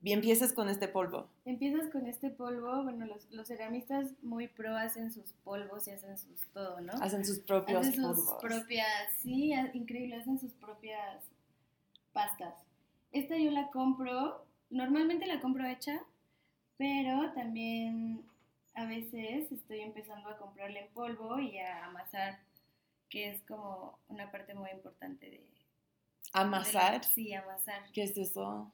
Bien, 0.00 0.18
empiezas 0.20 0.52
con 0.52 0.68
este 0.68 0.86
polvo. 0.86 1.26
Empiezas 1.44 1.90
con 1.90 2.06
este 2.06 2.30
polvo, 2.30 2.84
bueno, 2.84 3.06
los, 3.06 3.28
los 3.32 3.48
ceramistas 3.48 4.12
muy 4.22 4.46
pro 4.46 4.76
hacen 4.76 5.12
sus 5.12 5.32
polvos 5.42 5.88
y 5.88 5.90
hacen 5.90 6.16
sus 6.16 6.46
todo, 6.52 6.80
¿no? 6.80 6.92
Hacen 7.02 7.24
sus 7.24 7.40
propios 7.40 7.80
hacen 7.80 7.94
sus 7.94 8.04
polvos. 8.04 8.36
propias, 8.40 8.88
sí, 9.20 9.52
increíble, 9.72 10.16
hacen 10.16 10.38
sus 10.38 10.52
propias 10.52 11.24
pastas. 12.16 12.54
Esta 13.12 13.36
yo 13.36 13.50
la 13.50 13.68
compro, 13.70 14.46
normalmente 14.70 15.26
la 15.26 15.38
compro 15.40 15.66
hecha, 15.66 16.00
pero 16.78 17.30
también 17.32 18.22
a 18.74 18.86
veces 18.86 19.52
estoy 19.52 19.80
empezando 19.80 20.28
a 20.30 20.38
comprarla 20.38 20.80
en 20.80 20.88
polvo 20.94 21.38
y 21.38 21.58
a 21.58 21.84
amasar, 21.84 22.38
que 23.10 23.28
es 23.30 23.42
como 23.42 23.98
una 24.08 24.30
parte 24.30 24.54
muy 24.54 24.70
importante 24.70 25.26
de... 25.26 25.36
de 25.38 25.44
la- 26.32 26.40
Amasar. 26.40 27.04
sí, 27.04 27.34
amasar. 27.34 27.82
¿Qué 27.92 28.02
es 28.04 28.16
eso? 28.16 28.72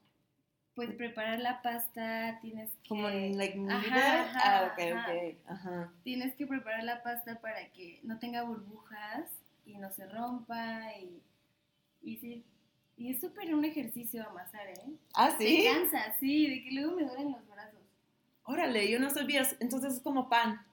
Pues 0.74 0.90
preparar 0.94 1.38
la 1.40 1.60
pasta, 1.62 2.38
tienes 2.40 2.70
que... 2.82 2.88
Como 2.88 3.08
en 3.08 3.36
like 3.36 3.58
Ajá, 3.68 4.32
Ah, 4.44 4.70
ok, 4.72 4.78
ajá. 4.96 5.12
ok. 5.12 5.36
Ajá. 5.46 5.92
Tienes 6.04 6.34
que 6.36 6.46
preparar 6.46 6.84
la 6.84 7.02
pasta 7.02 7.40
para 7.40 7.68
que 7.72 8.00
no 8.04 8.18
tenga 8.20 8.42
burbujas 8.44 9.28
y 9.66 9.76
no 9.78 9.90
se 9.92 10.06
rompa 10.06 10.96
y, 10.96 11.20
y 12.02 12.16
sí. 12.18 12.44
Y 13.02 13.10
es 13.10 13.20
súper 13.20 13.52
un 13.52 13.64
ejercicio 13.64 14.24
amasar, 14.28 14.68
¿eh? 14.68 14.92
Ah, 15.14 15.34
sí. 15.36 15.64
cansa, 15.64 16.14
sí, 16.20 16.46
de 16.46 16.62
que 16.62 16.70
luego 16.70 16.94
me 16.94 17.02
duelen 17.02 17.32
los 17.32 17.48
brazos. 17.48 17.80
Órale, 18.44 18.88
yo 18.88 19.00
no 19.00 19.10
sabía. 19.10 19.42
Entonces 19.58 19.94
es 19.94 20.00
como 20.00 20.28
pan. 20.28 20.64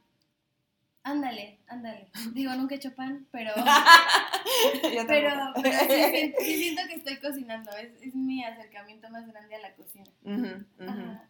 Ándale, 1.01 1.57
ándale. 1.67 2.11
Digo, 2.33 2.53
nunca 2.53 2.75
he 2.75 2.77
hecho 2.77 2.93
pan, 2.93 3.27
pero, 3.31 3.51
pero, 5.07 5.31
pero 5.59 5.77
sí, 5.79 6.33
sí 6.39 6.55
siento 6.57 6.83
que 6.87 6.93
estoy 6.95 7.19
cocinando. 7.19 7.71
Es, 7.71 7.99
es 7.99 8.13
mi 8.13 8.43
acercamiento 8.43 9.09
más 9.09 9.25
grande 9.27 9.55
a 9.55 9.59
la 9.61 9.73
cocina. 9.73 10.11
Ujú, 10.23 10.65
ujú. 10.77 10.87
Ajá. 10.87 11.29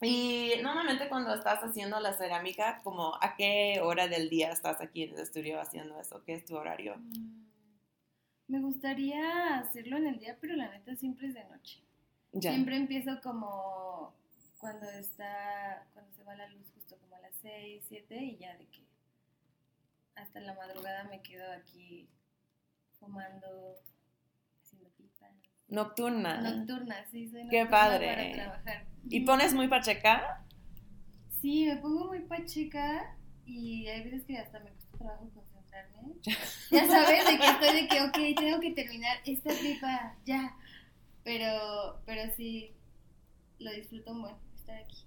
Y 0.00 0.54
normalmente 0.62 1.10
cuando 1.10 1.34
estás 1.34 1.60
haciendo 1.60 2.00
la 2.00 2.14
cerámica, 2.14 2.80
como 2.82 3.16
a 3.20 3.36
qué 3.36 3.80
hora 3.82 4.08
del 4.08 4.30
día 4.30 4.50
estás 4.50 4.80
aquí 4.80 5.02
en 5.02 5.12
el 5.12 5.20
estudio 5.20 5.60
haciendo 5.60 6.00
eso? 6.00 6.22
¿Qué 6.24 6.36
es 6.36 6.46
tu 6.46 6.56
horario? 6.56 6.96
Mm, 6.96 7.49
Me 8.50 8.58
gustaría 8.58 9.60
hacerlo 9.60 9.96
en 9.96 10.08
el 10.08 10.18
día, 10.18 10.36
pero 10.40 10.56
la 10.56 10.68
neta 10.72 10.96
siempre 10.96 11.28
es 11.28 11.34
de 11.34 11.44
noche. 11.44 11.84
Ya. 12.32 12.50
Siempre 12.50 12.74
empiezo 12.74 13.20
como 13.22 14.12
cuando 14.58 14.90
está, 14.90 15.86
cuando 15.92 16.12
se 16.12 16.24
va 16.24 16.34
la 16.34 16.48
luz 16.48 16.68
justo 16.74 16.98
como 16.98 17.14
a 17.14 17.20
las 17.20 17.32
6, 17.42 17.84
7 17.88 18.16
y 18.16 18.38
ya 18.38 18.56
de 18.56 18.66
que 18.66 18.84
hasta 20.16 20.40
la 20.40 20.54
madrugada 20.54 21.04
me 21.04 21.22
quedo 21.22 21.44
aquí 21.52 22.08
fumando, 22.98 23.76
haciendo 24.60 24.90
pipas. 24.96 25.30
Nocturna. 25.68 26.40
Nocturna, 26.40 27.04
sí, 27.08 27.28
soy. 27.28 27.46
Qué 27.48 27.60
nocturna 27.60 27.70
padre. 27.70 28.08
para 28.08 28.32
trabajar. 28.32 28.86
¿Y 29.08 29.20
pones 29.20 29.54
muy 29.54 29.68
pacheca? 29.68 30.44
Sí, 31.40 31.66
me 31.66 31.76
pongo 31.76 32.08
muy 32.08 32.22
pacheca 32.22 33.16
y 33.46 33.86
hay 33.86 34.02
veces 34.02 34.24
que 34.24 34.38
hasta 34.38 34.58
me 34.58 34.72
cuesta 34.72 34.98
trabajo 34.98 35.30
Ya 36.70 36.86
sabes, 36.86 37.26
de 37.26 37.38
que 37.38 37.46
estoy 37.46 37.82
de 37.82 37.88
que, 37.88 38.00
ok, 38.02 38.38
tengo 38.38 38.60
que 38.60 38.70
terminar 38.72 39.16
esta 39.24 39.50
pipa, 39.50 40.16
ya. 40.24 40.56
Pero, 41.24 42.00
pero 42.06 42.32
sí, 42.36 42.74
lo 43.58 43.72
disfruto 43.72 44.14
buen 44.14 44.34
estar 44.54 44.76
aquí. 44.76 45.04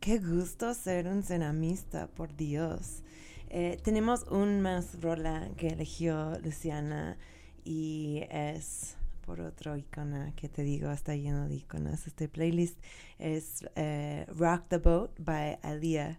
Qué 0.00 0.18
gusto 0.18 0.74
ser 0.74 1.06
un 1.06 1.22
ceramista, 1.22 2.08
por 2.08 2.34
Dios. 2.36 3.02
Eh, 3.48 3.78
tenemos 3.84 4.24
un 4.30 4.60
más 4.62 5.00
rola 5.00 5.50
que 5.56 5.68
eligió 5.68 6.38
Luciana 6.42 7.18
y 7.64 8.22
es 8.30 8.96
por 9.26 9.40
otro 9.40 9.76
icono 9.76 10.32
que 10.36 10.48
te 10.48 10.62
digo, 10.62 10.90
está 10.90 11.14
lleno 11.14 11.48
de 11.48 11.56
iconos. 11.56 12.06
Este 12.06 12.28
playlist 12.28 12.78
es 13.18 13.64
eh, 13.76 14.26
Rock 14.36 14.68
the 14.68 14.78
Boat 14.78 15.10
by 15.18 15.58
Alia. 15.62 16.18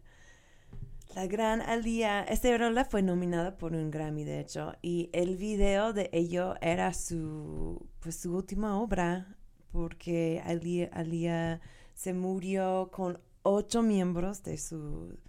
La 1.16 1.28
Gran 1.28 1.62
Alía, 1.62 2.24
este 2.24 2.58
rola 2.58 2.86
fue 2.86 3.04
nominada 3.04 3.56
por 3.56 3.74
un 3.74 3.92
Grammy 3.92 4.24
de 4.24 4.40
hecho 4.40 4.74
y 4.82 5.12
el 5.14 5.38
video 5.38 5.94
de 5.94 6.10
ello 6.12 6.56
era 6.60 6.92
su, 6.96 7.88
pues, 8.00 8.16
su 8.16 8.36
última 8.36 8.82
obra 8.82 9.38
porque 9.72 10.42
Alía, 10.44 11.62
se 11.94 12.14
murió 12.16 12.90
con 12.92 13.20
ocho 13.44 13.84
miembros 13.84 14.42
de 14.42 14.58
su, 14.58 15.20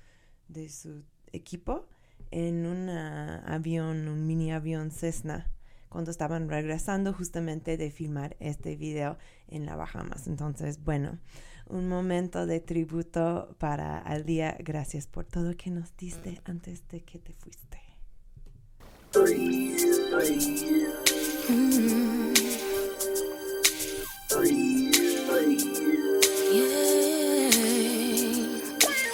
de 0.48 0.70
su 0.70 1.04
equipo 1.32 1.86
en 2.30 2.64
un 2.64 2.88
avión, 2.88 4.08
un 4.08 4.26
mini 4.26 4.52
avión 4.52 4.90
Cessna 4.90 5.50
cuando 5.90 6.10
estaban 6.10 6.48
regresando 6.48 7.12
justamente 7.12 7.76
de 7.76 7.90
filmar 7.90 8.36
este 8.40 8.74
video 8.74 9.18
en 9.48 9.66
la 9.66 9.76
Bahamas. 9.76 10.26
Entonces, 10.28 10.82
bueno, 10.82 11.18
un 11.66 11.88
momento 11.88 12.46
de 12.46 12.60
tributo 12.60 13.54
para 13.58 13.98
al 13.98 14.24
día. 14.24 14.56
Gracias 14.60 15.06
por 15.06 15.24
todo 15.24 15.56
que 15.56 15.70
nos 15.70 15.96
diste 15.96 16.40
antes 16.44 16.86
de 16.88 17.00
que 17.02 17.18
te 17.18 17.32
fuiste. 17.32 17.80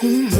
Mm. 0.03 0.30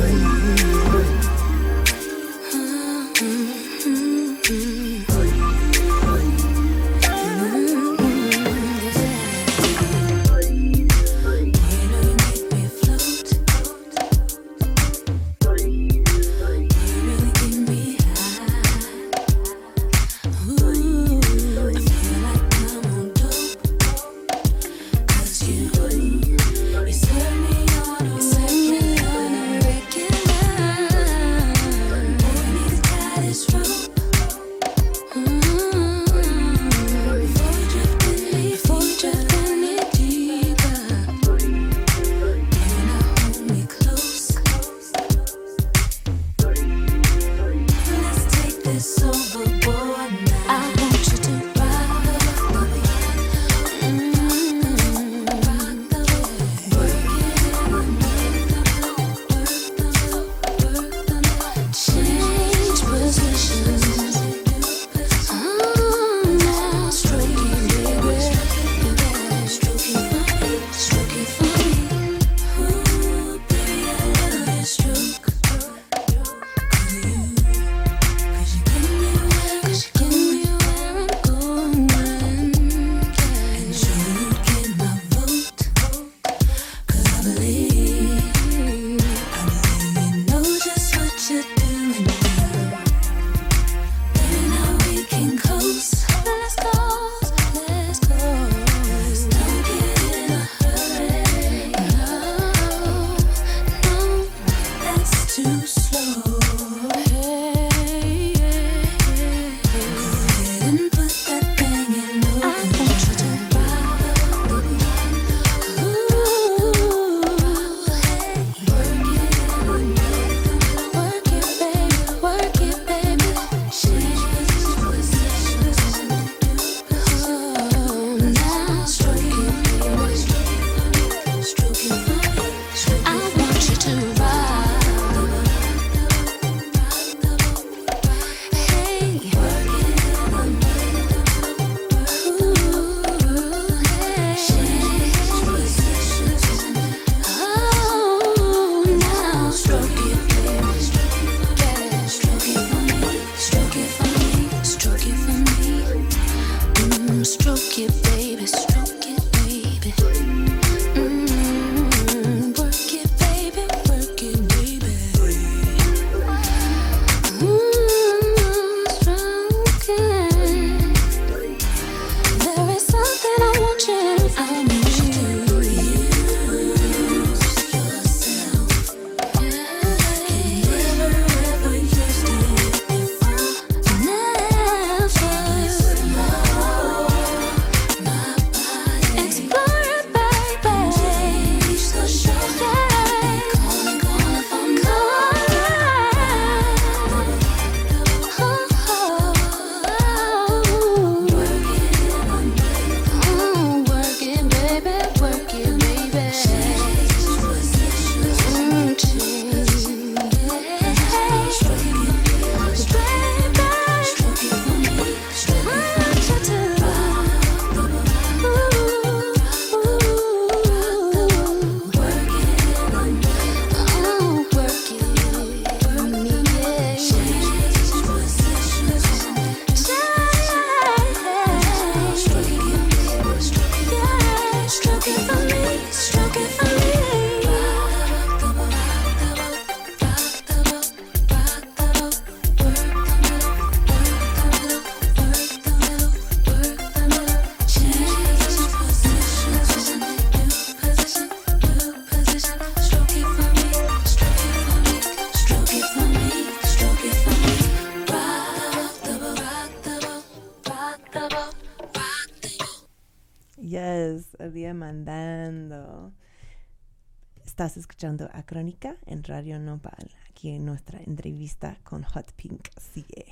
escuchando 268.01 268.31
a 268.33 268.43
Crónica 268.43 268.95
en 269.05 269.23
Radio 269.23 269.59
Nopal, 269.59 270.09
aquí 270.27 270.49
en 270.49 270.65
nuestra 270.65 270.97
entrevista 271.05 271.77
con 271.83 272.01
Hot 272.01 272.31
Pink 272.33 272.67
CE. 272.79 273.27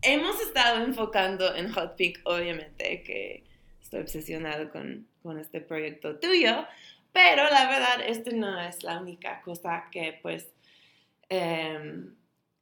Hemos 0.00 0.40
estado 0.40 0.82
enfocando 0.82 1.54
en 1.54 1.70
Hot 1.70 1.96
Pink, 1.96 2.20
obviamente, 2.24 3.02
que 3.02 3.44
estoy 3.82 4.00
obsesionado 4.00 4.70
con, 4.70 5.06
con 5.22 5.38
este 5.38 5.60
proyecto 5.60 6.18
tuyo, 6.18 6.66
pero 7.12 7.44
la 7.50 7.68
verdad, 7.68 8.00
esto 8.06 8.30
no 8.34 8.58
es 8.58 8.82
la 8.82 9.02
única 9.02 9.42
cosa 9.42 9.84
que 9.92 10.18
pues... 10.22 10.48
Eh, 11.28 12.06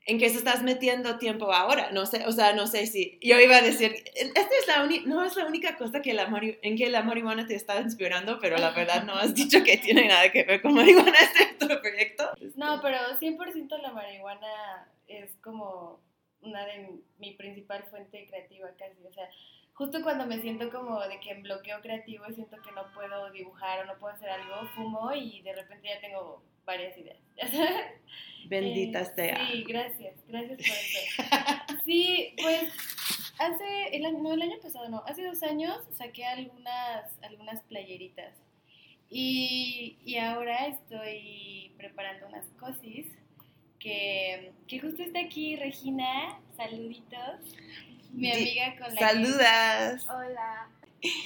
en 0.08 0.18
que 0.18 0.28
se 0.30 0.38
estás 0.38 0.62
metiendo 0.62 1.18
tiempo 1.18 1.52
ahora. 1.52 1.90
No 1.92 2.06
sé, 2.06 2.24
o 2.26 2.32
sea, 2.32 2.52
no 2.54 2.66
sé 2.66 2.86
si. 2.86 3.18
Yo 3.22 3.38
iba 3.38 3.56
a 3.56 3.62
decir, 3.62 3.94
esta 4.14 4.40
es 4.40 4.66
la 4.66 4.82
uni- 4.84 5.04
no 5.06 5.22
es 5.22 5.36
la 5.36 5.46
única 5.46 5.76
cosa 5.76 6.02
que 6.02 6.14
la 6.14 6.24
en 6.62 6.76
que 6.76 6.88
la 6.88 7.02
marihuana 7.02 7.46
te 7.46 7.54
está 7.54 7.80
inspirando, 7.80 8.38
pero 8.40 8.56
la 8.58 8.70
verdad 8.70 9.04
no 9.04 9.14
has 9.14 9.34
dicho 9.34 9.62
que 9.62 9.76
tiene 9.76 10.08
nada 10.08 10.32
que 10.32 10.42
ver 10.44 10.60
con 10.62 10.74
marihuana 10.74 11.12
este 11.20 11.64
otro 11.64 11.80
proyecto. 11.80 12.30
No, 12.56 12.80
pero 12.82 12.98
100% 13.20 13.78
la 13.82 13.92
marihuana 13.92 14.88
es 15.06 15.30
como 15.42 16.00
una 16.40 16.64
de 16.66 16.78
mi, 16.78 17.00
mi 17.18 17.34
principal 17.34 17.84
fuente 17.90 18.26
creativa 18.28 18.68
casi. 18.78 19.04
O 19.06 19.12
sea, 19.12 19.28
justo 19.78 20.02
cuando 20.02 20.26
me 20.26 20.42
siento 20.42 20.70
como 20.70 21.00
de 21.02 21.20
que 21.20 21.30
en 21.30 21.44
bloqueo 21.44 21.80
creativo 21.80 22.24
y 22.28 22.34
siento 22.34 22.60
que 22.60 22.72
no 22.72 22.92
puedo 22.92 23.30
dibujar 23.30 23.78
o 23.78 23.84
no 23.86 23.96
puedo 24.00 24.12
hacer 24.12 24.28
algo, 24.28 24.68
fumo 24.74 25.12
y 25.12 25.40
de 25.42 25.54
repente 25.54 25.88
ya 25.88 26.00
tengo 26.00 26.42
varias 26.66 26.98
ideas. 26.98 27.16
Bendita 28.48 29.02
Eh, 29.02 29.12
sea. 29.14 29.46
Sí, 29.46 29.62
gracias, 29.62 30.16
gracias 30.26 30.58
por 30.58 30.66
eso. 30.66 31.78
Sí, 31.84 32.34
pues 32.42 32.72
hace, 33.38 33.96
el 33.96 34.20
no, 34.20 34.32
el 34.34 34.42
año 34.42 34.58
pasado 34.60 34.88
no, 34.88 35.04
hace 35.06 35.24
dos 35.24 35.42
años 35.44 35.78
saqué 35.92 36.24
algunas, 36.24 37.16
algunas 37.22 37.62
playeritas. 37.62 38.34
Y, 39.08 39.96
y 40.04 40.16
ahora 40.16 40.66
estoy 40.66 41.72
preparando 41.78 42.26
unas 42.26 42.44
cosis 42.58 43.06
que, 43.78 44.52
que 44.66 44.80
justo 44.80 45.02
está 45.02 45.20
aquí 45.20 45.54
Regina, 45.54 46.40
saluditos. 46.56 47.40
Mi 48.12 48.32
amiga 48.32 48.74
con 48.78 48.94
la 48.94 49.00
Saludas. 49.00 50.04
que... 50.04 50.10
Hola. 50.10 50.68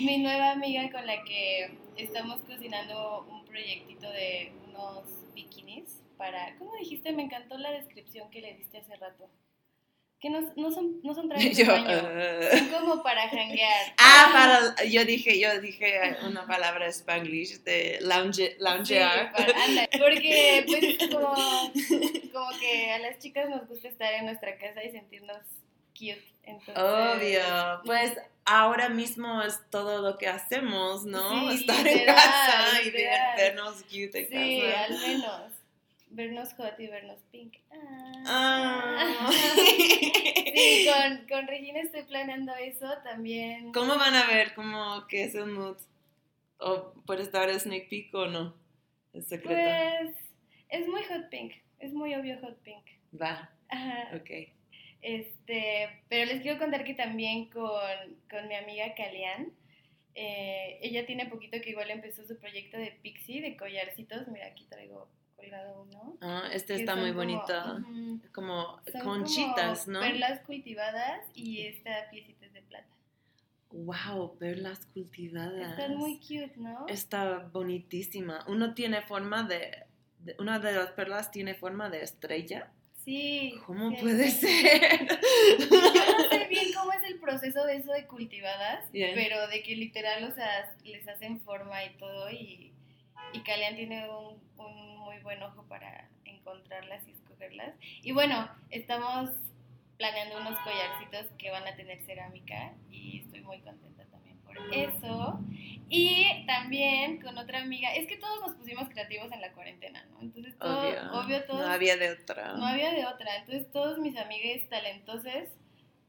Mi 0.01 0.19
nueva 0.19 0.51
amiga 0.53 0.91
con 0.91 1.07
la 1.07 1.23
que 1.25 1.79
estamos 1.97 2.41
cocinando 2.47 3.27
un 3.31 3.45
proyectito 3.47 4.11
de 4.11 4.53
unos 4.69 5.05
bikinis 5.35 6.03
para... 6.19 6.55
¿Cómo 6.59 6.77
dijiste? 6.77 7.13
Me 7.13 7.23
encantó 7.23 7.57
la 7.57 7.71
descripción 7.71 8.31
que 8.31 8.41
le 8.43 8.55
diste 8.55 8.79
hace 8.79 8.97
rato. 8.97 9.31
Que 10.21 10.31
no, 10.31 10.41
no 10.57 10.71
son, 10.71 11.01
no 11.03 11.15
son 11.15 11.29
trajes 11.29 11.57
de 11.57 11.65
Yo, 11.65 11.73
baño, 11.73 11.89
eh, 11.91 12.49
son 12.59 12.69
como 12.69 13.03
para 13.03 13.29
janguear. 13.29 13.95
Ah, 13.99 14.31
para, 14.77 14.85
yo 14.89 15.05
dije, 15.05 15.41
yo 15.41 15.61
dije 15.61 16.17
una 16.25 16.47
palabra 16.47 16.87
spanglish 16.93 17.63
de 17.65 17.99
lounge, 18.03 18.51
Sí, 18.53 18.57
loungear. 18.61 19.33
para- 19.33 19.65
anda, 19.65 19.89
porque 19.99 20.65
pues 20.69 21.11
como, 21.11 21.35
como 22.33 22.59
que 22.61 22.93
a 22.93 22.99
las 22.99 23.19
chicas 23.19 23.49
nos 23.49 23.67
gusta 23.67 23.89
estar 23.89 24.13
en 24.15 24.27
nuestra 24.27 24.57
casa 24.59 24.85
y 24.85 24.93
sentirnos 24.93 25.39
cute. 26.13 26.25
Entonces, 26.45 26.77
Obvio, 26.77 27.83
pues 27.85 28.13
ahora 28.45 28.89
mismo 28.89 29.43
es 29.43 29.61
todo 29.71 30.03
lo 30.03 30.19
que 30.19 30.27
hacemos, 30.27 31.05
¿no? 31.05 31.51
Sí, 31.53 31.61
Estar 31.61 31.87
en 31.87 32.05
casa 32.07 32.83
y 32.83 32.85
literal. 32.87 33.37
vernos 33.37 33.83
cute 33.85 34.19
en 34.19 34.29
Sí, 34.29 34.61
casa. 34.61 34.85
al 34.85 34.99
menos. 34.99 35.53
Vernos 36.15 36.53
hot 36.55 36.79
y 36.81 36.87
vernos 36.89 37.19
pink. 37.31 37.55
Ah. 38.27 39.31
Sí, 40.55 40.87
con, 40.87 41.27
con 41.29 41.47
Regina 41.47 41.81
estoy 41.81 42.03
planeando 42.03 42.55
eso 42.57 42.87
también. 43.03 43.73
¿Cómo 43.73 43.97
van 43.97 44.15
a 44.15 44.27
ver 44.27 44.53
cómo 44.55 45.07
que 45.09 45.25
es 45.25 45.35
el 45.35 45.47
mood? 45.47 45.77
¿O 46.59 46.93
puedes 47.07 47.33
dar 47.33 47.49
el 47.49 47.59
sneak 47.59 47.89
peek 47.89 48.15
o 48.15 48.27
no? 48.27 48.55
Es 49.15 49.29
secreto. 49.29 49.55
Pues 49.55 50.15
es 50.69 50.87
muy 50.89 51.03
hot 51.05 51.31
pink, 51.31 51.55
es 51.79 51.93
muy 51.95 52.15
obvio 52.15 52.39
hot 52.43 52.59
pink. 52.63 52.85
Va, 53.19 53.51
Ajá. 53.71 54.11
ok. 54.15 54.31
Este, 55.03 56.03
pero 56.09 56.27
les 56.33 56.43
quiero 56.43 56.59
contar 56.59 56.85
que 56.85 56.95
también 56.95 57.51
con, 57.51 57.71
con 58.31 58.49
mi 58.49 58.55
amiga 58.55 58.95
Kalian, 58.95 59.53
eh, 60.15 60.79
ella 60.83 61.05
tiene 61.07 61.27
poquito 61.27 61.61
que 61.61 61.71
igual 61.71 61.91
empezó 61.91 62.25
su 62.25 62.39
proyecto 62.39 62.77
de 62.79 62.93
Pixie, 63.03 63.43
de 63.43 63.57
collarcitos. 63.57 64.29
Mira, 64.29 64.47
aquí 64.47 64.65
traigo 64.67 65.09
colgado 65.37 65.83
uno. 65.83 66.17
Ah, 66.21 66.49
este 66.53 66.75
está 66.77 66.95
muy 66.95 67.11
como- 67.13 67.21
bonito. 67.25 68.23
Como 68.33 68.81
son 68.93 69.01
conchitas, 69.03 69.85
como 69.87 69.99
¿no? 69.99 70.01
Perlas 70.01 70.41
cultivadas 70.41 71.27
y 71.35 71.63
esta 71.63 72.09
piecita 72.11 72.47
es 72.47 72.53
de 72.53 72.63
plata. 72.63 72.87
Wow, 73.73 74.37
perlas 74.39 74.85
cultivadas. 74.93 75.71
Están 75.73 75.97
muy 75.97 76.19
cute, 76.19 76.53
¿no? 76.57 76.87
Está 76.89 77.39
bonitísima. 77.53 78.45
Uno 78.47 78.75
tiene 78.75 79.01
forma 79.03 79.43
de, 79.45 79.85
de- 80.21 80.37
Una 80.39 80.59
de 80.61 80.73
las 80.73 80.91
perlas 80.93 81.31
tiene 81.33 81.55
forma 81.55 81.89
de 81.91 82.03
estrella. 82.03 82.71
Sí. 83.05 83.55
¿Cómo 83.67 83.91
sí, 83.91 83.97
puede 84.01 84.31
sí. 84.31 84.47
ser? 84.47 85.09
Yo 85.59 86.19
no 86.19 86.29
sé 86.31 86.47
bien 86.49 86.73
cómo 86.73 86.93
es 86.93 87.03
el 87.05 87.19
proceso 87.19 87.65
de 87.67 87.77
eso 87.77 87.93
de 87.93 88.07
cultivadas, 88.07 88.85
pero 88.93 89.49
de 89.49 89.63
que 89.63 89.77
literal, 89.77 90.25
o 90.25 90.35
sea, 90.35 90.75
les 90.85 91.07
hacen 91.09 91.41
forma 91.41 91.85
y 91.85 91.91
todo 91.97 92.31
y, 92.31 92.73
y 93.33 93.41
Kalian 93.41 93.77
tiene 93.77 94.09
un, 94.09 94.41
un 94.57 94.99
muy 94.99 95.19
buen 95.19 95.43
ojo 95.43 95.65
para 95.69 96.09
encontrarlas 96.25 97.07
y 97.09 97.13
escogerlas. 97.13 97.75
Y 98.03 98.13
bueno, 98.13 98.49
estamos 98.71 99.31
planeando 99.97 100.39
unos 100.41 100.59
collarcitos 100.61 101.27
que 101.39 101.51
van 101.51 101.67
a 101.67 101.77
tener 101.77 102.03
cerámica 102.05 102.73
y 102.91 103.21
estoy 103.21 103.41
muy 103.43 103.61
contenta 103.61 103.92
por 104.55 104.75
eso. 104.75 105.41
Y 105.89 106.47
también 106.47 107.21
con 107.21 107.37
otra 107.37 107.61
amiga, 107.61 107.95
es 107.95 108.07
que 108.09 108.17
todos 108.17 108.41
nos 108.41 108.55
pusimos 108.57 108.89
creativos 108.89 109.31
en 109.31 109.41
la 109.43 109.53
cuarentena, 109.53 110.03
¿no? 110.11 110.21
Entonces, 110.23 110.57
todo, 110.59 110.81
Obvio. 110.89 111.13
obvio, 111.13 111.45
todos 111.45 111.61
No 111.67 111.73
había 111.73 111.97
de 111.99 112.11
otra. 112.13 112.55
no 112.55 112.65
había 112.67 112.93
de 112.93 113.05
otra. 113.05 113.37
Entonces 113.37 113.71
todos 113.71 113.99
mis 113.99 114.17
amigues 114.17 114.67
talentosos 114.71 115.49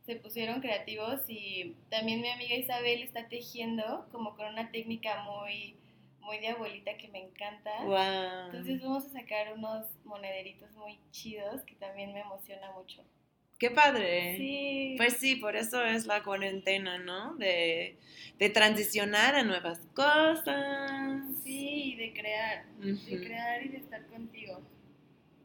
se 0.05 0.15
pusieron 0.17 0.61
creativos 0.61 1.21
y 1.27 1.75
también 1.89 2.21
mi 2.21 2.29
amiga 2.29 2.55
Isabel 2.55 3.03
está 3.03 3.27
tejiendo 3.27 4.07
como 4.11 4.35
con 4.35 4.47
una 4.47 4.71
técnica 4.71 5.23
muy, 5.23 5.75
muy 6.21 6.39
de 6.39 6.49
abuelita 6.49 6.95
que 6.97 7.07
me 7.09 7.19
encanta. 7.19 7.71
Wow. 7.83 8.45
Entonces 8.47 8.81
vamos 8.81 9.05
a 9.05 9.09
sacar 9.09 9.51
unos 9.53 9.85
monederitos 10.05 10.71
muy 10.77 10.97
chidos 11.11 11.61
que 11.63 11.75
también 11.75 12.13
me 12.13 12.21
emociona 12.21 12.71
mucho. 12.71 13.01
Qué 13.63 13.71
padre. 13.71 14.35
Sí. 14.35 14.95
Pues 14.97 15.13
sí, 15.13 15.37
por 15.37 15.55
eso 15.55 15.81
es 15.85 16.05
la 16.05 16.21
cuarentena, 16.21 16.97
¿no? 16.97 17.33
De, 17.35 17.95
de 18.37 18.49
transicionar 18.49 19.35
a 19.35 19.43
nuevas 19.43 19.79
cosas. 19.93 21.21
Sí, 21.45 21.93
y 21.93 21.95
de 21.95 22.11
crear, 22.11 22.65
de 22.75 23.25
crear 23.25 23.65
y 23.65 23.69
de 23.69 23.77
estar 23.77 24.05
contigo. 24.07 24.59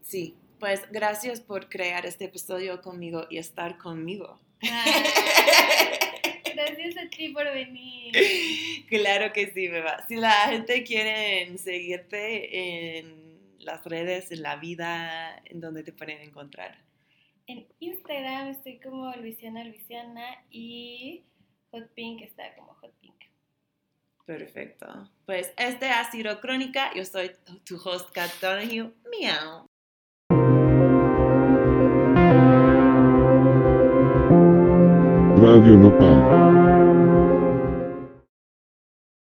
Sí, 0.03 0.35
pues 0.59 0.83
gracias 0.91 1.41
por 1.41 1.69
crear 1.69 2.07
este 2.07 2.25
episodio 2.25 2.83
conmigo 2.83 3.29
y 3.31 3.39
estar 3.39 3.79
conmigo. 3.79 4.41
Ay, 4.63 4.93
gracias 6.57 6.97
a 6.97 7.09
ti 7.09 7.29
por 7.29 7.45
venir. 7.45 8.17
Claro 8.89 9.33
que 9.33 9.53
sí, 9.53 9.69
Beba. 9.69 10.05
Si 10.09 10.17
la 10.17 10.49
gente 10.49 10.83
quiere 10.83 11.57
seguirte 11.57 12.99
en 12.99 13.39
las 13.61 13.85
redes, 13.85 14.33
en 14.33 14.43
la 14.43 14.57
vida, 14.57 15.41
¿en 15.45 15.61
dónde 15.61 15.85
te 15.85 15.93
pueden 15.93 16.21
encontrar? 16.21 16.88
En 17.49 17.67
Instagram 17.81 18.49
estoy 18.49 18.79
como 18.79 19.11
Luisiana 19.17 19.65
Luisiana 19.65 20.23
y 20.51 21.25
Hot 21.71 21.89
Pink 21.95 22.21
está 22.21 22.55
como 22.57 22.75
Hot 22.75 22.93
Pink. 23.01 23.15
Perfecto. 24.27 24.87
Pues 25.25 25.55
este 25.57 25.89
ha 25.89 26.11
sido 26.11 26.43
Crónica. 26.43 26.91
Yo 26.95 27.07
soy 27.07 27.31
tu 27.65 27.77
host, 27.77 28.11
Kat 28.13 28.31
Donahue. 28.43 28.93
Miau. 29.11 29.67
Radio 35.41 35.77
Nopal. 35.79 36.78